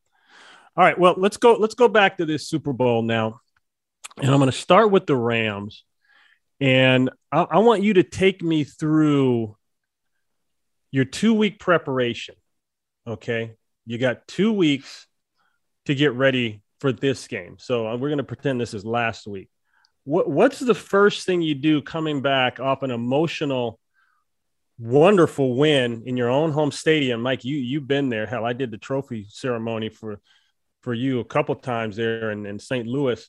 All 0.77 0.83
right, 0.85 0.97
well, 0.97 1.15
let's 1.17 1.37
go. 1.37 1.53
Let's 1.55 1.75
go 1.75 1.87
back 1.87 2.17
to 2.17 2.25
this 2.25 2.47
Super 2.47 2.73
Bowl 2.73 3.01
now, 3.01 3.41
and 4.17 4.31
I'm 4.31 4.39
going 4.39 4.51
to 4.51 4.57
start 4.57 4.91
with 4.91 5.05
the 5.05 5.15
Rams, 5.15 5.83
and 6.59 7.09
I, 7.31 7.41
I 7.41 7.57
want 7.59 7.83
you 7.83 7.95
to 7.95 8.03
take 8.03 8.41
me 8.41 8.63
through 8.63 9.57
your 10.91 11.05
two 11.05 11.33
week 11.33 11.59
preparation 11.59 12.35
Okay. 13.07 13.55
You 13.85 13.97
got 13.97 14.27
two 14.27 14.53
weeks 14.53 15.07
to 15.85 15.95
get 15.95 16.13
ready 16.13 16.61
for 16.79 16.91
this 16.91 17.27
game. 17.27 17.57
So 17.59 17.87
uh, 17.87 17.97
we're 17.97 18.09
going 18.09 18.17
to 18.17 18.23
pretend 18.23 18.61
this 18.61 18.73
is 18.73 18.85
last 18.85 19.27
week. 19.27 19.49
What, 20.03 20.29
what's 20.29 20.59
the 20.59 20.75
first 20.75 21.25
thing 21.25 21.41
you 21.41 21.55
do 21.55 21.81
coming 21.81 22.21
back 22.21 22.59
off 22.59 22.83
an 22.83 22.91
emotional, 22.91 23.79
wonderful 24.79 25.55
win 25.55 26.03
in 26.05 26.17
your 26.17 26.29
own 26.29 26.51
home 26.51 26.71
stadium? 26.71 27.21
Mike, 27.21 27.43
you, 27.43 27.57
you've 27.57 27.87
been 27.87 28.09
there. 28.09 28.25
Hell, 28.25 28.45
I 28.45 28.53
did 28.53 28.71
the 28.71 28.77
trophy 28.77 29.25
ceremony 29.29 29.89
for, 29.89 30.19
for 30.81 30.93
you 30.93 31.19
a 31.19 31.25
couple 31.25 31.55
times 31.55 31.95
there 31.95 32.31
in, 32.31 32.45
in 32.45 32.59
St. 32.59 32.87
Louis. 32.87 33.27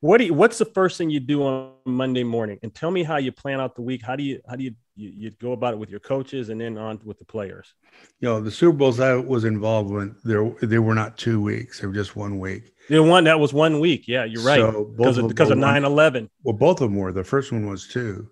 What 0.00 0.18
do 0.18 0.24
you, 0.24 0.34
what's 0.34 0.58
the 0.58 0.66
first 0.66 0.98
thing 0.98 1.08
you 1.08 1.20
do 1.20 1.42
on 1.44 1.72
Monday 1.86 2.24
morning? 2.24 2.58
And 2.62 2.74
tell 2.74 2.90
me 2.90 3.02
how 3.02 3.16
you 3.16 3.32
plan 3.32 3.60
out 3.60 3.74
the 3.74 3.82
week. 3.82 4.02
How 4.04 4.16
do 4.16 4.22
you 4.22 4.40
how 4.46 4.54
do 4.54 4.64
you 4.64 4.74
you, 4.96 5.12
you 5.16 5.30
go 5.30 5.52
about 5.52 5.72
it 5.72 5.78
with 5.78 5.88
your 5.88 6.00
coaches 6.00 6.50
and 6.50 6.60
then 6.60 6.76
on 6.76 7.00
with 7.04 7.18
the 7.18 7.24
players? 7.24 7.72
You 8.20 8.28
know, 8.28 8.40
the 8.40 8.50
Super 8.50 8.76
Bowls 8.76 9.00
I 9.00 9.14
was 9.14 9.44
involved 9.44 9.90
with, 9.90 10.22
there 10.22 10.50
they 10.60 10.78
were 10.78 10.94
not 10.94 11.16
two 11.16 11.40
weeks; 11.40 11.80
they 11.80 11.86
were 11.86 11.94
just 11.94 12.16
one 12.16 12.38
week. 12.38 12.74
The 12.90 13.02
one 13.02 13.24
that 13.24 13.40
was 13.40 13.54
one 13.54 13.80
week. 13.80 14.06
Yeah, 14.06 14.24
you're 14.24 14.42
right. 14.42 14.60
So 14.60 14.92
because 14.96 15.16
of, 15.16 15.28
because 15.28 15.50
of 15.50 15.56
9-11. 15.56 16.28
Well, 16.42 16.54
both 16.54 16.82
of 16.82 16.90
them 16.90 16.96
were. 16.96 17.12
The 17.12 17.24
first 17.24 17.50
one 17.50 17.66
was 17.66 17.88
two. 17.88 18.30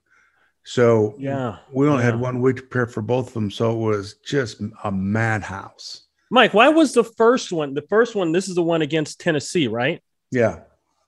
So 0.64 1.14
yeah, 1.18 1.56
we 1.72 1.88
only 1.88 2.04
yeah. 2.04 2.10
had 2.10 2.20
one 2.20 2.40
week 2.40 2.56
to 2.56 2.62
prepare 2.62 2.86
for 2.86 3.02
both 3.02 3.28
of 3.28 3.34
them. 3.34 3.50
So 3.50 3.72
it 3.72 3.78
was 3.78 4.16
just 4.24 4.60
a 4.84 4.92
madhouse. 4.92 6.06
Mike, 6.32 6.54
why 6.54 6.70
was 6.70 6.94
the 6.94 7.04
first 7.04 7.52
one? 7.52 7.74
The 7.74 7.82
first 7.82 8.14
one. 8.14 8.32
This 8.32 8.48
is 8.48 8.54
the 8.54 8.62
one 8.62 8.80
against 8.80 9.20
Tennessee, 9.20 9.68
right? 9.68 10.02
Yeah. 10.30 10.60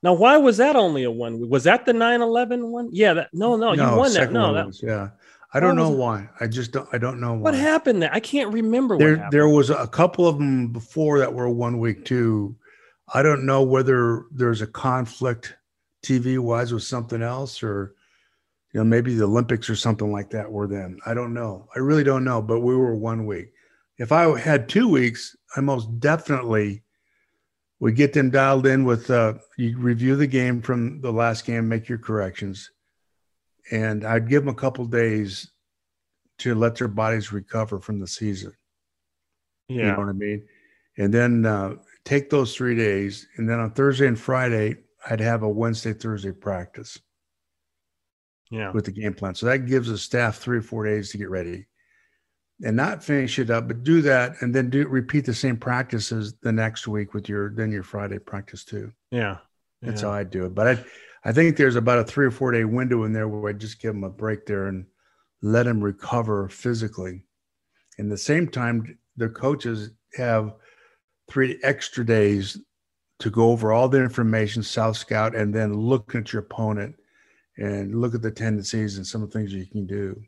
Now, 0.03 0.13
why 0.13 0.37
was 0.37 0.57
that 0.57 0.75
only 0.75 1.03
a 1.03 1.09
one? 1.09 1.49
Was 1.49 1.63
that 1.63 1.87
the 1.87 1.93
9-11 1.93 2.67
one? 2.67 2.89
Yeah, 2.91 3.15
that 3.15 3.29
no, 3.33 3.55
no, 3.55 3.73
no 3.73 3.91
you 3.91 3.97
won 3.97 4.13
that. 4.13 4.31
No, 4.31 4.53
that 4.53 4.67
was, 4.67 4.83
yeah. 4.83 5.09
I 5.51 5.59
don't 5.59 5.75
know 5.75 5.89
why. 5.89 6.29
I 6.39 6.45
just 6.45 6.73
don't. 6.73 6.87
I 6.93 6.99
don't 6.99 7.19
know 7.19 7.33
why. 7.33 7.39
What 7.39 7.55
happened 7.55 8.03
there? 8.03 8.13
I 8.13 8.19
can't 8.19 8.53
remember. 8.53 8.99
There, 8.99 9.27
there 9.31 9.49
was 9.49 9.71
a 9.71 9.87
couple 9.87 10.27
of 10.27 10.37
them 10.37 10.67
before 10.67 11.17
that 11.17 11.33
were 11.33 11.49
one 11.49 11.79
week 11.79 12.05
too. 12.05 12.55
I 13.11 13.23
don't 13.23 13.47
know 13.47 13.63
whether 13.63 14.25
there's 14.31 14.61
a 14.61 14.67
conflict 14.67 15.55
TV 16.05 16.37
wise 16.37 16.71
with 16.71 16.83
something 16.83 17.23
else, 17.23 17.63
or 17.63 17.95
you 18.73 18.79
know, 18.79 18.83
maybe 18.83 19.15
the 19.15 19.23
Olympics 19.23 19.71
or 19.71 19.75
something 19.75 20.11
like 20.11 20.29
that 20.31 20.51
were 20.51 20.67
then. 20.67 20.99
I 21.03 21.15
don't 21.15 21.33
know. 21.33 21.67
I 21.75 21.79
really 21.79 22.03
don't 22.03 22.25
know. 22.25 22.43
But 22.43 22.59
we 22.59 22.75
were 22.75 22.95
one 22.95 23.25
week. 23.25 23.53
If 23.97 24.11
I 24.11 24.37
had 24.37 24.67
two 24.67 24.89
weeks, 24.89 25.35
I 25.55 25.61
most 25.61 25.99
definitely 25.99 26.83
would 27.79 27.95
get 27.95 28.13
them 28.13 28.29
dialed 28.29 28.65
in 28.65 28.83
with 28.83 29.09
uh, 29.09 29.35
you 29.57 29.77
review 29.77 30.15
the 30.15 30.27
game 30.27 30.61
from 30.61 31.01
the 31.01 31.11
last 31.11 31.45
game, 31.45 31.67
make 31.67 31.87
your 31.87 31.97
corrections, 31.97 32.71
and 33.71 34.03
I'd 34.03 34.29
give 34.29 34.43
them 34.43 34.53
a 34.53 34.57
couple 34.57 34.85
days 34.85 35.51
to 36.39 36.55
let 36.55 36.75
their 36.75 36.87
bodies 36.87 37.31
recover 37.31 37.79
from 37.79 37.99
the 37.99 38.07
season. 38.07 38.53
Yeah, 39.69 39.75
you 39.75 39.91
know 39.91 39.99
what 39.99 40.09
I 40.09 40.13
mean. 40.13 40.45
And 40.97 41.13
then 41.13 41.45
uh, 41.45 41.75
take 42.03 42.29
those 42.29 42.55
three 42.55 42.75
days, 42.75 43.27
and 43.37 43.49
then 43.49 43.59
on 43.59 43.71
Thursday 43.71 44.07
and 44.07 44.19
Friday, 44.19 44.77
I'd 45.09 45.21
have 45.21 45.43
a 45.43 45.49
Wednesday 45.49 45.93
Thursday 45.93 46.31
practice. 46.31 46.99
Yeah, 48.51 48.71
with 48.71 48.85
the 48.85 48.91
game 48.91 49.13
plan. 49.13 49.35
So 49.35 49.47
that 49.47 49.65
gives 49.65 49.87
the 49.87 49.97
staff 49.97 50.37
three 50.37 50.59
or 50.59 50.61
four 50.61 50.85
days 50.85 51.09
to 51.11 51.17
get 51.17 51.29
ready 51.29 51.65
and 52.63 52.75
not 52.75 53.03
finish 53.03 53.37
it 53.39 53.49
up, 53.49 53.67
but 53.67 53.83
do 53.83 54.01
that 54.01 54.41
and 54.41 54.53
then 54.53 54.69
do 54.69 54.87
repeat 54.87 55.25
the 55.25 55.33
same 55.33 55.57
practices 55.57 56.33
the 56.41 56.51
next 56.51 56.87
week 56.87 57.13
with 57.13 57.27
your 57.27 57.53
then 57.53 57.71
your 57.71 57.83
Friday 57.83 58.19
practice 58.19 58.63
too. 58.63 58.91
Yeah. 59.11 59.37
That's 59.81 60.01
how 60.01 60.11
I 60.11 60.23
do 60.23 60.45
it. 60.45 60.55
But 60.55 60.67
I 60.67 60.85
I 61.25 61.31
think 61.31 61.57
there's 61.57 61.75
about 61.75 61.99
a 61.99 62.03
three 62.03 62.25
or 62.25 62.31
four 62.31 62.51
day 62.51 62.63
window 62.63 63.03
in 63.03 63.13
there 63.13 63.27
where 63.27 63.49
I 63.49 63.53
just 63.53 63.81
give 63.81 63.93
them 63.93 64.03
a 64.03 64.09
break 64.09 64.45
there 64.45 64.67
and 64.67 64.85
let 65.41 65.63
them 65.63 65.83
recover 65.83 66.47
physically. 66.49 67.23
In 67.97 68.09
the 68.09 68.17
same 68.17 68.47
time, 68.47 68.97
the 69.17 69.29
coaches 69.29 69.91
have 70.15 70.53
three 71.29 71.59
extra 71.63 72.05
days 72.05 72.57
to 73.19 73.29
go 73.29 73.51
over 73.51 73.71
all 73.71 73.87
the 73.87 74.01
information, 74.01 74.61
self-scout, 74.61 75.35
and 75.35 75.53
then 75.53 75.73
look 75.73 76.13
at 76.15 76.33
your 76.33 76.41
opponent 76.41 76.95
and 77.57 78.01
look 78.01 78.13
at 78.13 78.21
the 78.21 78.31
tendencies 78.31 78.97
and 78.97 79.07
some 79.07 79.23
of 79.23 79.31
the 79.31 79.39
things 79.39 79.53
you 79.53 79.65
can 79.65 79.85
do. 79.85 80.21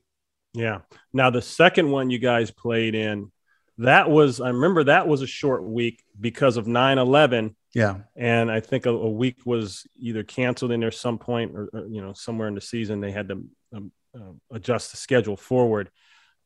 Yeah. 0.57 0.79
Now 1.13 1.29
the 1.29 1.41
second 1.41 1.91
one 1.91 2.09
you 2.09 2.19
guys 2.19 2.51
played 2.51 2.95
in, 2.95 3.31
that 3.77 4.09
was 4.09 4.41
I 4.41 4.49
remember 4.49 4.85
that 4.85 5.07
was 5.07 5.21
a 5.21 5.27
short 5.27 5.63
week 5.63 6.03
because 6.19 6.57
of 6.57 6.65
9/11. 6.65 7.55
Yeah. 7.75 7.97
And 8.15 8.51
I 8.51 8.59
think 8.59 8.87
a, 8.87 8.89
a 8.89 9.09
week 9.09 9.37
was 9.45 9.85
either 9.99 10.23
canceled 10.23 10.71
in 10.71 10.79
there 10.79 10.91
some 10.91 11.19
point 11.19 11.55
or, 11.55 11.69
or, 11.71 11.85
you 11.87 12.01
know 12.01 12.13
somewhere 12.13 12.47
in 12.47 12.55
the 12.55 12.61
season 12.61 13.01
they 13.01 13.11
had 13.11 13.29
to 13.29 13.43
um, 13.75 13.91
uh, 14.15 14.33
adjust 14.51 14.91
the 14.91 14.97
schedule 14.97 15.37
forward. 15.37 15.89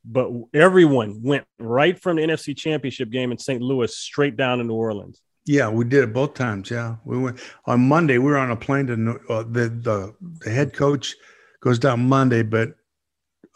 But 0.04 0.30
everyone 0.54 1.22
went 1.24 1.46
right 1.60 1.98
from 1.98 2.18
the 2.18 2.24
NFC 2.24 2.58
Championship 2.58 3.12
game 3.12 3.32
in 3.32 3.38
St. 3.38 3.62
Louis 3.62 3.96
straight 3.96 4.36
down 4.36 4.58
to 4.58 4.64
New 4.64 4.74
Orleans. 4.74 5.22
Yeah, 5.46 5.70
we 5.70 5.86
did 5.86 6.04
it 6.04 6.14
both 6.14 6.34
times. 6.34 6.70
Yeah, 6.70 6.98
we 7.06 7.18
went 7.18 7.40
on 7.66 7.88
Monday. 7.88 8.18
We 8.18 8.32
were 8.32 8.38
on 8.38 8.52
a 8.52 8.56
plane 8.56 8.88
to 8.88 9.20
uh, 9.30 9.44
the, 9.44 9.70
the 9.70 10.16
the 10.40 10.50
head 10.50 10.74
coach 10.74 11.16
goes 11.62 11.80
down 11.80 12.10
Monday, 12.10 12.42
but 12.42 12.76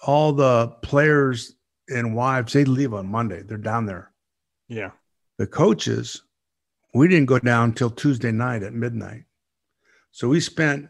all 0.06 0.32
the 0.32 0.68
players 0.82 1.56
and 1.90 2.16
wives 2.16 2.54
they 2.54 2.64
leave 2.64 2.94
on 2.94 3.08
Monday. 3.08 3.42
They're 3.42 3.58
down 3.58 3.86
there. 3.86 4.12
Yeah. 4.68 4.92
The 5.38 5.48
coaches, 5.48 6.22
we 6.94 7.08
didn't 7.08 7.26
go 7.26 7.40
down 7.40 7.70
until 7.70 7.90
Tuesday 7.90 8.32
night 8.32 8.64
at 8.64 8.74
midnight. 8.74 9.24
So 10.12 10.30
we 10.30 10.40
spent 10.40 10.90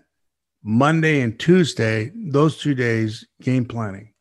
Monday 0.63 1.21
and 1.21 1.39
Tuesday, 1.39 2.11
those 2.13 2.57
two 2.57 2.75
days, 2.75 3.25
game 3.41 3.65
planning. 3.65 4.13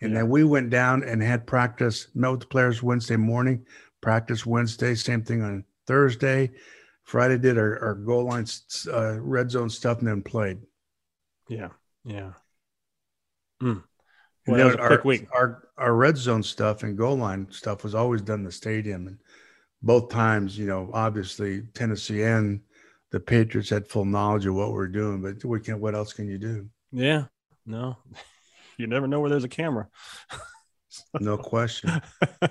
And 0.00 0.12
yeah. 0.12 0.18
then 0.18 0.28
we 0.28 0.44
went 0.44 0.70
down 0.70 1.02
and 1.04 1.22
had 1.22 1.46
practice, 1.46 2.08
met 2.14 2.30
with 2.30 2.40
the 2.40 2.46
players 2.46 2.82
Wednesday 2.82 3.16
morning, 3.16 3.64
practice 4.00 4.44
Wednesday, 4.44 4.94
same 4.94 5.22
thing 5.22 5.42
on 5.42 5.64
Thursday. 5.86 6.50
Friday 7.04 7.38
did 7.38 7.58
our, 7.58 7.78
our 7.82 7.94
goal 7.94 8.24
line 8.24 8.46
uh, 8.92 9.20
red 9.20 9.50
zone 9.50 9.70
stuff 9.70 10.00
and 10.00 10.08
then 10.08 10.22
played. 10.22 10.58
Yeah. 11.48 11.68
Yeah. 12.04 12.32
Mm. 13.62 13.82
Well, 14.50 14.80
our, 14.80 15.02
our, 15.32 15.68
our 15.76 15.94
red 15.94 16.16
zone 16.16 16.42
stuff 16.42 16.82
and 16.82 16.96
goal 16.96 17.16
line 17.16 17.46
stuff 17.50 17.84
was 17.84 17.94
always 17.94 18.22
done 18.22 18.40
in 18.40 18.44
the 18.44 18.52
stadium, 18.52 19.06
and 19.06 19.18
both 19.82 20.10
times, 20.10 20.58
you 20.58 20.66
know, 20.66 20.90
obviously 20.92 21.62
Tennessee 21.74 22.22
and 22.22 22.60
the 23.10 23.20
Patriots 23.20 23.70
had 23.70 23.88
full 23.88 24.04
knowledge 24.04 24.46
of 24.46 24.54
what 24.54 24.68
we 24.68 24.74
we're 24.74 24.88
doing. 24.88 25.22
But 25.22 25.44
what 25.44 25.64
can 25.64 25.80
what 25.80 25.94
else 25.94 26.12
can 26.12 26.28
you 26.28 26.38
do? 26.38 26.68
Yeah, 26.92 27.24
no, 27.66 27.96
you 28.78 28.86
never 28.86 29.06
know 29.06 29.20
where 29.20 29.30
there's 29.30 29.44
a 29.44 29.48
camera. 29.48 29.88
no 31.20 31.36
question. 31.36 32.00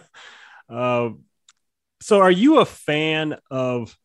uh, 0.70 1.10
so, 2.02 2.20
are 2.20 2.32
you 2.32 2.60
a 2.60 2.66
fan 2.66 3.38
of 3.52 3.98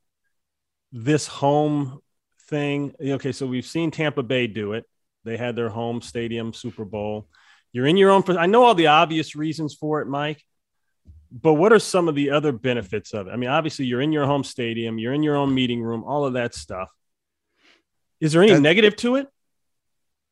this 0.92 1.26
home 1.26 2.01
thing? 2.49 2.95
Okay, 3.01 3.32
so 3.32 3.47
we've 3.47 3.66
seen 3.66 3.90
Tampa 3.90 4.22
Bay 4.22 4.47
do 4.47 4.72
it. 4.72 4.84
They 5.24 5.36
had 5.36 5.57
their 5.57 5.70
home 5.70 6.03
stadium 6.03 6.53
Super 6.53 6.84
Bowl. 6.84 7.28
You're 7.75 7.89
in 7.89 7.97
your 7.97 8.11
own. 8.11 8.22
I 8.39 8.47
know 8.47 8.62
all 8.62 8.77
the 8.77 8.87
obvious 8.87 9.35
reasons 9.35 9.75
for 9.75 10.01
it, 10.01 10.07
Mike. 10.07 10.43
But 11.33 11.55
what 11.55 11.72
are 11.72 11.81
some 11.81 12.09
of 12.09 12.14
the 12.14 12.31
other 12.31 12.53
benefits 12.53 13.12
of 13.12 13.27
it? 13.27 13.33
I 13.33 13.37
mean, 13.37 13.51
obviously, 13.51 13.87
you're 13.87 14.01
in 14.01 14.12
your 14.12 14.25
home 14.25 14.45
stadium, 14.45 14.99
you're 14.99 15.12
in 15.12 15.25
your 15.25 15.35
own 15.35 15.53
meeting 15.53 15.83
room, 15.83 16.05
all 16.05 16.25
of 16.25 16.35
that 16.35 16.55
stuff. 16.55 16.89
Is 18.20 18.33
there 18.33 18.43
any 18.45 18.59
negative 18.61 18.95
to 18.97 19.16
it? 19.16 19.27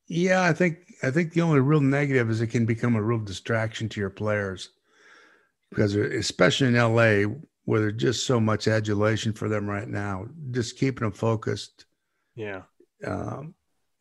Yeah, 0.07 0.43
I 0.43 0.53
think 0.53 0.95
I 1.03 1.11
think 1.11 1.32
the 1.32 1.40
only 1.40 1.59
real 1.59 1.80
negative 1.80 2.30
is 2.30 2.40
it 2.40 2.47
can 2.47 2.64
become 2.64 2.95
a 2.95 3.03
real 3.03 3.18
distraction 3.18 3.88
to 3.88 4.01
your 4.01 4.11
players 4.11 4.70
because 5.70 5.97
especially 5.97 6.68
in 6.68 6.74
LA 6.74 7.34
where 7.64 7.80
there's 7.80 8.01
just 8.01 8.26
so 8.26 8.38
much 8.38 8.68
adulation 8.68 9.32
for 9.32 9.49
them 9.49 9.68
right 9.68 9.88
now, 9.88 10.26
just 10.53 10.78
keeping 10.78 11.05
them 11.05 11.12
focused 11.12 11.86
Yeah. 12.36 12.62
Um, 13.05 13.55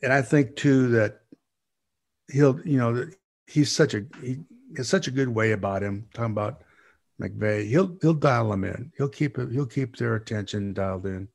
and 0.04 0.14
I 0.14 0.22
think 0.22 0.56
too 0.56 0.90
that 0.90 1.22
he'll, 2.32 2.60
you 2.66 2.78
know, 2.78 3.08
he's 3.52 3.72
such 3.72 3.94
a 3.94 4.06
he 4.22 4.40
has 4.78 4.88
such 4.88 5.08
a 5.08 5.12
good 5.12 5.30
way 5.30 5.52
about 5.52 5.84
him. 5.84 6.08
Talking 6.14 6.32
about 6.32 6.64
McVay, 7.22 7.68
he'll 7.68 7.98
he'll 8.02 8.14
dial 8.14 8.50
them 8.50 8.64
in. 8.64 8.92
He'll 8.98 9.10
keep. 9.10 9.38
He'll 9.38 9.66
keep 9.66 9.98
their 9.98 10.16
attention 10.16 10.74
dialed 10.74 11.06
in. 11.06 11.28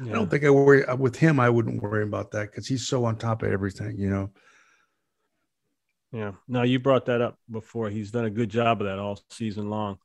Yeah. 0.00 0.10
I 0.10 0.12
don't 0.12 0.30
think 0.30 0.44
I 0.44 0.50
worry 0.50 0.84
with 0.98 1.16
him. 1.16 1.40
I 1.40 1.50
wouldn't 1.50 1.82
worry 1.82 2.04
about 2.04 2.30
that 2.32 2.50
because 2.50 2.66
he's 2.66 2.86
so 2.86 3.04
on 3.04 3.16
top 3.16 3.42
of 3.42 3.50
everything. 3.50 3.98
You 3.98 4.10
know. 4.10 4.30
Yeah. 6.12 6.32
No, 6.46 6.62
you 6.62 6.78
brought 6.78 7.06
that 7.06 7.20
up 7.20 7.38
before. 7.50 7.90
He's 7.90 8.10
done 8.10 8.24
a 8.24 8.30
good 8.30 8.48
job 8.48 8.80
of 8.80 8.86
that 8.86 8.98
all 8.98 9.20
season 9.30 9.68
long. 9.68 9.98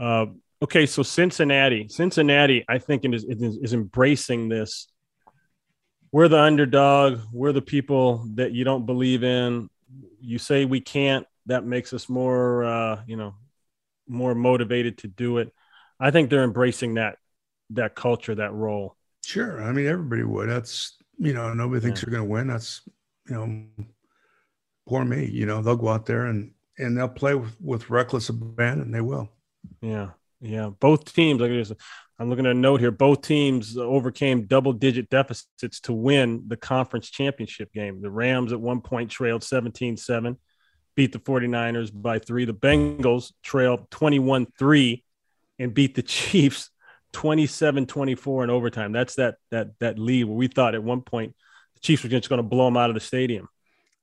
Uh, 0.00 0.26
okay, 0.62 0.86
so 0.86 1.02
Cincinnati, 1.02 1.88
Cincinnati, 1.88 2.64
I 2.68 2.78
think 2.78 3.04
is, 3.04 3.24
is, 3.24 3.58
is 3.58 3.72
embracing 3.72 4.48
this. 4.48 4.86
We're 6.12 6.28
the 6.28 6.40
underdog. 6.40 7.20
We're 7.32 7.52
the 7.52 7.60
people 7.60 8.26
that 8.36 8.52
you 8.52 8.64
don't 8.64 8.86
believe 8.86 9.24
in. 9.24 9.68
You 10.20 10.38
say 10.38 10.64
we 10.64 10.80
can't. 10.80 11.26
That 11.46 11.64
makes 11.64 11.92
us 11.92 12.08
more, 12.08 12.64
uh, 12.64 13.02
you 13.06 13.16
know, 13.16 13.34
more 14.08 14.34
motivated 14.34 14.98
to 14.98 15.08
do 15.08 15.38
it. 15.38 15.52
I 15.98 16.10
think 16.10 16.28
they're 16.28 16.44
embracing 16.44 16.94
that 16.94 17.18
that 17.70 17.94
culture, 17.94 18.34
that 18.34 18.52
role. 18.52 18.96
Sure. 19.24 19.62
I 19.62 19.72
mean, 19.72 19.86
everybody 19.86 20.22
would. 20.22 20.48
That's 20.48 20.96
you 21.18 21.32
know, 21.32 21.52
nobody 21.54 21.80
thinks 21.80 22.00
yeah. 22.00 22.06
they're 22.06 22.18
going 22.18 22.28
to 22.28 22.32
win. 22.32 22.46
That's 22.48 22.82
you 23.28 23.34
know, 23.34 23.86
poor 24.86 25.04
me. 25.04 25.26
You 25.26 25.46
know, 25.46 25.62
they'll 25.62 25.76
go 25.76 25.88
out 25.88 26.06
there 26.06 26.26
and 26.26 26.52
and 26.78 26.96
they'll 26.96 27.08
play 27.08 27.34
with, 27.34 27.60
with 27.60 27.90
reckless 27.90 28.28
abandon. 28.28 28.90
They 28.90 29.00
will. 29.00 29.30
Yeah, 29.80 30.10
yeah. 30.40 30.70
Both 30.78 31.12
teams. 31.12 31.40
Like 31.40 31.50
I'm 32.18 32.30
looking 32.30 32.46
at 32.46 32.52
a 32.52 32.54
note 32.54 32.80
here. 32.80 32.90
Both 32.90 33.22
teams 33.22 33.76
overcame 33.76 34.46
double-digit 34.46 35.10
deficits 35.10 35.80
to 35.80 35.92
win 35.92 36.44
the 36.48 36.56
conference 36.56 37.10
championship 37.10 37.72
game. 37.72 38.00
The 38.00 38.10
Rams 38.10 38.52
at 38.52 38.60
one 38.60 38.80
point 38.80 39.10
trailed 39.10 39.42
17-7, 39.42 40.36
beat 40.94 41.12
the 41.12 41.18
49ers 41.18 41.90
by 41.92 42.18
three. 42.18 42.46
The 42.46 42.54
Bengals 42.54 43.32
trailed 43.42 43.90
21-3 43.90 45.02
and 45.58 45.74
beat 45.74 45.94
the 45.94 46.02
Chiefs 46.02 46.70
27-24 47.12 48.44
in 48.44 48.50
overtime. 48.50 48.92
That's 48.92 49.14
that 49.16 49.36
that 49.50 49.78
that 49.80 49.98
lead 49.98 50.24
where 50.24 50.36
we 50.36 50.48
thought 50.48 50.74
at 50.74 50.82
one 50.82 51.00
point 51.00 51.34
the 51.74 51.80
Chiefs 51.80 52.02
were 52.02 52.10
just 52.10 52.28
going 52.28 52.38
to 52.38 52.42
blow 52.42 52.66
them 52.66 52.76
out 52.76 52.90
of 52.90 52.94
the 52.94 53.00
stadium. 53.00 53.48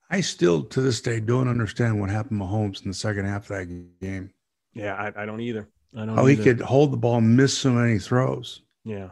I 0.09 0.21
still 0.21 0.63
to 0.63 0.81
this 0.81 1.01
day 1.01 1.19
don't 1.19 1.47
understand 1.47 1.99
what 1.99 2.09
happened 2.09 2.39
to 2.39 2.45
Mahomes 2.45 2.83
in 2.83 2.89
the 2.89 2.95
second 2.95 3.25
half 3.25 3.49
of 3.49 3.57
that 3.57 3.99
game. 3.99 4.31
Yeah, 4.73 4.95
I, 4.95 5.23
I 5.23 5.25
don't 5.25 5.41
either. 5.41 5.69
I 5.95 5.99
don't. 5.99 6.07
Know 6.07 6.15
how 6.15 6.27
either. 6.27 6.41
he 6.41 6.43
could 6.43 6.61
hold 6.61 6.91
the 6.91 6.97
ball 6.97 7.17
and 7.17 7.37
miss 7.37 7.57
so 7.57 7.71
many 7.71 7.99
throws. 7.99 8.61
Yeah. 8.83 9.09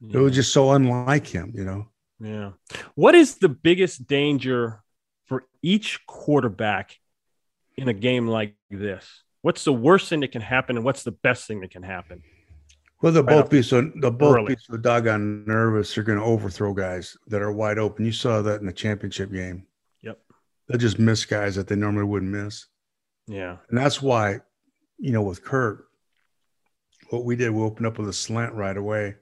yeah. 0.00 0.18
It 0.18 0.18
was 0.18 0.34
just 0.34 0.52
so 0.52 0.72
unlike 0.72 1.26
him, 1.26 1.52
you 1.54 1.64
know. 1.64 1.86
Yeah. 2.20 2.50
What 2.94 3.14
is 3.14 3.36
the 3.36 3.48
biggest 3.48 4.06
danger 4.06 4.82
for 5.26 5.44
each 5.62 6.04
quarterback 6.06 6.98
in 7.76 7.88
a 7.88 7.94
game 7.94 8.26
like 8.26 8.56
this? 8.70 9.22
What's 9.42 9.64
the 9.64 9.72
worst 9.72 10.08
thing 10.08 10.20
that 10.20 10.32
can 10.32 10.42
happen, 10.42 10.76
and 10.76 10.84
what's 10.84 11.04
the 11.04 11.12
best 11.12 11.46
thing 11.46 11.60
that 11.60 11.70
can 11.70 11.82
happen? 11.82 12.22
Well, 13.00 13.12
they'll 13.12 13.22
right 13.22 13.42
both 13.42 13.50
be 13.50 13.62
so 13.62 13.92
they'll 14.00 14.10
both 14.10 14.48
be 14.48 14.56
so 14.60 14.76
doggone 14.76 15.44
nervous. 15.46 15.94
They're 15.94 16.04
going 16.04 16.18
to 16.18 16.24
overthrow 16.24 16.74
guys 16.74 17.16
that 17.28 17.42
are 17.42 17.52
wide 17.52 17.78
open. 17.78 18.04
You 18.04 18.12
saw 18.12 18.42
that 18.42 18.60
in 18.60 18.66
the 18.66 18.72
championship 18.72 19.32
game. 19.32 19.66
Yep. 20.02 20.18
They'll 20.66 20.78
just 20.78 20.98
miss 20.98 21.24
guys 21.24 21.54
that 21.54 21.68
they 21.68 21.76
normally 21.76 22.04
wouldn't 22.04 22.32
miss. 22.32 22.66
Yeah. 23.28 23.58
And 23.68 23.78
that's 23.78 24.02
why, 24.02 24.40
you 24.98 25.12
know, 25.12 25.22
with 25.22 25.44
Kurt, 25.44 25.87
what 27.10 27.24
we 27.24 27.36
did, 27.36 27.50
we 27.50 27.62
opened 27.62 27.86
up 27.86 27.98
with 27.98 28.08
a 28.08 28.12
slant 28.12 28.54
right 28.54 28.76
away. 28.76 29.16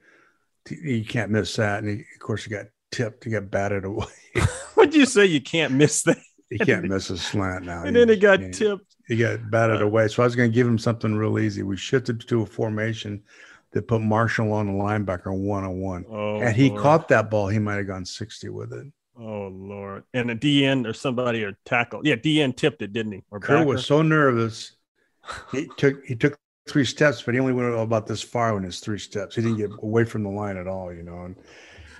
You 0.68 1.04
can't 1.04 1.30
miss 1.30 1.56
that. 1.56 1.82
And 1.82 1.88
he, 1.88 2.04
of 2.14 2.20
course, 2.20 2.44
he 2.44 2.50
got 2.50 2.66
tipped. 2.90 3.24
He 3.24 3.30
got 3.30 3.50
batted 3.50 3.84
away. 3.84 4.06
What'd 4.74 4.94
you 4.94 5.06
say? 5.06 5.26
You 5.26 5.40
can't 5.40 5.72
miss 5.72 6.02
that. 6.02 6.18
He 6.50 6.58
can't 6.58 6.84
miss 6.84 7.10
a 7.10 7.18
slant 7.18 7.64
now. 7.64 7.82
And 7.82 7.96
he, 7.96 8.00
then 8.00 8.08
he 8.08 8.16
got 8.16 8.40
tipped. 8.52 8.96
He 9.06 9.16
got 9.16 9.50
batted 9.50 9.82
uh, 9.82 9.86
away. 9.86 10.08
So 10.08 10.22
I 10.22 10.26
was 10.26 10.36
going 10.36 10.50
to 10.50 10.54
give 10.54 10.66
him 10.66 10.78
something 10.78 11.14
real 11.14 11.38
easy. 11.38 11.62
We 11.62 11.76
shifted 11.76 12.26
to 12.28 12.42
a 12.42 12.46
formation 12.46 13.22
that 13.72 13.88
put 13.88 14.00
Marshall 14.00 14.52
on 14.52 14.66
the 14.66 14.72
linebacker 14.72 15.36
one 15.36 15.64
on 15.64 15.80
one. 15.80 16.04
And 16.42 16.54
he 16.56 16.70
Lord. 16.70 16.82
caught 16.82 17.08
that 17.08 17.30
ball. 17.30 17.48
He 17.48 17.58
might 17.58 17.76
have 17.76 17.86
gone 17.86 18.04
60 18.04 18.48
with 18.48 18.72
it. 18.72 18.86
Oh 19.18 19.48
Lord! 19.48 20.04
And 20.12 20.30
a 20.30 20.36
DN 20.36 20.86
or 20.86 20.92
somebody 20.92 21.42
or 21.42 21.56
tackle, 21.64 22.02
yeah, 22.04 22.16
DN 22.16 22.54
tipped 22.54 22.82
it, 22.82 22.92
didn't 22.92 23.12
he? 23.12 23.24
Or 23.30 23.40
was 23.64 23.86
so 23.86 24.02
nervous. 24.02 24.76
He 25.52 25.68
took 25.78 26.04
he 26.04 26.14
took 26.14 26.38
three 26.66 26.84
steps, 26.84 27.22
but 27.22 27.34
he 27.34 27.40
only 27.40 27.52
went 27.52 27.74
about 27.74 28.06
this 28.06 28.22
far 28.22 28.56
in 28.56 28.64
his 28.64 28.80
three 28.80 28.98
steps. 28.98 29.36
He 29.36 29.42
didn't 29.42 29.58
get 29.58 29.70
away 29.82 30.04
from 30.04 30.22
the 30.22 30.30
line 30.30 30.56
at 30.56 30.66
all, 30.66 30.92
you 30.92 31.02
know. 31.02 31.22
And 31.22 31.36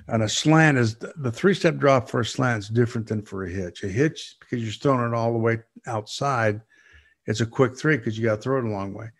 and 0.08 0.22
a 0.22 0.28
slant 0.28 0.78
is 0.78 0.96
the 0.96 1.32
three 1.32 1.54
step 1.54 1.76
drop 1.76 2.08
for 2.08 2.20
a 2.20 2.24
slant 2.24 2.64
is 2.64 2.68
different 2.68 3.08
than 3.08 3.22
for 3.22 3.44
a 3.44 3.50
hitch. 3.50 3.82
A 3.82 3.88
hitch 3.88 4.36
because 4.40 4.62
you're 4.62 4.72
throwing 4.72 5.12
it 5.12 5.16
all 5.16 5.32
the 5.32 5.38
way 5.38 5.58
outside, 5.86 6.60
it's 7.26 7.40
a 7.40 7.46
quick 7.46 7.76
three 7.76 7.96
because 7.96 8.18
you 8.18 8.24
got 8.24 8.36
to 8.36 8.42
throw 8.42 8.58
it 8.58 8.64
a 8.64 8.70
long 8.70 8.92
way. 8.92 9.10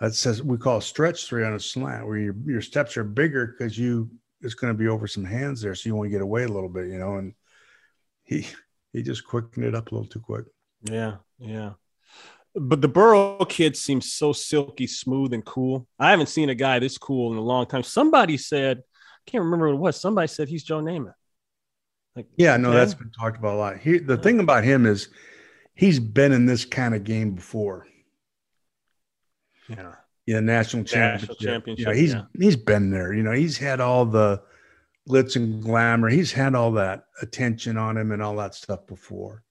It 0.00 0.14
says 0.14 0.42
we 0.42 0.58
call 0.58 0.78
a 0.78 0.82
stretch 0.82 1.26
three 1.26 1.44
on 1.44 1.54
a 1.54 1.60
slant 1.60 2.06
where 2.06 2.18
your 2.18 2.34
your 2.44 2.62
steps 2.62 2.96
are 2.96 3.04
bigger 3.04 3.46
because 3.46 3.78
you 3.78 4.10
it's 4.40 4.54
going 4.54 4.72
to 4.72 4.78
be 4.78 4.86
over 4.86 5.08
some 5.08 5.24
hands 5.24 5.60
there, 5.60 5.74
so 5.74 5.88
you 5.88 5.96
want 5.96 6.06
to 6.06 6.12
get 6.12 6.22
away 6.22 6.44
a 6.44 6.48
little 6.48 6.68
bit, 6.68 6.86
you 6.86 6.98
know. 6.98 7.16
And 7.16 7.34
he 8.22 8.46
he 8.92 9.02
just 9.02 9.26
quickened 9.26 9.64
it 9.64 9.74
up 9.74 9.90
a 9.90 9.94
little 9.94 10.08
too 10.08 10.20
quick. 10.20 10.44
Yeah, 10.82 11.16
yeah 11.38 11.72
but 12.60 12.80
the 12.80 12.88
Burrow 12.88 13.44
kid 13.44 13.76
seems 13.76 14.12
so 14.12 14.32
silky 14.32 14.86
smooth 14.86 15.32
and 15.32 15.44
cool. 15.44 15.86
I 15.98 16.10
haven't 16.10 16.28
seen 16.28 16.50
a 16.50 16.54
guy 16.54 16.78
this 16.78 16.98
cool 16.98 17.32
in 17.32 17.38
a 17.38 17.42
long 17.42 17.66
time. 17.66 17.82
Somebody 17.82 18.36
said, 18.36 18.78
I 18.78 19.30
can't 19.30 19.44
remember 19.44 19.68
what 19.68 19.74
it 19.74 19.80
was. 19.80 20.00
Somebody 20.00 20.28
said 20.28 20.48
he's 20.48 20.64
Joe 20.64 20.80
Namath. 20.80 21.14
Like, 22.16 22.26
yeah, 22.36 22.56
no, 22.56 22.72
that's 22.72 22.94
been 22.94 23.10
talked 23.10 23.38
about 23.38 23.54
a 23.54 23.58
lot. 23.58 23.78
He, 23.78 23.98
the 23.98 24.16
yeah. 24.16 24.22
thing 24.22 24.40
about 24.40 24.64
him 24.64 24.86
is 24.86 25.08
he's 25.74 26.00
been 26.00 26.32
in 26.32 26.46
this 26.46 26.64
kind 26.64 26.94
of 26.94 27.04
game 27.04 27.34
before. 27.34 27.86
Yeah. 29.68 29.92
Yeah, 30.26 30.40
national 30.40 30.84
championship. 30.84 31.28
National 31.30 31.52
championship. 31.52 31.86
Yeah, 31.86 31.94
he's 31.94 32.12
yeah. 32.12 32.22
he's 32.38 32.56
been 32.56 32.90
there. 32.90 33.14
You 33.14 33.22
know, 33.22 33.32
he's 33.32 33.56
had 33.56 33.80
all 33.80 34.04
the 34.04 34.42
glitz 35.08 35.36
and 35.36 35.62
glamour. 35.62 36.10
He's 36.10 36.32
had 36.32 36.54
all 36.54 36.72
that 36.72 37.04
attention 37.22 37.78
on 37.78 37.96
him 37.96 38.12
and 38.12 38.22
all 38.22 38.36
that 38.36 38.54
stuff 38.54 38.86
before. 38.86 39.42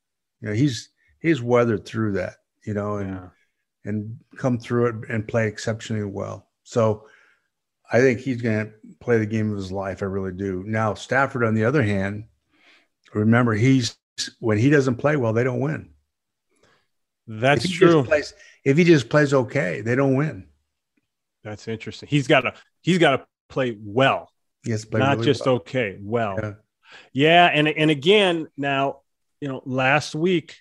You 0.41 0.49
know, 0.49 0.53
he's 0.53 0.89
he's 1.19 1.41
weathered 1.41 1.85
through 1.85 2.11
that 2.13 2.35
you 2.67 2.73
know, 2.73 2.97
and 2.97 3.09
yeah. 3.09 3.29
and 3.85 4.19
come 4.37 4.59
through 4.59 4.87
it 4.87 4.95
and 5.09 5.27
play 5.27 5.47
exceptionally 5.47 6.03
well. 6.03 6.49
So 6.63 7.07
I 7.91 7.99
think 7.99 8.19
he's 8.19 8.41
going 8.41 8.65
to 8.67 8.73
play 8.99 9.17
the 9.17 9.25
game 9.25 9.49
of 9.49 9.57
his 9.57 9.71
life. 9.71 10.03
I 10.03 10.05
really 10.05 10.33
do. 10.33 10.63
Now 10.67 10.93
Stafford, 10.93 11.45
on 11.45 11.55
the 11.55 11.63
other 11.63 11.81
hand, 11.81 12.25
remember 13.13 13.53
he's 13.53 13.97
when 14.39 14.57
he 14.57 14.69
doesn't 14.69 14.97
play 14.97 15.15
well, 15.15 15.31
they 15.31 15.45
don't 15.45 15.61
win. 15.61 15.89
That's 17.25 17.65
if 17.65 17.71
true. 17.71 18.03
Plays, 18.03 18.33
if 18.65 18.77
he 18.77 18.83
just 18.83 19.09
plays 19.09 19.33
okay, 19.33 19.81
they 19.81 19.95
don't 19.95 20.15
win. 20.15 20.47
That's 21.43 21.67
interesting. 21.67 22.09
He's 22.09 22.27
got 22.27 22.41
to 22.41 22.53
he's 22.81 22.97
got 22.97 23.17
to 23.17 23.27
play 23.47 23.77
well. 23.79 24.29
Yes, 24.65 24.85
not 24.91 25.15
really 25.17 25.25
just 25.25 25.45
well. 25.45 25.55
okay. 25.55 25.97
Well, 26.01 26.37
yeah. 26.41 26.53
yeah, 27.13 27.45
and 27.53 27.67
and 27.69 27.89
again, 27.89 28.47
now 28.57 29.01
you 29.39 29.47
know, 29.47 29.61
last 29.65 30.15
week 30.15 30.57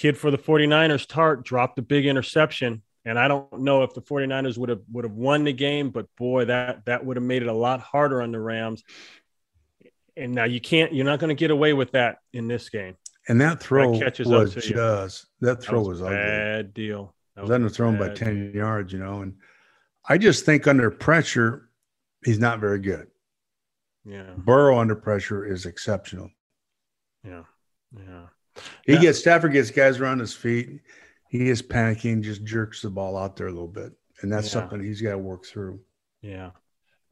kid 0.00 0.16
for 0.16 0.30
the 0.30 0.38
49ers, 0.38 1.06
Tartt, 1.06 1.44
dropped 1.44 1.78
a 1.78 1.82
big 1.82 2.06
interception. 2.06 2.82
And 3.04 3.18
I 3.18 3.28
don't 3.28 3.60
know 3.60 3.82
if 3.82 3.92
the 3.92 4.00
49ers 4.00 4.56
would 4.58 4.70
have 4.70 4.80
would 4.92 5.04
have 5.04 5.14
won 5.14 5.44
the 5.44 5.52
game, 5.52 5.90
but 5.90 6.06
boy, 6.16 6.46
that 6.46 6.84
that 6.86 7.04
would 7.04 7.16
have 7.16 7.24
made 7.24 7.42
it 7.42 7.48
a 7.48 7.54
lot 7.54 7.80
harder 7.80 8.22
on 8.22 8.32
the 8.32 8.40
Rams. 8.40 8.82
And 10.16 10.34
now 10.34 10.44
you 10.44 10.60
can't, 10.60 10.92
you're 10.92 11.04
not 11.04 11.18
going 11.18 11.28
to 11.28 11.38
get 11.38 11.50
away 11.50 11.72
with 11.72 11.92
that 11.92 12.18
in 12.32 12.48
this 12.48 12.68
game. 12.68 12.96
And 13.28 13.40
that 13.40 13.60
throw 13.60 13.92
that 13.92 14.02
catches 14.02 14.26
was 14.26 14.50
up 14.50 14.62
to 14.62 14.68
just 14.68 15.24
you. 15.40 15.46
that 15.46 15.62
throw 15.62 15.82
that 15.82 15.88
was, 15.88 16.00
was 16.00 16.10
bad 16.10 16.74
deal. 16.74 17.14
That 17.36 17.42
was 17.42 17.50
underthrown 17.50 17.98
by 17.98 18.12
10 18.12 18.52
deal. 18.52 18.56
yards, 18.56 18.92
you 18.92 18.98
know. 18.98 19.22
And 19.22 19.36
I 20.08 20.18
just 20.18 20.44
think 20.44 20.66
under 20.66 20.90
pressure, 20.90 21.70
he's 22.24 22.38
not 22.38 22.60
very 22.60 22.80
good. 22.80 23.06
Yeah. 24.04 24.32
Burrow 24.36 24.78
under 24.78 24.96
pressure 24.96 25.46
is 25.46 25.64
exceptional. 25.64 26.30
Yeah. 27.24 27.44
Yeah. 27.96 28.26
He 28.86 28.94
yeah. 28.94 29.00
gets 29.00 29.18
Stafford 29.18 29.52
gets 29.52 29.70
guys 29.70 30.00
around 30.00 30.20
his 30.20 30.34
feet. 30.34 30.80
He 31.28 31.48
is 31.48 31.62
panicking, 31.62 32.22
just 32.22 32.44
jerks 32.44 32.82
the 32.82 32.90
ball 32.90 33.16
out 33.16 33.36
there 33.36 33.46
a 33.46 33.52
little 33.52 33.68
bit, 33.68 33.92
and 34.22 34.32
that's 34.32 34.46
yeah. 34.46 34.52
something 34.52 34.82
he's 34.82 35.00
got 35.00 35.12
to 35.12 35.18
work 35.18 35.44
through. 35.46 35.80
Yeah. 36.22 36.50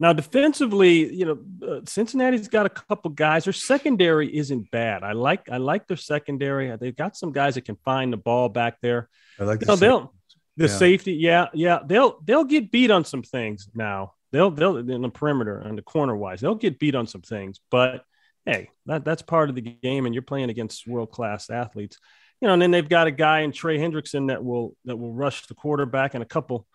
Now 0.01 0.13
defensively, 0.13 1.13
you 1.13 1.25
know, 1.25 1.67
uh, 1.67 1.81
Cincinnati's 1.85 2.47
got 2.47 2.65
a 2.65 2.69
couple 2.69 3.11
guys. 3.11 3.43
Their 3.43 3.53
secondary 3.53 4.33
isn't 4.35 4.71
bad. 4.71 5.03
I 5.03 5.11
like 5.11 5.49
I 5.49 5.57
like 5.57 5.87
their 5.87 5.97
secondary. 5.97 6.75
They've 6.77 6.95
got 6.95 7.17
some 7.17 7.33
guys 7.33 7.55
that 7.55 7.65
can 7.65 7.75
find 7.83 8.13
the 8.13 8.17
ball 8.17 8.47
back 8.47 8.79
there. 8.81 9.09
I 9.39 9.43
like 9.43 9.59
the, 9.59 9.75
they'll, 9.75 10.13
the 10.55 10.67
yeah. 10.67 10.77
safety. 10.77 11.13
Yeah, 11.13 11.47
yeah. 11.53 11.79
They'll 11.85 12.19
they'll 12.23 12.45
get 12.45 12.71
beat 12.71 12.91
on 12.91 13.03
some 13.03 13.23
things 13.23 13.69
now. 13.75 14.13
They'll 14.31 14.51
they'll 14.51 14.77
in 14.77 15.01
the 15.01 15.09
perimeter 15.09 15.59
and 15.59 15.77
the 15.77 15.81
corner 15.81 16.15
wise. 16.15 16.39
They'll 16.39 16.55
get 16.55 16.79
beat 16.79 16.95
on 16.95 17.05
some 17.05 17.21
things, 17.21 17.59
but 17.69 18.05
hey, 18.49 18.69
that, 18.85 19.05
that's 19.05 19.21
part 19.21 19.49
of 19.49 19.55
the 19.55 19.61
game, 19.61 20.05
and 20.05 20.15
you're 20.15 20.21
playing 20.21 20.49
against 20.49 20.87
world 20.87 21.11
class 21.11 21.49
athletes. 21.49 21.97
You 22.41 22.47
know, 22.47 22.53
and 22.53 22.61
then 22.61 22.71
they've 22.71 22.87
got 22.87 23.07
a 23.07 23.11
guy 23.11 23.41
in 23.41 23.51
Trey 23.51 23.77
Hendrickson 23.77 24.29
that 24.29 24.43
will 24.43 24.75
that 24.85 24.95
will 24.95 25.13
rush 25.13 25.47
the 25.47 25.55
quarterback 25.55 26.13
and 26.13 26.23
a 26.23 26.25
couple 26.25 26.65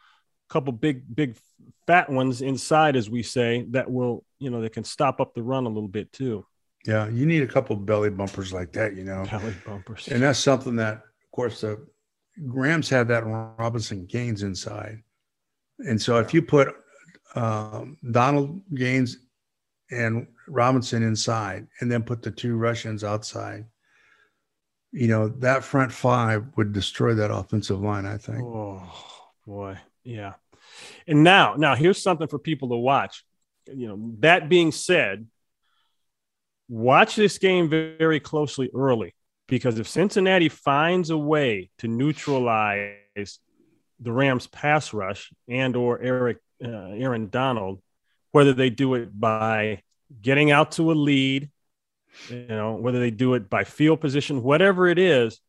couple 0.49 0.73
big, 0.73 1.03
big 1.15 1.37
fat 1.87 2.11
ones 2.11 2.43
inside, 2.43 2.97
as 2.97 3.09
we 3.09 3.23
say, 3.23 3.67
that 3.71 3.91
will, 3.91 4.25
you 4.39 4.51
know, 4.51 4.61
that 4.61 4.73
can 4.73 4.85
stop 4.85 5.21
up 5.21 5.35
the 5.35 5.43
run 5.43 5.65
a 5.67 5.69
little 5.69 5.89
bit 5.89 6.13
too. 6.13 6.47
Yeah, 6.87 7.09
you 7.09 7.25
need 7.25 7.43
a 7.43 7.47
couple 7.47 7.77
belly 7.77 8.11
bumpers 8.11 8.53
like 8.53 8.73
that, 8.73 8.95
you 8.95 9.05
know. 9.05 9.25
Belly 9.31 9.55
bumpers. 9.65 10.09
And 10.09 10.23
that's 10.23 10.39
something 10.39 10.77
that, 10.77 10.97
of 10.97 11.31
course, 11.33 11.63
the 11.63 11.85
Rams 12.39 12.91
had 12.91 13.09
that 13.09 13.25
Robinson 13.25 14.05
Gaines 14.05 14.43
inside. 14.43 15.03
And 15.79 16.01
so 16.01 16.19
if 16.19 16.35
you 16.35 16.43
put 16.43 16.75
um, 17.35 17.97
Donald 18.11 18.61
Gaines 18.75 19.17
and 19.91 20.27
Robinson 20.49 21.03
inside 21.03 21.67
and 21.81 21.91
then 21.91 22.03
put 22.03 22.23
the 22.23 22.31
two 22.31 22.57
Russians 22.57 23.05
outside, 23.05 23.65
you 24.93 25.09
know, 25.09 25.29
that 25.29 25.65
front 25.65 25.93
five 25.93 26.47
would 26.57 26.73
destroy 26.73 27.15
that 27.15 27.33
offensive 27.33 27.81
line, 27.81 28.07
I 28.07 28.17
think. 28.17 28.43
Oh, 28.43 28.83
boy. 29.47 29.79
Yeah. 30.05 30.35
And 31.07 31.25
now, 31.25 31.55
now 31.57 31.75
here's 31.75 32.03
something 32.03 32.29
for 32.29 32.39
people 32.39 32.69
to 32.71 32.77
watch. 32.77 33.25
You 33.67 33.89
know, 33.89 34.13
that 34.21 34.49
being 34.49 34.73
said, 34.73 35.27
watch 36.69 37.17
this 37.17 37.39
game 37.39 37.69
very 37.69 38.21
closely 38.21 38.71
early 38.75 39.15
because 39.47 39.79
if 39.79 39.89
Cincinnati 39.89 40.49
finds 40.49 41.11
a 41.11 41.19
way 41.19 41.71
to 41.79 41.89
neutralize 41.89 43.39
the 44.01 44.13
Rams 44.13 44.47
pass 44.47 44.93
rush 44.93 45.33
and 45.49 45.77
or 45.77 46.01
Eric 46.01 46.39
uh, 46.65 46.69
Aaron 46.69 47.29
Donald, 47.29 47.81
whether 48.33 48.53
they 48.53 48.71
do 48.71 48.95
it 48.95 49.19
by 49.19 49.83
getting 50.23 50.51
out 50.51 50.73
to 50.73 50.93
a 50.93 50.95
lead, 50.95 51.51
you 52.29 52.47
know, 52.47 52.75
whether 52.75 52.99
they 52.99 53.11
do 53.11 53.35
it 53.35 53.51
by 53.51 53.65
field 53.65 54.01
position, 54.01 54.43
whatever 54.43 54.89
it 54.89 54.99
is, 54.99 55.41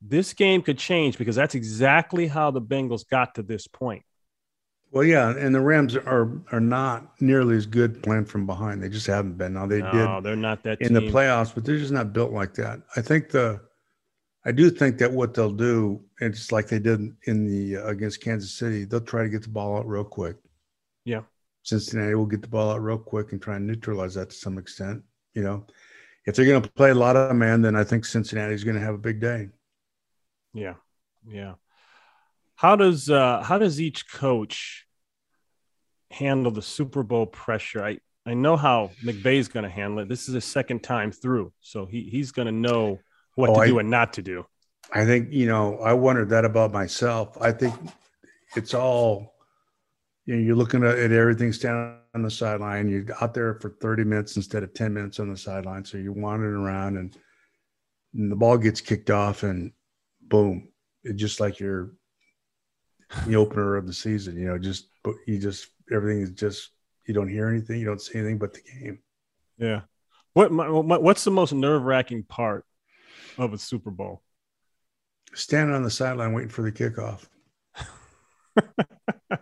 this 0.00 0.32
game 0.32 0.62
could 0.62 0.78
change 0.78 1.18
because 1.18 1.36
that's 1.36 1.54
exactly 1.54 2.26
how 2.26 2.50
the 2.50 2.60
Bengals 2.60 3.08
got 3.08 3.34
to 3.34 3.42
this 3.42 3.66
point. 3.66 4.02
Well, 4.92 5.04
yeah, 5.04 5.30
and 5.30 5.54
the 5.54 5.60
Rams 5.60 5.94
are 5.94 6.42
are 6.50 6.60
not 6.60 7.12
nearly 7.20 7.56
as 7.56 7.66
good 7.66 8.02
playing 8.02 8.24
from 8.24 8.44
behind. 8.44 8.82
They 8.82 8.88
just 8.88 9.06
haven't 9.06 9.38
been. 9.38 9.52
Now 9.52 9.66
they 9.66 9.80
no, 9.80 9.92
did. 9.92 10.24
They're 10.24 10.36
not 10.36 10.64
that 10.64 10.80
in 10.80 10.88
team. 10.88 10.94
the 10.94 11.12
playoffs, 11.12 11.54
but 11.54 11.64
they're 11.64 11.78
just 11.78 11.92
not 11.92 12.12
built 12.12 12.32
like 12.32 12.54
that. 12.54 12.80
I 12.96 13.00
think 13.00 13.30
the, 13.30 13.60
I 14.44 14.50
do 14.50 14.68
think 14.68 14.98
that 14.98 15.12
what 15.12 15.32
they'll 15.32 15.52
do, 15.52 16.00
it's 16.20 16.50
like 16.50 16.66
they 16.66 16.80
did 16.80 17.14
in 17.24 17.46
the 17.46 17.76
uh, 17.76 17.86
against 17.86 18.20
Kansas 18.20 18.52
City. 18.52 18.84
They'll 18.84 19.00
try 19.00 19.22
to 19.22 19.28
get 19.28 19.42
the 19.42 19.48
ball 19.48 19.78
out 19.78 19.86
real 19.86 20.02
quick. 20.02 20.36
Yeah, 21.04 21.22
Cincinnati 21.70 22.14
will 22.14 22.26
get 22.26 22.42
the 22.42 22.48
ball 22.48 22.72
out 22.72 22.82
real 22.82 22.98
quick 22.98 23.32
and 23.32 23.40
try 23.40 23.56
and 23.56 23.66
neutralize 23.66 24.14
that 24.14 24.30
to 24.30 24.36
some 24.36 24.58
extent. 24.58 25.02
You 25.34 25.44
know, 25.44 25.66
if 26.26 26.34
they're 26.34 26.44
going 26.44 26.60
to 26.60 26.70
play 26.70 26.90
a 26.90 26.94
lot 26.94 27.16
of 27.16 27.34
man, 27.36 27.62
then 27.62 27.76
I 27.76 27.84
think 27.84 28.04
Cincinnati's 28.04 28.64
going 28.64 28.76
to 28.76 28.82
have 28.82 28.94
a 28.94 28.98
big 28.98 29.20
day. 29.20 29.48
Yeah, 30.52 30.74
yeah. 31.26 31.54
How 32.56 32.74
does 32.76 33.08
uh, 33.08 33.42
how 33.42 33.58
does 33.58 33.80
each 33.80 34.10
coach 34.10 34.86
handle 36.10 36.50
the 36.50 36.60
Super 36.60 37.04
Bowl 37.04 37.26
pressure? 37.26 37.84
I 37.84 37.98
I 38.26 38.34
know 38.34 38.56
how 38.56 38.90
McVay's 39.04 39.48
going 39.48 39.62
to 39.62 39.70
handle 39.70 40.00
it. 40.00 40.08
This 40.08 40.28
is 40.28 40.34
his 40.34 40.44
second 40.44 40.82
time 40.82 41.12
through, 41.12 41.52
so 41.60 41.86
he 41.86 42.02
he's 42.02 42.32
going 42.32 42.46
to 42.46 42.52
know 42.52 42.98
what 43.36 43.50
oh, 43.50 43.54
to 43.54 43.60
I, 43.60 43.66
do 43.68 43.78
and 43.78 43.88
not 43.88 44.14
to 44.14 44.22
do. 44.22 44.44
I 44.92 45.04
think 45.04 45.32
you 45.32 45.46
know. 45.46 45.78
I 45.78 45.92
wondered 45.92 46.30
that 46.30 46.44
about 46.44 46.72
myself. 46.72 47.40
I 47.40 47.52
think 47.52 47.74
it's 48.56 48.74
all 48.74 49.34
you 50.30 50.36
know, 50.36 50.42
you're 50.42 50.54
looking 50.54 50.84
at, 50.84 50.96
at 50.96 51.10
everything 51.10 51.52
standing 51.52 51.96
on 52.14 52.22
the 52.22 52.30
sideline. 52.30 52.88
You're 52.88 53.04
out 53.20 53.34
there 53.34 53.54
for 53.54 53.70
30 53.80 54.04
minutes 54.04 54.36
instead 54.36 54.62
of 54.62 54.72
10 54.72 54.94
minutes 54.94 55.18
on 55.18 55.28
the 55.28 55.36
sideline. 55.36 55.84
So 55.84 55.98
you're 55.98 56.12
wandering 56.12 56.54
around 56.54 56.98
and, 56.98 57.16
and 58.14 58.30
the 58.30 58.36
ball 58.36 58.56
gets 58.56 58.80
kicked 58.80 59.10
off 59.10 59.42
and 59.42 59.72
boom, 60.20 60.68
it's 61.02 61.20
just 61.20 61.40
like 61.40 61.58
you're 61.58 61.90
the 63.26 63.34
opener 63.34 63.74
of 63.74 63.88
the 63.88 63.92
season, 63.92 64.38
you 64.38 64.46
know, 64.46 64.56
just, 64.56 64.86
you 65.26 65.40
just, 65.40 65.66
everything 65.92 66.22
is 66.22 66.30
just, 66.30 66.70
you 67.08 67.14
don't 67.14 67.26
hear 67.26 67.48
anything. 67.48 67.80
You 67.80 67.86
don't 67.86 68.00
see 68.00 68.20
anything 68.20 68.38
but 68.38 68.54
the 68.54 68.60
game. 68.60 69.00
Yeah. 69.58 69.80
What, 70.34 70.52
what's 70.52 71.24
the 71.24 71.32
most 71.32 71.52
nerve 71.52 71.82
wracking 71.82 72.22
part 72.22 72.64
of 73.36 73.52
a 73.52 73.58
Super 73.58 73.90
Bowl? 73.90 74.22
Standing 75.34 75.74
on 75.74 75.82
the 75.82 75.90
sideline 75.90 76.34
waiting 76.34 76.50
for 76.50 76.62
the 76.62 76.70
kickoff. 76.70 77.26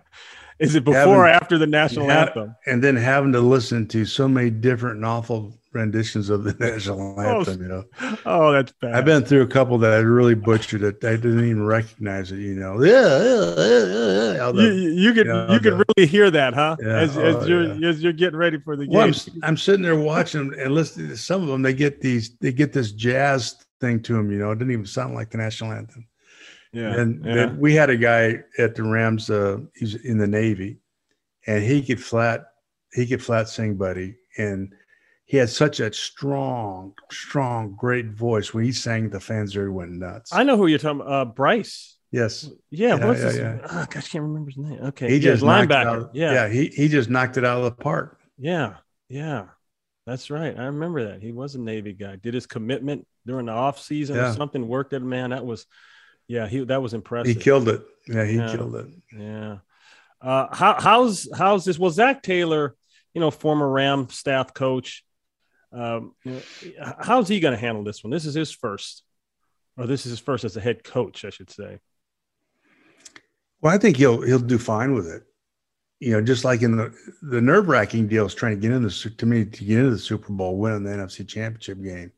Is 0.59 0.75
it 0.75 0.85
before 0.85 0.99
having, 0.99 1.15
or 1.15 1.29
after 1.29 1.59
the 1.59 1.67
national 1.67 2.09
ha- 2.09 2.27
anthem? 2.27 2.57
And 2.67 2.83
then 2.83 2.97
having 2.97 3.33
to 3.33 3.41
listen 3.41 3.87
to 3.89 4.05
so 4.05 4.27
many 4.27 4.51
different 4.51 4.97
and 4.97 5.05
awful 5.05 5.59
renditions 5.73 6.31
of 6.31 6.45
the 6.45 6.53
national 6.59 7.15
oh, 7.19 7.23
anthem, 7.23 7.59
oh, 7.59 7.63
you 7.63 7.69
know. 7.69 8.19
Oh, 8.27 8.53
that's 8.53 8.73
bad. 8.81 8.95
I've 8.95 9.05
been 9.05 9.25
through 9.25 9.43
a 9.43 9.47
couple 9.47 9.79
that 9.79 9.93
I 9.93 9.99
really 9.99 10.35
butchered 10.35 10.83
it. 10.83 11.05
I 11.05 11.17
didn't 11.17 11.45
even 11.45 11.65
recognize 11.65 12.33
it, 12.33 12.39
you 12.39 12.55
know. 12.55 12.83
Yeah, 12.83 12.93
yeah, 12.93 14.47
yeah, 14.47 14.53
the, 14.53 14.63
you, 14.63 14.91
you 14.91 15.13
could 15.13 15.27
you, 15.27 15.33
know, 15.33 15.53
you 15.53 15.61
could 15.61 15.85
really 15.97 16.09
hear 16.09 16.31
that, 16.31 16.55
huh? 16.55 16.77
Yeah, 16.81 16.99
as, 16.99 17.17
oh, 17.17 17.47
you're 17.47 17.75
yeah. 17.75 17.89
as 17.89 18.03
you're 18.03 18.13
getting 18.13 18.39
ready 18.39 18.59
for 18.59 18.77
the 18.77 18.87
game. 18.87 18.95
Well, 18.95 19.07
I'm, 19.07 19.15
I'm 19.43 19.57
sitting 19.57 19.83
there 19.83 19.99
watching 19.99 20.55
and 20.59 20.75
listening 20.75 21.09
to 21.09 21.17
some 21.17 21.43
of 21.43 21.49
them. 21.49 21.63
They 21.63 21.75
get 21.75 22.01
these, 22.01 22.37
they 22.39 22.53
get 22.53 22.73
this 22.73 22.93
jazz 22.93 23.65
thing 23.81 24.03
to 24.03 24.15
them, 24.15 24.31
you 24.31 24.39
know. 24.39 24.51
It 24.51 24.59
didn't 24.59 24.73
even 24.73 24.87
sound 24.87 25.15
like 25.15 25.31
the 25.31 25.39
national 25.39 25.73
anthem. 25.73 26.07
Yeah. 26.73 26.95
And 26.95 27.25
yeah. 27.25 27.53
we 27.53 27.75
had 27.75 27.91
a 27.91 27.97
guy 27.97 28.41
at 28.59 28.75
the 28.75 28.83
Rams, 28.83 29.31
uh, 29.31 29.59
he's 29.75 29.95
in 29.95 30.19
the 30.19 30.27
Navy, 30.27 30.79
and 31.47 31.63
he 31.63 31.83
could 31.83 32.03
flat, 32.03 32.47
he 32.93 33.07
could 33.07 33.23
flat 33.23 33.49
sing, 33.49 33.77
buddy. 33.77 34.17
And 34.37 34.73
he 35.25 35.37
had 35.37 35.51
such 35.51 35.81
a 35.81 35.93
strong, 35.93 36.95
strong, 37.11 37.75
great 37.79 38.11
voice. 38.13 38.55
When 38.55 38.65
he 38.65 38.73
sang, 38.73 39.11
the 39.11 39.21
fans 39.21 39.55
there 39.55 39.71
went 39.71 39.93
nuts. 39.93 40.33
I 40.33 40.43
know 40.43 40.57
who 40.57 40.67
you're 40.67 40.79
talking 40.79 41.01
about. 41.01 41.13
Uh, 41.13 41.25
Bryce. 41.27 41.97
Yes. 42.11 42.49
Yeah. 42.71 42.97
yeah 42.97 43.07
what's 43.07 43.21
yeah, 43.21 43.27
his, 43.27 43.37
yeah. 43.39 43.59
Oh, 43.65 43.87
gosh, 43.91 44.07
I 44.07 44.09
can't 44.09 44.25
remember 44.25 44.51
his 44.51 44.57
name. 44.57 44.79
Okay. 44.83 45.11
He 45.11 45.21
just 45.21 45.43
linebacker. 45.43 46.09
Yeah. 46.15 46.33
Yeah. 46.33 46.49
He, 46.49 46.69
he 46.69 46.89
just 46.89 47.11
knocked 47.11 47.37
it 47.37 47.45
out 47.45 47.59
of 47.59 47.65
the 47.65 47.73
park. 47.73 48.19
Yeah. 48.39 48.77
Yeah. 49.09 49.47
That's 50.07 50.31
right. 50.31 50.59
I 50.59 50.65
remember 50.65 51.13
that. 51.13 51.21
He 51.21 51.33
was 51.33 51.55
a 51.55 51.61
Navy 51.61 51.93
guy. 51.93 52.17
Did 52.17 52.33
his 52.33 52.47
commitment 52.47 53.07
during 53.27 53.45
the 53.47 53.53
off 53.53 53.79
season 53.79 54.17
or 54.17 54.33
something, 54.33 54.67
worked 54.67 54.95
it, 54.95 55.01
man. 55.01 55.31
That 55.31 55.45
was 55.45 55.67
yeah, 56.29 56.47
he 56.47 56.61
that 56.65 56.83
was 56.83 56.95
impressive. 56.95 57.35
He 57.35 57.41
killed 57.41 57.69
it. 57.69 57.83
Yeah, 58.07 58.25
he 58.25 58.37
yeah. 58.37 58.55
killed 58.55 58.77
it. 58.77 58.87
Yeah. 59.17 59.59
Uh, 60.21 60.55
how 60.55 60.77
how's 60.79 61.27
how's 61.37 61.65
this? 61.65 61.79
Well, 61.79 61.91
Zac 61.91 62.23
Taylor, 62.23 62.77
you 63.15 63.21
know, 63.21 63.31
former 63.31 63.69
Ram 63.69 64.09
staff 64.11 64.53
coach. 64.53 65.05
Um, 65.73 66.15
how's 67.01 67.29
he 67.29 67.41
going 67.41 67.55
to 67.55 67.61
handle 67.61 67.83
this 67.83 68.05
one? 68.05 68.11
This 68.11 68.27
is 68.27 68.35
his 68.35 68.53
first, 68.53 69.03
or 69.77 69.87
this 69.87 70.07
is 70.07 70.11
his 70.11 70.19
first 70.19 70.45
as 70.45 70.57
a 70.57 70.61
head 70.61 70.85
coach, 70.85 71.25
I 71.25 71.31
should 71.31 71.51
say. 71.51 71.79
Well, 73.61 73.75
I 73.75 73.79
think 73.79 73.97
he'll 73.97 74.21
he'll 74.21 74.39
do 74.39 74.59
fine 74.59 74.95
with 74.95 75.09
it. 75.09 75.23
You 76.01 76.13
know, 76.13 76.21
just 76.21 76.45
like 76.45 76.61
in 76.61 76.77
the 76.77 76.95
the 77.23 77.41
nerve 77.41 77.69
wracking 77.69 78.07
deal 78.07 78.27
is 78.27 78.35
trying 78.35 78.55
to 78.55 78.61
get 78.61 78.75
into 78.75 79.11
to 79.17 79.27
me 79.27 79.47
to 79.47 79.65
get 79.65 79.79
into 79.79 79.91
the 79.91 79.99
Super 79.99 80.33
Bowl, 80.33 80.59
winning 80.59 80.85
the 80.85 80.91
NFC 80.91 81.27
Championship 81.27 81.83
game, 81.83 82.13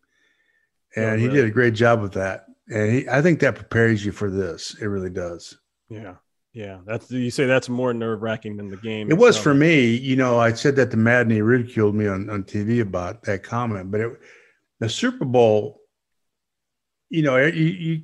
and 0.96 1.04
oh, 1.04 1.10
really? 1.10 1.22
he 1.22 1.28
did 1.28 1.44
a 1.44 1.50
great 1.50 1.74
job 1.74 2.02
with 2.02 2.14
that 2.14 2.46
and 2.70 2.92
he, 2.92 3.08
I 3.08 3.20
think 3.20 3.40
that 3.40 3.56
prepares 3.56 4.04
you 4.04 4.12
for 4.12 4.30
this. 4.30 4.76
It 4.80 4.86
really 4.86 5.10
does. 5.10 5.58
Yeah, 5.88 6.14
yeah. 6.52 6.78
That's 6.86 7.10
you 7.10 7.30
say 7.30 7.46
that's 7.46 7.68
more 7.68 7.92
nerve 7.92 8.22
wracking 8.22 8.56
than 8.56 8.68
the 8.68 8.76
game. 8.76 9.08
It 9.08 9.14
itself. 9.14 9.20
was 9.20 9.38
for 9.38 9.54
me. 9.54 9.94
You 9.94 10.16
know, 10.16 10.38
I 10.38 10.52
said 10.52 10.76
that 10.76 10.90
to 10.92 10.96
Madden. 10.96 11.32
He 11.32 11.42
ridiculed 11.42 11.94
me 11.94 12.06
on, 12.06 12.30
on 12.30 12.44
TV 12.44 12.80
about 12.80 13.22
that 13.24 13.42
comment, 13.42 13.90
but 13.90 14.00
it, 14.00 14.12
the 14.78 14.88
Super 14.88 15.24
Bowl. 15.24 15.80
You 17.08 17.22
know, 17.22 17.36
you, 17.38 17.64
you, 17.64 18.02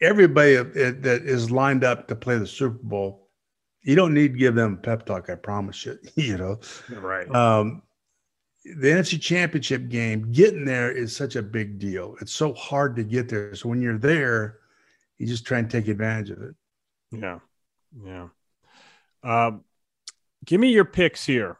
everybody 0.00 0.56
that 0.56 1.22
is 1.24 1.50
lined 1.52 1.84
up 1.84 2.08
to 2.08 2.16
play 2.16 2.38
the 2.38 2.46
Super 2.46 2.80
Bowl, 2.82 3.28
you 3.82 3.94
don't 3.94 4.14
need 4.14 4.32
to 4.32 4.38
give 4.38 4.56
them 4.56 4.74
a 4.74 4.76
pep 4.78 5.06
talk. 5.06 5.30
I 5.30 5.36
promise 5.36 5.86
you. 5.86 5.98
You 6.16 6.38
know, 6.38 6.60
right? 6.90 7.32
Um, 7.32 7.82
the 8.74 8.88
NFC 8.88 9.20
Championship 9.20 9.88
game, 9.88 10.32
getting 10.32 10.64
there 10.64 10.90
is 10.90 11.14
such 11.14 11.36
a 11.36 11.42
big 11.42 11.78
deal. 11.78 12.16
It's 12.20 12.32
so 12.32 12.52
hard 12.54 12.96
to 12.96 13.04
get 13.04 13.28
there. 13.28 13.54
So 13.54 13.68
when 13.68 13.80
you're 13.80 13.98
there, 13.98 14.58
you 15.18 15.26
just 15.26 15.46
try 15.46 15.58
and 15.58 15.70
take 15.70 15.88
advantage 15.88 16.30
of 16.30 16.42
it. 16.42 16.54
Yeah, 17.12 17.38
yeah. 18.04 18.28
Um, 19.22 19.64
give 20.44 20.60
me 20.60 20.72
your 20.72 20.84
picks 20.84 21.24
here 21.24 21.58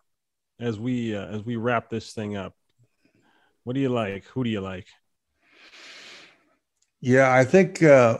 as 0.58 0.78
we 0.78 1.14
uh, 1.14 1.26
as 1.26 1.44
we 1.44 1.56
wrap 1.56 1.90
this 1.90 2.12
thing 2.12 2.36
up. 2.36 2.54
What 3.64 3.74
do 3.74 3.80
you 3.80 3.88
like? 3.88 4.24
Who 4.26 4.44
do 4.44 4.50
you 4.50 4.60
like? 4.60 4.86
Yeah, 7.00 7.32
I 7.32 7.44
think 7.44 7.82
uh, 7.82 8.18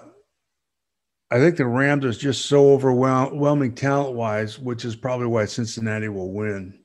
I 1.31 1.39
think 1.39 1.57
the 1.57 1.67
Rams 1.67 2.05
is 2.05 2.19
just 2.19 2.47
so 2.47 2.73
overwhelming 2.73 3.75
talent 3.75 4.15
wise, 4.15 4.59
which 4.59 4.85
is 4.85 4.95
probably 4.95 5.27
why 5.27 5.47
Cincinnati 5.47 6.09
will 6.09 6.33
win. 6.33 6.79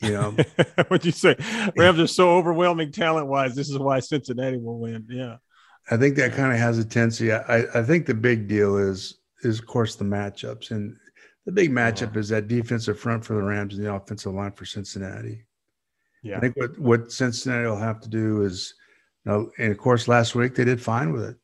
You 0.00 0.12
know, 0.12 0.30
what'd 0.88 1.04
you 1.04 1.12
say? 1.12 1.36
Rams 1.76 1.98
are 1.98 2.06
so 2.06 2.30
overwhelming 2.30 2.92
talent 2.92 3.26
wise. 3.26 3.54
This 3.54 3.68
is 3.68 3.78
why 3.78 4.00
Cincinnati 4.00 4.56
will 4.56 4.78
win. 4.78 5.06
Yeah. 5.08 5.36
I 5.90 5.96
think 5.96 6.16
that 6.16 6.34
kind 6.34 6.52
of 6.52 6.58
has 6.58 6.78
a 6.78 6.84
tendency. 6.84 7.32
I, 7.32 7.64
I 7.74 7.82
think 7.82 8.06
the 8.06 8.14
big 8.14 8.48
deal 8.48 8.76
is 8.76 9.18
is 9.42 9.58
of 9.58 9.66
course 9.66 9.96
the 9.96 10.04
matchups, 10.04 10.70
and 10.70 10.96
the 11.46 11.52
big 11.52 11.70
matchup 11.70 12.08
uh-huh. 12.08 12.20
is 12.20 12.28
that 12.28 12.48
defensive 12.48 12.98
front 12.98 13.24
for 13.24 13.34
the 13.34 13.42
Rams 13.42 13.74
and 13.74 13.84
the 13.84 13.92
offensive 13.92 14.34
line 14.34 14.52
for 14.52 14.64
Cincinnati. 14.64 15.44
Yeah, 16.22 16.36
I 16.36 16.40
think 16.40 16.56
what 16.56 16.78
what 16.78 17.12
Cincinnati 17.12 17.66
will 17.66 17.76
have 17.76 18.00
to 18.00 18.08
do 18.08 18.42
is, 18.42 18.74
you 19.24 19.32
know, 19.32 19.50
and 19.58 19.72
of 19.72 19.78
course 19.78 20.08
last 20.08 20.34
week 20.34 20.54
they 20.54 20.64
did 20.64 20.82
fine 20.82 21.12
with 21.12 21.24
it. 21.24 21.36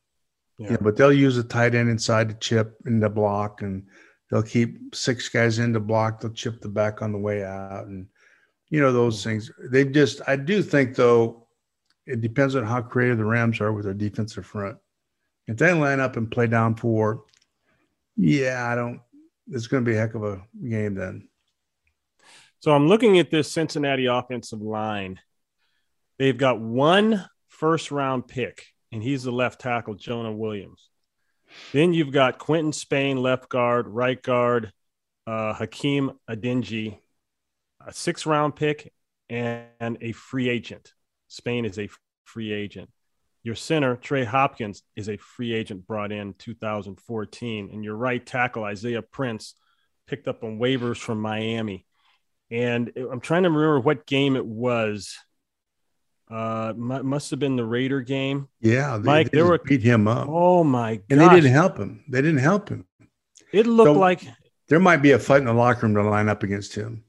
Yeah, 0.59 0.67
you 0.67 0.73
know, 0.73 0.81
but 0.83 0.97
they'll 0.97 1.13
use 1.13 1.39
a 1.39 1.45
tight 1.45 1.75
end 1.75 1.89
inside 1.89 2.29
the 2.29 2.35
chip 2.35 2.77
in 2.87 3.01
the 3.01 3.09
block, 3.09 3.63
and 3.63 3.87
they'll 4.31 4.43
keep 4.43 4.95
six 4.95 5.29
guys 5.29 5.59
in 5.59 5.73
to 5.73 5.81
block. 5.81 6.21
They'll 6.21 6.33
chip 6.33 6.61
the 6.61 6.69
back 6.69 7.01
on 7.01 7.13
the 7.13 7.19
way 7.19 7.43
out, 7.43 7.87
and 7.87 8.07
you 8.75 8.81
know 8.81 8.93
those 8.93 9.23
things. 9.23 9.53
They 9.71 9.85
just, 9.85 10.21
I 10.27 10.35
do 10.35 10.61
think 10.61 10.97
though, 10.97 11.47
it 12.07 12.21
depends 12.21 12.57
on 12.57 12.65
how 12.65 12.83
creative 12.83 13.19
the 13.19 13.25
Rams 13.25 13.61
are 13.61 13.73
with 13.73 13.85
their 13.85 13.95
defensive 13.95 14.45
front. 14.45 14.79
If 15.47 15.59
they 15.59 15.73
line 15.73 16.01
up 16.01 16.17
and 16.17 16.29
play 16.29 16.49
down 16.49 16.75
four, 16.75 17.23
yeah, 18.17 18.69
I 18.69 18.75
don't. 18.75 19.01
It's 19.47 19.69
going 19.69 19.85
to 19.85 19.89
be 19.89 19.97
a 19.97 20.01
heck 20.01 20.17
of 20.17 20.25
a 20.25 20.43
game 20.69 20.97
then. 20.97 21.29
So 22.59 22.73
I'm 22.73 22.89
looking 22.89 23.21
at 23.21 23.31
this 23.31 23.53
Cincinnati 23.53 24.07
offensive 24.07 24.61
line. 24.61 25.21
They've 26.19 26.37
got 26.37 26.61
one 26.61 27.25
first 27.47 27.93
round 27.93 28.27
pick, 28.27 28.67
and 28.91 29.05
he's 29.05 29.23
the 29.23 29.31
left 29.31 29.61
tackle, 29.61 29.95
Jonah 29.95 30.33
Williams. 30.33 30.91
Then 31.73 31.93
you've 31.93 32.11
got 32.11 32.39
Quinton 32.39 32.73
Spain, 32.73 33.23
left 33.23 33.49
guard, 33.49 33.87
right 33.87 34.21
guard, 34.21 34.73
uh, 35.29 35.55
Hakeem 35.55 36.11
Adeniji, 36.29 36.99
a 37.87 37.93
six 37.93 38.27
round 38.27 38.57
pick, 38.57 38.93
and 39.29 39.99
a 40.01 40.13
free 40.13 40.49
agent. 40.49 40.93
Spain 41.29 41.65
is 41.65 41.79
a 41.79 41.89
free 42.25 42.53
agent. 42.53 42.91
Your 43.43 43.55
center, 43.55 43.97
Trey 43.97 44.25
Hopkins, 44.25 44.83
is 44.97 45.09
a 45.09 45.19
free 45.19 45.53
agent 45.53 45.87
brought 45.87 46.13
in 46.13 46.35
2014. 46.39 47.71
And 47.73 47.85
your 47.85 47.95
right 47.95 48.25
tackle, 48.25 48.65
Isaiah 48.65 49.03
Prince, 49.03 49.55
picked 50.07 50.29
up 50.29 50.43
on 50.43 50.59
waivers 50.59 50.97
from 50.97 51.21
Miami. 51.21 51.87
And 52.51 52.91
I'm 52.97 53.21
trying 53.21 53.43
to 53.43 53.51
remember 53.51 53.81
what 53.81 54.07
game 54.07 54.37
it 54.37 54.47
was. 54.47 55.17
Uh, 56.31 56.73
must 56.75 57.31
have 57.31 57.39
been 57.39 57.57
the 57.57 57.65
Raider 57.65 58.01
game. 58.01 58.49
Yeah, 58.61 58.97
they, 58.97 59.05
Mike, 59.05 59.31
they, 59.31 59.39
they 59.39 59.43
were 59.43 59.59
beat 59.59 59.83
him 59.83 60.09
up. 60.09 60.27
Oh 60.29 60.65
my! 60.65 61.01
And 61.11 61.21
they 61.21 61.29
didn't 61.29 61.53
help 61.53 61.77
him. 61.77 62.03
They 62.09 62.23
didn't 62.23 62.39
help 62.39 62.71
him. 62.71 62.87
It 63.53 63.67
looked 63.67 63.89
so 63.89 63.93
like 63.93 64.27
there 64.69 64.81
might 64.81 65.03
be 65.03 65.13
a 65.13 65.19
fight 65.19 65.41
in 65.41 65.45
the 65.45 65.53
locker 65.53 65.87
room 65.87 65.95
to 65.95 66.03
line 66.03 66.31
up 66.31 66.43
against 66.43 66.75
him. 66.75 67.05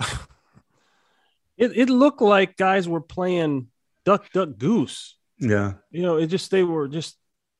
it 1.56 1.76
it 1.76 1.90
looked 1.90 2.22
like 2.22 2.56
guys 2.56 2.88
were 2.88 3.00
playing 3.00 3.68
duck 4.04 4.30
duck 4.32 4.58
goose. 4.58 5.16
Yeah. 5.38 5.74
You 5.90 6.02
know, 6.02 6.16
it 6.16 6.26
just 6.26 6.50
they 6.50 6.64
were 6.64 6.88
just 6.88 7.16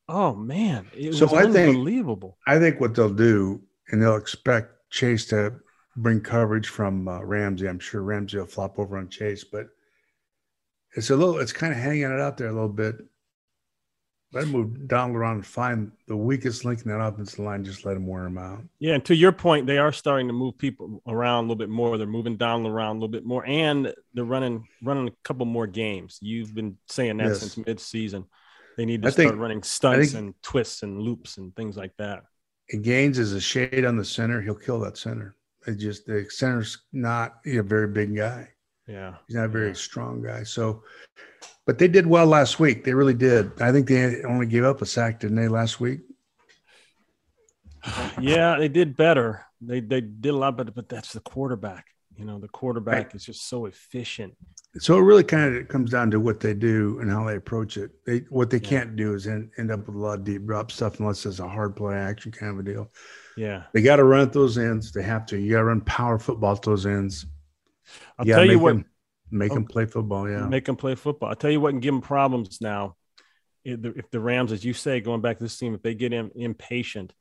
oh 0.09 0.35
man, 0.35 0.87
it 0.95 1.15
so 1.15 1.27
was 1.27 1.35
I 1.35 1.45
unbelievable. 1.45 2.39
Think, 2.47 2.57
I 2.57 2.61
think 2.61 2.81
what 2.81 2.95
they'll 2.95 3.09
do, 3.13 3.63
and 3.91 4.03
they'll 4.03 4.17
expect 4.17 4.75
Chase 4.91 5.27
to 5.27 5.55
bring 5.97 6.21
coverage 6.21 6.69
from 6.69 7.09
uh, 7.09 7.23
Ramsey. 7.23 7.69
I'm 7.69 7.79
sure 7.79 8.03
Ramsey 8.03 8.39
will 8.39 8.47
flop 8.47 8.79
over 8.79 8.99
on 8.99 9.09
Chase, 9.09 9.45
but 9.45 9.67
it's 10.97 11.11
a 11.11 11.17
little, 11.17 11.39
it's 11.39 11.53
kind 11.53 11.73
of 11.73 11.79
hanging 11.79 12.03
it 12.03 12.21
out 12.21 12.37
there 12.37 12.49
a 12.49 12.53
little 12.53 12.69
bit. 12.69 12.97
Let 14.33 14.45
him 14.45 14.51
move 14.51 14.87
Donald 14.87 15.17
around 15.17 15.37
and 15.37 15.47
find 15.47 15.91
the 16.07 16.17
weakest 16.17 16.65
link 16.65 16.83
in 16.83 16.91
that 16.91 17.01
offensive 17.01 17.41
line. 17.41 17.65
Just 17.65 17.85
let 17.85 17.97
him 17.97 18.07
wear 18.07 18.27
him 18.27 18.39
out. 18.39 18.63
Yeah, 18.79 18.95
and 18.95 19.05
to 19.07 19.15
your 19.15 19.33
point, 19.33 19.67
they 19.67 19.79
are 19.79 19.91
starting 19.91 20.29
to 20.29 20.33
move 20.33 20.57
people 20.57 21.03
around 21.09 21.39
a 21.39 21.43
little 21.43 21.57
bit 21.57 21.69
more. 21.69 21.99
They're 21.99 22.07
moving 22.07 22.37
Donald 22.37 22.73
around 22.73 22.91
a 22.91 23.01
little 23.01 23.09
bit 23.09 23.25
more, 23.25 23.45
and 23.45 23.93
they're 24.15 24.25
running 24.25 24.69
running 24.83 25.09
a 25.09 25.13
couple 25.25 25.47
more 25.47 25.67
games. 25.67 26.19
You've 26.23 26.55
been 26.55 26.77
saying 26.87 27.17
that 27.17 27.29
yes. 27.29 27.41
since 27.41 27.67
mid-season. 27.67 28.25
They 28.77 28.85
need 28.85 29.03
to 29.03 29.09
I 29.09 29.11
start 29.11 29.31
think, 29.31 29.41
running 29.41 29.63
stunts 29.65 30.15
and 30.15 30.33
twists 30.43 30.85
and 30.85 31.03
loops 31.03 31.37
and 31.37 31.55
things 31.57 31.77
like 31.77 31.97
that. 31.99 32.23
Gaines 32.83 33.19
is 33.19 33.33
a 33.33 33.41
shade 33.41 33.85
on 33.85 33.97
the 33.97 34.05
center. 34.05 34.41
He'll 34.41 34.55
kill 34.55 34.79
that 34.81 34.97
center. 34.97 35.35
It 35.67 35.75
just 35.75 36.07
the 36.07 36.27
center's 36.31 36.79
not 36.93 37.39
a 37.45 37.61
very 37.61 37.89
big 37.89 38.17
guy. 38.17 38.49
Yeah, 38.87 39.17
he's 39.27 39.37
not 39.37 39.47
a 39.47 39.49
very 39.49 39.69
yeah. 39.69 39.75
strong 39.75 40.23
guy. 40.23 40.45
So 40.45 40.85
but 41.71 41.79
they 41.79 41.87
did 41.87 42.05
well 42.05 42.27
last 42.27 42.59
week. 42.59 42.83
They 42.83 42.95
really 42.95 43.15
did. 43.15 43.63
I 43.63 43.71
think 43.71 43.87
they 43.87 44.25
only 44.25 44.47
gave 44.47 44.65
up 44.65 44.83
a 44.83 44.87
sack, 44.87 45.21
didn't 45.21 45.37
they, 45.37 45.47
last 45.47 45.79
week? 45.79 46.01
Yeah, 48.21 48.57
they 48.59 48.67
did 48.67 48.97
better. 48.97 49.47
They 49.61 49.79
they 49.79 50.01
did 50.01 50.31
a 50.31 50.37
lot 50.37 50.57
better, 50.57 50.73
but 50.73 50.89
that's 50.89 51.13
the 51.13 51.21
quarterback. 51.21 51.87
You 52.17 52.25
know, 52.25 52.41
the 52.41 52.49
quarterback 52.49 53.07
right. 53.07 53.15
is 53.15 53.25
just 53.25 53.49
so 53.49 53.67
efficient. 53.67 54.35
So 54.79 54.99
it 54.99 55.03
really 55.03 55.23
kind 55.23 55.57
of 55.57 55.69
comes 55.69 55.93
down 55.93 56.11
to 56.11 56.19
what 56.19 56.41
they 56.41 56.55
do 56.55 56.99
and 56.99 57.09
how 57.09 57.25
they 57.25 57.37
approach 57.37 57.77
it. 57.77 57.93
They 58.05 58.25
what 58.31 58.51
they 58.51 58.59
yeah. 58.59 58.69
can't 58.69 58.97
do 58.97 59.15
is 59.15 59.29
end, 59.29 59.53
end 59.57 59.71
up 59.71 59.87
with 59.87 59.95
a 59.95 59.99
lot 59.99 60.19
of 60.19 60.25
deep 60.25 60.45
drop 60.47 60.73
stuff 60.73 60.99
unless 60.99 61.25
it's 61.25 61.39
a 61.39 61.49
hard 61.49 61.77
play 61.77 61.95
action 61.95 62.33
kind 62.33 62.53
of 62.53 62.59
a 62.59 62.63
deal. 62.65 62.91
Yeah, 63.37 63.63
they 63.73 63.81
got 63.81 63.97
to 63.97 64.05
run 64.05 64.23
at 64.23 64.33
those 64.33 64.59
ends. 64.59 64.91
They 64.91 65.05
have 65.05 65.25
to. 65.27 65.39
You 65.39 65.53
got 65.53 65.59
to 65.59 65.65
run 65.67 65.83
power 65.83 66.19
football 66.19 66.57
at 66.57 66.63
those 66.63 66.85
ends. 66.85 67.27
I'll 68.19 68.27
you 68.27 68.35
tell 68.35 68.45
you 68.45 68.59
what. 68.59 68.73
Them, 68.75 68.87
Make 69.31 69.53
them 69.53 69.65
play 69.65 69.87
football, 69.87 70.29
yeah. 70.29 70.47
Make 70.47 70.65
them 70.65 70.77
play 70.77 70.95
football. 70.95 71.31
I 71.31 71.35
tell 71.35 71.51
you 71.51 71.61
what, 71.61 71.73
and 71.73 71.83
give 71.83 71.95
them 71.95 72.01
problems 72.01 72.61
now. 72.61 72.97
If 73.65 73.83
the, 73.83 73.91
if 73.91 74.11
the 74.11 74.21
Rams, 74.21 74.53
as 74.53 74.65
you 74.65 74.73
say, 74.73 75.01
going 75.01 75.21
back 75.21 75.39
to 75.39 75.45
this 75.45 75.57
team, 75.59 75.75
if 75.75 75.83
they 75.83 75.95
get 75.95 76.13
in, 76.13 76.31
impatient, 76.35 77.13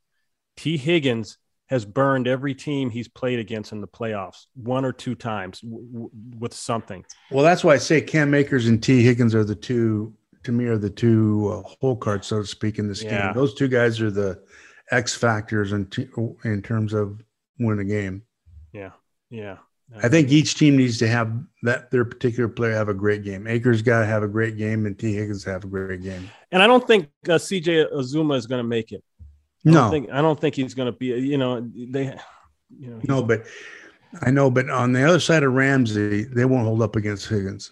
Tee 0.55 0.77
Higgins 0.77 1.37
has 1.67 1.85
burned 1.85 2.27
every 2.27 2.55
team 2.55 2.89
he's 2.89 3.07
played 3.07 3.37
against 3.37 3.71
in 3.71 3.81
the 3.81 3.87
playoffs 3.87 4.45
one 4.55 4.85
or 4.85 4.91
two 4.91 5.13
times 5.15 5.61
w- 5.61 5.85
w- 5.85 6.09
with 6.39 6.53
something. 6.53 7.05
Well, 7.29 7.43
that's 7.43 7.63
why 7.63 7.73
I 7.73 7.77
say 7.77 8.01
Cam 8.01 8.33
Akers 8.33 8.67
and 8.67 8.81
Tee 8.81 9.03
Higgins 9.03 9.35
are 9.35 9.43
the 9.43 9.55
two, 9.55 10.13
to 10.43 10.51
me, 10.51 10.65
are 10.65 10.77
the 10.77 10.89
two 10.89 11.47
uh, 11.51 11.69
whole 11.79 11.95
cards, 11.95 12.25
so 12.27 12.41
to 12.41 12.47
speak, 12.47 12.79
in 12.79 12.87
this 12.87 13.03
yeah. 13.03 13.27
game. 13.27 13.35
Those 13.35 13.53
two 13.53 13.67
guys 13.67 14.01
are 14.01 14.09
the 14.09 14.41
X 14.89 15.13
factors 15.13 15.73
in, 15.73 15.85
t- 15.87 16.09
in 16.43 16.61
terms 16.63 16.93
of 16.93 17.21
winning 17.59 17.85
a 17.85 17.89
game. 17.89 18.23
Yeah. 18.71 18.91
Yeah. 19.29 19.57
I 19.97 20.07
think 20.07 20.31
each 20.31 20.55
team 20.55 20.77
needs 20.77 20.99
to 20.99 21.07
have 21.07 21.33
that 21.63 21.89
their 21.91 22.05
particular 22.05 22.47
player 22.47 22.73
have 22.73 22.89
a 22.89 22.93
great 22.93 23.23
game. 23.23 23.47
Akers 23.47 23.81
got 23.81 24.01
to 24.01 24.05
have 24.05 24.23
a 24.23 24.27
great 24.27 24.57
game, 24.57 24.85
and 24.85 24.97
Tee 24.97 25.15
Higgins 25.15 25.43
have 25.45 25.63
a 25.63 25.67
great 25.67 26.03
game. 26.03 26.29
And 26.51 26.61
I 26.61 26.67
don't 26.67 26.85
think 26.85 27.09
uh, 27.27 27.33
CJ 27.33 27.91
Uzomah 27.93 28.37
is 28.37 28.45
going 28.45 28.59
to 28.59 28.67
make 28.67 28.91
it. 28.91 29.03
I 29.65 29.71
no, 29.71 29.73
don't 29.73 29.91
think, 29.91 30.09
I 30.11 30.21
don't 30.21 30.39
think 30.39 30.55
he's 30.55 30.73
going 30.73 30.85
to 30.85 30.97
be. 30.97 31.07
You 31.07 31.37
know, 31.37 31.67
they. 31.75 32.15
You 32.77 32.91
know, 32.91 33.01
no, 33.03 33.23
but 33.23 33.45
I 34.21 34.29
know, 34.29 34.51
but 34.51 34.69
on 34.69 34.93
the 34.93 35.03
other 35.07 35.19
side 35.19 35.41
of 35.41 35.53
Ramsey, 35.53 36.23
they 36.23 36.45
won't 36.45 36.65
hold 36.65 36.83
up 36.83 36.95
against 36.95 37.27
Higgins. 37.27 37.71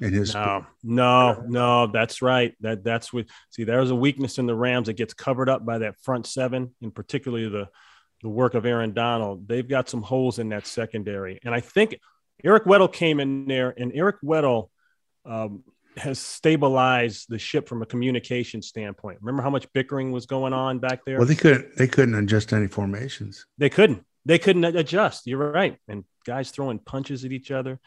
In 0.00 0.14
his 0.14 0.32
no, 0.32 0.64
no, 0.82 1.44
no, 1.46 1.86
that's 1.86 2.22
right. 2.22 2.54
That 2.60 2.82
that's 2.82 3.12
what. 3.12 3.26
See, 3.50 3.64
there's 3.64 3.90
a 3.90 3.94
weakness 3.94 4.38
in 4.38 4.46
the 4.46 4.54
Rams 4.54 4.86
that 4.86 4.94
gets 4.94 5.12
covered 5.12 5.50
up 5.50 5.66
by 5.66 5.76
that 5.78 6.00
front 6.00 6.26
seven, 6.26 6.74
and 6.80 6.94
particularly 6.94 7.50
the 7.50 7.68
the 8.22 8.28
work 8.28 8.54
of 8.54 8.66
Aaron 8.66 8.92
Donald, 8.92 9.48
they've 9.48 9.68
got 9.68 9.88
some 9.88 10.02
holes 10.02 10.38
in 10.38 10.50
that 10.50 10.66
secondary. 10.66 11.40
And 11.42 11.54
I 11.54 11.60
think 11.60 11.98
Eric 12.44 12.64
Weddle 12.64 12.92
came 12.92 13.20
in 13.20 13.46
there, 13.46 13.74
and 13.76 13.92
Eric 13.94 14.16
Weddle 14.22 14.68
um, 15.24 15.64
has 15.96 16.18
stabilized 16.18 17.26
the 17.28 17.38
ship 17.38 17.68
from 17.68 17.82
a 17.82 17.86
communication 17.86 18.62
standpoint. 18.62 19.18
Remember 19.20 19.42
how 19.42 19.50
much 19.50 19.70
bickering 19.72 20.12
was 20.12 20.26
going 20.26 20.52
on 20.52 20.78
back 20.78 21.04
there? 21.04 21.18
Well, 21.18 21.26
they 21.26 21.34
couldn't 21.34 21.76
they 21.76 21.88
couldn't 21.88 22.14
adjust 22.14 22.52
any 22.52 22.66
formations. 22.66 23.46
They 23.58 23.70
couldn't. 23.70 24.04
They 24.26 24.38
couldn't 24.38 24.64
adjust. 24.64 25.26
You're 25.26 25.50
right. 25.50 25.78
And 25.88 26.04
guys 26.24 26.50
throwing 26.50 26.78
punches 26.78 27.24
at 27.24 27.32
each 27.32 27.50
other. 27.50 27.80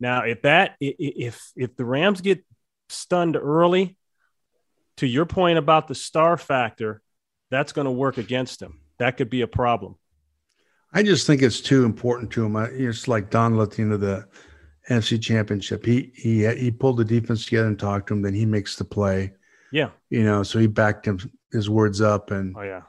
Now, 0.00 0.24
if 0.24 0.42
that 0.42 0.76
if 0.80 1.50
if 1.56 1.76
the 1.76 1.84
Rams 1.84 2.20
get 2.20 2.44
stunned 2.88 3.36
early, 3.36 3.96
to 4.98 5.06
your 5.06 5.26
point 5.26 5.58
about 5.58 5.88
the 5.88 5.94
star 5.94 6.36
factor, 6.36 7.02
that's 7.50 7.72
going 7.72 7.86
to 7.86 7.90
work 7.90 8.18
against 8.18 8.60
them 8.60 8.80
that 8.98 9.16
could 9.16 9.30
be 9.30 9.42
a 9.42 9.46
problem. 9.46 9.96
I 10.92 11.02
just 11.02 11.26
think 11.26 11.42
it's 11.42 11.60
too 11.60 11.84
important 11.84 12.30
to 12.32 12.44
him. 12.44 12.56
It's 12.56 13.08
like 13.08 13.30
Don 13.30 13.56
Latino, 13.56 13.96
the 13.96 14.26
NFC 14.88 15.20
Championship. 15.20 15.84
He 15.84 16.12
he 16.14 16.46
he 16.56 16.70
pulled 16.70 16.96
the 16.96 17.04
defense 17.04 17.44
together 17.44 17.68
and 17.68 17.78
talked 17.78 18.08
to 18.08 18.14
him. 18.14 18.22
Then 18.22 18.34
he 18.34 18.46
makes 18.46 18.76
the 18.76 18.84
play. 18.84 19.32
Yeah, 19.70 19.90
you 20.08 20.24
know, 20.24 20.42
so 20.42 20.58
he 20.58 20.66
backed 20.66 21.06
him 21.06 21.18
his 21.52 21.68
words 21.68 22.00
up. 22.00 22.30
And 22.30 22.56
oh 22.56 22.62
yeah, 22.62 22.82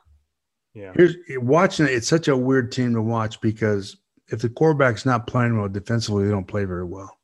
yeah. 0.74 0.93
Here's 0.95 1.16
watching 1.38 1.88
it. 1.88 1.91
It's 1.91 2.07
such 2.07 2.30
a 2.30 2.38
weird 2.38 2.72
team 2.72 2.93
to 2.93 3.01
watch 3.01 3.41
because 3.41 3.97
if 4.28 4.41
the 4.41 4.49
quarterback's 4.49 5.05
not 5.05 5.28
playing 5.28 5.57
well 5.57 5.68
defensively, 5.68 6.26
they 6.26 6.32
don't 6.32 6.47
play 6.47 6.64
very 6.64 6.86
well. 6.86 7.18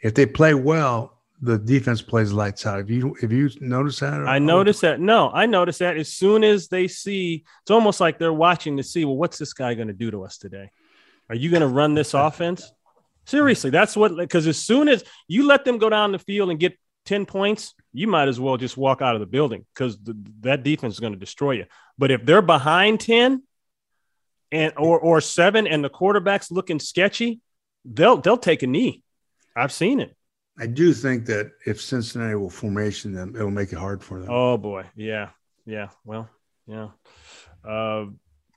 If 0.00 0.14
they 0.14 0.26
play 0.26 0.54
well, 0.54 1.13
the 1.44 1.58
defense 1.58 2.00
plays 2.00 2.32
lights 2.32 2.64
out. 2.64 2.80
If 2.80 2.90
you 2.90 3.14
if 3.20 3.30
you 3.30 3.50
notice 3.60 4.00
that, 4.00 4.14
I 4.26 4.38
notice 4.38 4.80
that. 4.80 4.98
No, 4.98 5.30
I 5.30 5.44
notice 5.46 5.78
that 5.78 5.96
as 5.96 6.08
soon 6.12 6.42
as 6.42 6.68
they 6.68 6.88
see, 6.88 7.44
it's 7.62 7.70
almost 7.70 8.00
like 8.00 8.18
they're 8.18 8.32
watching 8.32 8.78
to 8.78 8.82
see. 8.82 9.04
Well, 9.04 9.16
what's 9.16 9.38
this 9.38 9.52
guy 9.52 9.74
going 9.74 9.88
to 9.88 9.94
do 9.94 10.10
to 10.10 10.24
us 10.24 10.38
today? 10.38 10.70
Are 11.28 11.34
you 11.34 11.50
going 11.50 11.60
to 11.60 11.68
run 11.68 11.94
this 11.94 12.14
offense? 12.14 12.72
Seriously, 13.26 13.70
that's 13.70 13.96
what. 13.96 14.16
Because 14.16 14.46
as 14.46 14.58
soon 14.58 14.88
as 14.88 15.04
you 15.28 15.46
let 15.46 15.64
them 15.64 15.78
go 15.78 15.90
down 15.90 16.12
the 16.12 16.18
field 16.18 16.50
and 16.50 16.58
get 16.58 16.78
ten 17.04 17.26
points, 17.26 17.74
you 17.92 18.08
might 18.08 18.28
as 18.28 18.40
well 18.40 18.56
just 18.56 18.76
walk 18.76 19.02
out 19.02 19.14
of 19.14 19.20
the 19.20 19.26
building 19.26 19.66
because 19.74 19.98
that 20.40 20.62
defense 20.62 20.94
is 20.94 21.00
going 21.00 21.12
to 21.12 21.18
destroy 21.18 21.52
you. 21.52 21.66
But 21.98 22.10
if 22.10 22.24
they're 22.24 22.42
behind 22.42 23.00
ten 23.00 23.42
and 24.50 24.72
or 24.78 24.98
or 24.98 25.20
seven, 25.20 25.66
and 25.66 25.84
the 25.84 25.90
quarterback's 25.90 26.50
looking 26.50 26.80
sketchy, 26.80 27.40
they'll 27.84 28.16
they'll 28.16 28.38
take 28.38 28.62
a 28.62 28.66
knee. 28.66 29.02
I've 29.54 29.72
seen 29.72 30.00
it. 30.00 30.16
I 30.58 30.66
do 30.66 30.92
think 30.92 31.26
that 31.26 31.52
if 31.66 31.80
Cincinnati 31.80 32.36
will 32.36 32.50
formation 32.50 33.12
them, 33.12 33.34
it'll 33.34 33.50
make 33.50 33.72
it 33.72 33.78
hard 33.78 34.02
for 34.02 34.20
them. 34.20 34.28
Oh 34.30 34.56
boy, 34.56 34.84
yeah, 34.94 35.30
yeah. 35.66 35.88
Well, 36.04 36.28
yeah. 36.66 36.90
Uh, 37.64 38.06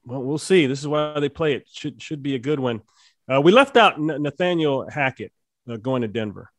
well, 0.05 0.23
we'll 0.23 0.37
see. 0.37 0.67
This 0.67 0.79
is 0.79 0.87
why 0.87 1.19
they 1.19 1.29
play 1.29 1.53
it. 1.53 1.67
Should 1.71 2.01
should 2.01 2.21
be 2.21 2.35
a 2.35 2.39
good 2.39 2.59
one. 2.59 2.81
Uh, 3.31 3.41
we 3.41 3.51
left 3.51 3.77
out 3.77 3.99
Nathaniel 3.99 4.87
Hackett 4.89 5.33
uh, 5.69 5.77
going 5.77 6.03
to 6.03 6.07
Denver, 6.07 6.51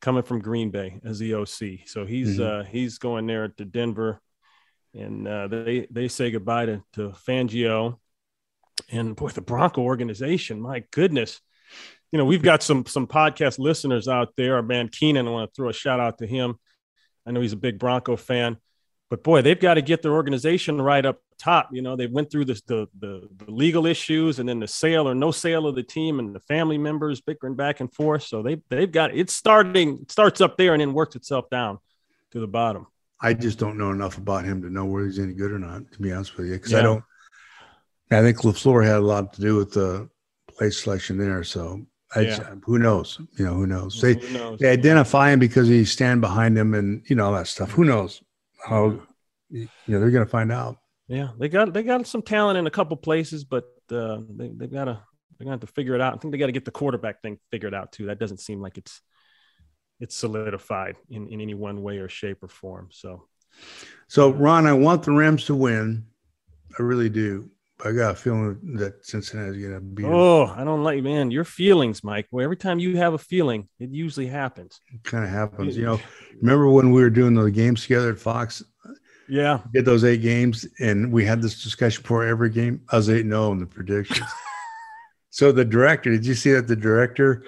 coming 0.00 0.22
from 0.22 0.40
Green 0.40 0.70
Bay 0.70 1.00
as 1.04 1.18
the 1.18 1.34
OC. 1.34 1.86
So 1.86 2.06
he's 2.06 2.38
mm-hmm. 2.38 2.60
uh, 2.60 2.64
he's 2.64 2.98
going 2.98 3.26
there 3.26 3.48
to 3.48 3.64
Denver. 3.64 4.20
and 4.94 5.28
uh, 5.28 5.48
they 5.48 5.86
they 5.90 6.08
say 6.08 6.30
goodbye 6.30 6.66
to, 6.66 6.82
to 6.94 7.10
Fangio, 7.10 7.98
and 8.90 9.14
boy, 9.14 9.28
the 9.28 9.42
Bronco 9.42 9.82
organization. 9.82 10.60
My 10.60 10.82
goodness, 10.90 11.40
you 12.12 12.18
know 12.18 12.24
we've 12.24 12.42
got 12.42 12.62
some 12.62 12.86
some 12.86 13.06
podcast 13.06 13.58
listeners 13.58 14.08
out 14.08 14.34
there. 14.36 14.56
Our 14.56 14.62
man 14.62 14.88
Keenan, 14.88 15.26
I 15.26 15.30
want 15.30 15.50
to 15.50 15.54
throw 15.54 15.68
a 15.68 15.72
shout 15.72 16.00
out 16.00 16.18
to 16.18 16.26
him. 16.26 16.56
I 17.26 17.30
know 17.30 17.40
he's 17.40 17.52
a 17.52 17.56
big 17.56 17.78
Bronco 17.78 18.16
fan, 18.16 18.56
but 19.10 19.22
boy, 19.22 19.42
they've 19.42 19.58
got 19.58 19.74
to 19.74 19.82
get 19.82 20.02
their 20.02 20.12
organization 20.12 20.80
right 20.80 21.04
up 21.04 21.18
top. 21.38 21.70
You 21.72 21.82
know, 21.82 21.96
they 21.96 22.06
went 22.06 22.30
through 22.30 22.46
this 22.46 22.62
the, 22.62 22.86
the 22.98 23.28
the 23.36 23.50
legal 23.50 23.86
issues 23.86 24.38
and 24.38 24.48
then 24.48 24.60
the 24.60 24.68
sale 24.68 25.08
or 25.08 25.14
no 25.14 25.30
sale 25.30 25.66
of 25.66 25.74
the 25.74 25.82
team 25.82 26.18
and 26.18 26.34
the 26.34 26.40
family 26.40 26.78
members 26.78 27.20
bickering 27.20 27.56
back 27.56 27.80
and 27.80 27.92
forth. 27.92 28.24
So 28.24 28.42
they 28.42 28.60
they've 28.68 28.90
got 28.90 29.14
it's 29.14 29.34
starting 29.34 30.00
it 30.02 30.12
starts 30.12 30.40
up 30.40 30.56
there 30.56 30.74
and 30.74 30.80
then 30.80 30.92
works 30.92 31.16
itself 31.16 31.50
down 31.50 31.78
to 32.32 32.40
the 32.40 32.46
bottom. 32.46 32.86
I 33.20 33.34
just 33.34 33.58
don't 33.58 33.76
know 33.76 33.90
enough 33.90 34.16
about 34.16 34.44
him 34.44 34.62
to 34.62 34.70
know 34.70 34.86
whether 34.86 35.06
he's 35.06 35.18
any 35.18 35.34
good 35.34 35.52
or 35.52 35.58
not. 35.58 35.90
To 35.92 36.00
be 36.00 36.12
honest 36.12 36.36
with 36.36 36.46
you, 36.46 36.54
because 36.54 36.72
yeah. 36.72 36.78
I 36.78 36.82
don't. 36.82 37.04
I 38.12 38.22
think 38.22 38.38
LaFleur 38.38 38.84
had 38.84 38.96
a 38.96 39.00
lot 39.00 39.34
to 39.34 39.40
do 39.40 39.54
with 39.56 39.72
the 39.72 40.08
play 40.48 40.70
selection 40.70 41.16
there. 41.16 41.44
So 41.44 41.86
yeah. 42.16 42.54
who 42.64 42.78
knows? 42.78 43.20
You 43.36 43.44
know, 43.44 43.54
who 43.54 43.66
knows? 43.66 44.00
They 44.00 44.14
who 44.14 44.38
knows? 44.38 44.58
they 44.58 44.70
identify 44.70 45.30
him 45.30 45.38
because 45.38 45.68
he 45.68 45.84
stand 45.84 46.20
behind 46.20 46.58
him 46.58 46.74
and 46.74 47.02
you 47.06 47.16
know 47.16 47.26
all 47.26 47.32
that 47.32 47.46
stuff. 47.46 47.70
Who 47.72 47.84
knows 47.84 48.22
how? 48.64 49.00
You 49.50 49.68
know, 49.88 50.00
they're 50.00 50.10
going 50.10 50.24
to 50.24 50.30
find 50.30 50.52
out. 50.52 50.76
Yeah, 51.08 51.30
they 51.38 51.48
got 51.48 51.72
they 51.72 51.82
got 51.82 52.06
some 52.06 52.22
talent 52.22 52.58
in 52.58 52.66
a 52.66 52.70
couple 52.70 52.96
places, 52.96 53.44
but 53.44 53.64
uh, 53.90 54.18
they 54.28 54.48
they 54.48 54.66
got 54.66 54.84
to 54.84 55.00
they're 55.40 55.46
to 55.46 55.50
have 55.52 55.60
to 55.60 55.66
figure 55.66 55.94
it 55.94 56.00
out. 56.00 56.14
I 56.14 56.16
think 56.18 56.32
they 56.32 56.38
got 56.38 56.46
to 56.46 56.52
get 56.52 56.66
the 56.66 56.70
quarterback 56.70 57.22
thing 57.22 57.38
figured 57.50 57.74
out 57.74 57.92
too. 57.92 58.06
That 58.06 58.18
doesn't 58.18 58.40
seem 58.40 58.60
like 58.60 58.76
it's 58.76 59.00
it's 59.98 60.14
solidified 60.14 60.96
in, 61.08 61.28
in 61.28 61.40
any 61.40 61.54
one 61.54 61.82
way 61.82 61.98
or 61.98 62.08
shape 62.08 62.42
or 62.42 62.48
form. 62.48 62.88
So, 62.90 63.26
so 64.08 64.32
Ron, 64.32 64.66
I 64.66 64.72
want 64.74 65.02
the 65.02 65.12
Rams 65.12 65.44
to 65.46 65.54
win. 65.54 66.06
I 66.78 66.82
really 66.82 67.08
do. 67.08 67.50
I 67.84 67.92
got 67.92 68.12
a 68.12 68.14
feeling 68.14 68.58
that 68.76 69.04
Cincinnati's 69.04 69.62
going 69.62 69.74
to 69.74 69.80
beat. 69.80 70.06
Oh, 70.06 70.46
I 70.46 70.64
don't 70.64 70.82
like 70.82 71.02
man 71.02 71.30
your 71.30 71.44
feelings, 71.44 72.04
Mike. 72.04 72.26
Well, 72.30 72.44
every 72.44 72.56
time 72.56 72.78
you 72.78 72.96
have 72.96 73.14
a 73.14 73.18
feeling, 73.18 73.68
it 73.78 73.90
usually 73.90 74.26
happens. 74.26 74.80
It 74.92 75.02
kind 75.04 75.24
of 75.24 75.30
happens, 75.30 75.76
you 75.76 75.84
know. 75.84 76.00
Remember 76.40 76.68
when 76.68 76.90
we 76.90 77.02
were 77.02 77.10
doing 77.10 77.34
the 77.34 77.50
games 77.50 77.82
together 77.82 78.10
at 78.10 78.18
Fox? 78.18 78.62
Yeah, 79.28 79.60
did 79.72 79.84
those 79.84 80.04
eight 80.04 80.22
games, 80.22 80.66
and 80.80 81.12
we 81.12 81.24
had 81.24 81.40
this 81.40 81.62
discussion 81.62 82.02
before 82.02 82.24
every 82.24 82.50
game. 82.50 82.82
I 82.90 82.96
was 82.96 83.08
eight 83.08 83.22
zero 83.22 83.44
oh 83.44 83.52
in 83.52 83.60
the 83.60 83.66
predictions. 83.66 84.28
so 85.30 85.52
the 85.52 85.64
director, 85.64 86.10
did 86.10 86.26
you 86.26 86.34
see 86.34 86.52
that 86.52 86.66
the 86.66 86.76
director 86.76 87.44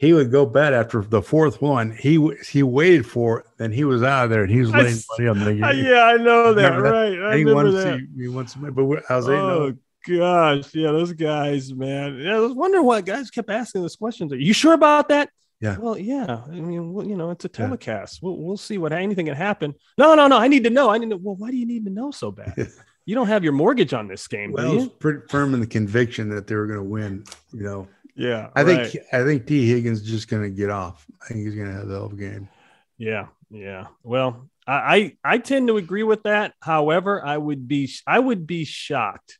he 0.00 0.14
would 0.14 0.30
go 0.30 0.46
bet 0.46 0.72
after 0.72 1.02
the 1.02 1.20
fourth 1.20 1.60
one. 1.60 1.90
He 1.90 2.12
he 2.50 2.62
waited 2.62 3.04
for 3.04 3.40
it, 3.40 3.46
then 3.58 3.70
he 3.70 3.84
was 3.84 4.02
out 4.02 4.24
of 4.24 4.30
there, 4.30 4.44
and 4.44 4.50
he 4.50 4.60
was 4.60 4.70
laying 4.70 4.98
money 5.10 5.28
on 5.28 5.38
the 5.40 5.52
game. 5.52 5.84
Yeah, 5.84 6.04
I 6.04 6.16
know 6.16 6.54
that. 6.54 6.68
Right, 6.70 7.20
I 7.22 7.36
he 7.36 7.44
remember 7.44 7.70
that. 7.72 7.98
See, 7.98 8.22
he 8.22 8.28
wants, 8.28 8.54
but 8.54 8.80
I 9.10 9.16
was 9.16 9.28
oh. 9.28 9.34
oh 9.34 9.74
gosh, 10.08 10.74
yeah, 10.74 10.90
those 10.92 11.12
guys, 11.12 11.74
man. 11.74 12.18
Yeah, 12.18 12.36
I 12.36 12.38
was 12.38 12.54
wondering 12.54 12.86
why 12.86 13.02
guys 13.02 13.30
kept 13.30 13.50
asking 13.50 13.82
those 13.82 13.96
questions. 13.96 14.32
Are 14.32 14.38
you 14.38 14.54
sure 14.54 14.72
about 14.72 15.10
that? 15.10 15.28
Yeah. 15.60 15.76
Well, 15.76 15.98
yeah. 15.98 16.44
I 16.46 16.52
mean, 16.52 16.94
well, 16.94 17.06
you 17.06 17.14
know, 17.14 17.30
it's 17.30 17.44
a 17.44 17.50
telecast. 17.50 18.20
Yeah. 18.22 18.28
We'll 18.28 18.38
we'll 18.38 18.56
see 18.56 18.78
what 18.78 18.94
anything 18.94 19.26
can 19.26 19.36
happen. 19.36 19.74
No, 19.98 20.14
no, 20.14 20.28
no. 20.28 20.38
I 20.38 20.48
need 20.48 20.64
to 20.64 20.70
know. 20.70 20.88
I 20.88 20.96
need 20.96 21.10
to. 21.10 21.18
Well, 21.18 21.36
why 21.36 21.50
do 21.50 21.58
you 21.58 21.66
need 21.66 21.84
to 21.84 21.90
know 21.90 22.10
so 22.10 22.30
bad? 22.30 22.54
you 23.04 23.14
don't 23.14 23.26
have 23.26 23.44
your 23.44 23.52
mortgage 23.52 23.92
on 23.92 24.08
this 24.08 24.26
game. 24.26 24.52
Well, 24.52 24.72
I 24.72 24.74
was 24.76 24.88
pretty 24.88 25.20
firm 25.28 25.52
in 25.52 25.60
the 25.60 25.66
conviction 25.66 26.30
that 26.30 26.46
they 26.46 26.54
were 26.54 26.66
going 26.66 26.78
to 26.78 26.84
win. 26.84 27.24
You 27.52 27.64
know. 27.64 27.88
Yeah, 28.20 28.50
I 28.54 28.64
right. 28.64 28.86
think 28.86 29.04
I 29.14 29.24
think 29.24 29.46
Tee 29.46 29.66
Higgins 29.66 30.02
is 30.02 30.06
just 30.06 30.28
going 30.28 30.42
to 30.42 30.50
get 30.50 30.68
off. 30.68 31.06
I 31.22 31.28
think 31.28 31.40
he's 31.46 31.54
going 31.54 31.68
to 31.68 31.72
have 31.72 31.88
the 31.88 31.98
whole 31.98 32.10
game. 32.10 32.50
Yeah, 32.98 33.28
yeah. 33.48 33.86
Well, 34.02 34.50
I, 34.66 35.16
I 35.24 35.34
I 35.36 35.38
tend 35.38 35.68
to 35.68 35.78
agree 35.78 36.02
with 36.02 36.24
that. 36.24 36.52
However, 36.60 37.24
I 37.24 37.38
would 37.38 37.66
be 37.66 37.90
I 38.06 38.18
would 38.18 38.46
be 38.46 38.66
shocked 38.66 39.38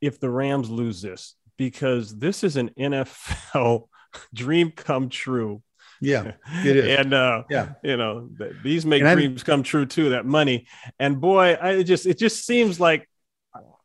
if 0.00 0.18
the 0.18 0.30
Rams 0.30 0.70
lose 0.70 1.02
this 1.02 1.34
because 1.58 2.18
this 2.18 2.42
is 2.42 2.56
an 2.56 2.70
NFL 2.70 3.88
dream 4.34 4.70
come 4.70 5.10
true. 5.10 5.62
Yeah, 6.00 6.32
it 6.64 6.74
is. 6.74 6.98
and 7.00 7.12
uh, 7.12 7.42
yeah, 7.50 7.74
you 7.84 7.98
know, 7.98 8.30
these 8.64 8.86
make 8.86 9.02
and 9.02 9.14
dreams 9.14 9.42
I, 9.42 9.44
come 9.44 9.62
true 9.62 9.84
too. 9.84 10.08
That 10.08 10.24
money, 10.24 10.68
and 10.98 11.20
boy, 11.20 11.58
I 11.60 11.82
just 11.82 12.06
it 12.06 12.16
just 12.16 12.46
seems 12.46 12.80
like 12.80 13.06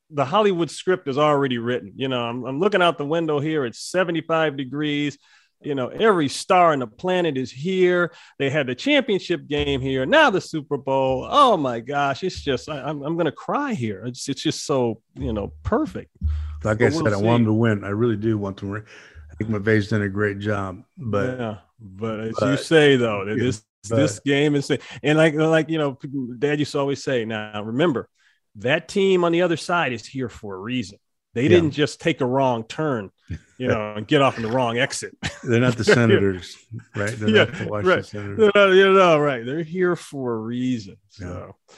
the 0.09 0.25
Hollywood 0.25 0.71
script 0.71 1.07
is 1.07 1.17
already 1.17 1.57
written. 1.57 1.93
You 1.95 2.07
know, 2.07 2.23
I'm, 2.23 2.43
I'm 2.45 2.59
looking 2.59 2.81
out 2.81 2.97
the 2.97 3.05
window 3.05 3.39
here. 3.39 3.65
It's 3.65 3.79
75 3.79 4.57
degrees. 4.57 5.17
You 5.61 5.73
know, 5.73 5.87
every 5.87 6.29
star 6.29 6.71
on 6.73 6.79
the 6.79 6.87
planet 6.87 7.35
is 7.35 7.51
here. 7.51 8.11
They 8.37 8.49
had 8.51 8.67
the 8.67 8.75
championship 8.75 9.47
game 9.47 9.81
here. 9.81 10.05
Now 10.05 10.29
the 10.29 10.39
Super 10.39 10.77
Bowl. 10.77 11.27
Oh 11.29 11.57
my 11.57 11.79
gosh, 11.79 12.23
it's 12.23 12.41
just 12.41 12.69
I, 12.69 12.77
am 12.77 12.87
I'm, 12.87 13.03
I'm 13.03 13.13
going 13.15 13.25
to 13.25 13.31
cry 13.31 13.73
here. 13.73 14.03
It's 14.05 14.29
it's 14.29 14.43
just 14.43 14.65
so 14.65 15.01
you 15.15 15.33
know 15.33 15.53
perfect. 15.63 16.15
Like 16.63 16.77
but 16.77 16.81
I 16.81 16.89
said, 16.89 17.03
we'll 17.03 17.13
I 17.13 17.17
want 17.17 17.43
them 17.43 17.45
to 17.45 17.53
win. 17.53 17.83
I 17.83 17.89
really 17.89 18.17
do 18.17 18.37
want 18.37 18.57
them 18.57 18.69
to 18.69 18.73
win. 18.73 18.85
I 19.31 19.35
think 19.35 19.49
McVay's 19.49 19.89
done 19.89 20.03
a 20.03 20.09
great 20.09 20.37
job, 20.37 20.83
but 20.95 21.39
yeah. 21.39 21.57
But 21.79 22.19
as 22.19 22.35
but, 22.39 22.51
you 22.51 22.57
say 22.57 22.95
though, 22.95 23.25
this 23.25 23.63
but, 23.89 23.95
this 23.95 24.19
game 24.19 24.55
is 24.55 24.71
and 25.03 25.17
like 25.17 25.33
like 25.33 25.69
you 25.69 25.77
know, 25.77 25.97
Dad 26.37 26.59
used 26.59 26.71
to 26.73 26.79
always 26.79 27.03
say. 27.03 27.25
Now 27.25 27.63
remember, 27.63 28.09
that 28.57 28.87
team 28.87 29.23
on 29.23 29.31
the 29.31 29.41
other 29.41 29.57
side 29.57 29.93
is 29.93 30.05
here 30.05 30.29
for 30.29 30.55
a 30.55 30.59
reason. 30.59 30.97
They 31.33 31.43
yeah. 31.43 31.49
didn't 31.49 31.71
just 31.71 32.01
take 32.01 32.21
a 32.21 32.25
wrong 32.25 32.63
turn, 32.63 33.11
you 33.57 33.67
know, 33.67 33.93
and 33.95 34.07
get 34.07 34.21
off 34.21 34.37
in 34.37 34.43
the 34.43 34.49
wrong 34.49 34.77
exit. 34.77 35.15
They're 35.43 35.59
not 35.59 35.77
the 35.77 35.83
Senators, 35.83 36.57
right? 36.95 37.11
They're 37.11 37.29
yeah, 37.29 37.43
not 37.43 37.53
the 37.53 37.67
Washington 37.67 37.95
right. 37.95 38.05
Senators. 38.05 38.51
Not, 38.55 38.69
you 38.69 38.93
know, 38.93 39.19
right. 39.19 39.45
They're 39.45 39.63
here 39.63 39.95
for 39.95 40.33
a 40.33 40.39
reason. 40.39 40.97
So, 41.09 41.25
yeah. 41.69 41.75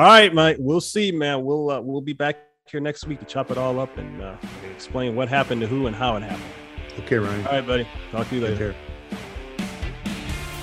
all 0.00 0.06
right, 0.06 0.32
Mike, 0.32 0.56
we'll 0.60 0.80
see, 0.80 1.10
man. 1.10 1.44
We'll 1.44 1.70
uh, 1.70 1.80
we'll 1.80 2.02
be 2.02 2.12
back 2.12 2.36
here 2.70 2.80
next 2.80 3.06
week 3.06 3.18
to 3.18 3.26
chop 3.26 3.50
it 3.50 3.58
all 3.58 3.80
up 3.80 3.96
and 3.98 4.22
uh, 4.22 4.36
explain 4.70 5.16
what 5.16 5.28
happened 5.28 5.60
to 5.62 5.66
who 5.66 5.88
and 5.88 5.96
how 5.96 6.16
it 6.16 6.22
happened. 6.22 6.44
Okay, 7.00 7.16
Ryan. 7.16 7.46
All 7.46 7.52
right, 7.52 7.66
buddy. 7.66 7.88
Talk 8.12 8.28
to 8.28 8.36
you 8.36 8.42
later. 8.42 8.74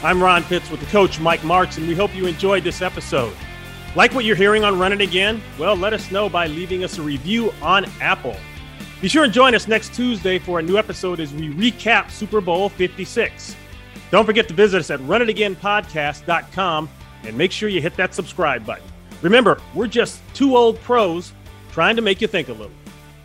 I'm 0.03 0.23
Ron 0.23 0.43
Pitts 0.43 0.69
with 0.69 0.79
the 0.79 0.85
coach 0.85 1.19
Mike 1.19 1.41
Martz, 1.41 1.77
and 1.77 1.87
we 1.87 1.95
hope 1.95 2.15
you 2.15 2.27
enjoyed 2.27 2.63
this 2.63 2.81
episode. 2.81 3.33
Like 3.97 4.13
what 4.13 4.25
you're 4.25 4.35
hearing 4.35 4.63
on 4.63 4.77
Run 4.77 4.93
It 4.93 5.01
Again? 5.01 5.41
Well, 5.57 5.75
let 5.75 5.91
us 5.91 6.11
know 6.11 6.29
by 6.29 6.45
leaving 6.45 6.83
us 6.83 6.99
a 6.99 7.01
review 7.01 7.51
on 7.63 7.83
Apple. 7.99 8.35
Be 9.01 9.07
sure 9.07 9.23
and 9.23 9.33
join 9.33 9.55
us 9.55 9.67
next 9.67 9.95
Tuesday 9.95 10.37
for 10.37 10.59
a 10.59 10.61
new 10.61 10.77
episode 10.77 11.19
as 11.19 11.33
we 11.33 11.49
recap 11.49 12.11
Super 12.11 12.39
Bowl 12.39 12.69
56. 12.69 13.55
Don't 14.11 14.23
forget 14.23 14.47
to 14.49 14.53
visit 14.53 14.81
us 14.81 14.91
at 14.91 14.99
runitagainpodcast.com 14.99 16.89
and 17.23 17.35
make 17.35 17.51
sure 17.51 17.69
you 17.69 17.81
hit 17.81 17.95
that 17.95 18.13
subscribe 18.13 18.63
button. 18.67 18.85
Remember, 19.23 19.59
we're 19.73 19.87
just 19.87 20.21
two 20.35 20.55
old 20.55 20.79
pros 20.81 21.33
trying 21.71 21.95
to 21.95 22.03
make 22.03 22.21
you 22.21 22.27
think 22.27 22.49
a 22.49 22.53
little. 22.53 22.71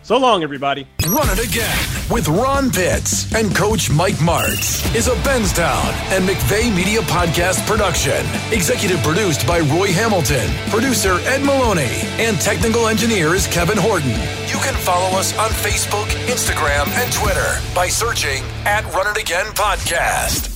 So 0.05 0.19
long, 0.19 0.43
everybody. 0.43 0.87
Run 1.07 1.29
it 1.31 1.47
again 1.47 1.79
with 2.11 2.27
Ron 2.29 2.71
Pitts 2.71 3.33
and 3.35 3.55
Coach 3.55 3.89
Mike 3.89 4.17
Martz 4.17 4.95
is 4.97 5.07
a 5.07 5.15
Benstown 5.23 5.93
and 6.11 6.29
McVeigh 6.29 6.75
Media 6.75 7.01
Podcast 7.03 7.65
production. 7.67 8.27
Executive 8.53 8.99
produced 9.03 9.47
by 9.47 9.61
Roy 9.61 9.93
Hamilton, 9.93 10.51
producer 10.71 11.19
Ed 11.21 11.43
Maloney, 11.45 11.89
and 12.19 12.39
technical 12.41 12.89
engineer 12.89 13.35
is 13.35 13.47
Kevin 13.47 13.79
Horton. 13.79 14.11
You 14.11 14.59
can 14.59 14.75
follow 14.75 15.17
us 15.17 15.37
on 15.39 15.51
Facebook, 15.51 16.07
Instagram, 16.27 16.89
and 17.01 17.13
Twitter 17.13 17.61
by 17.75 17.87
searching 17.89 18.43
at 18.65 18.85
Run 18.93 19.07
It 19.07 19.23
Again 19.23 19.47
Podcast. 19.55 20.52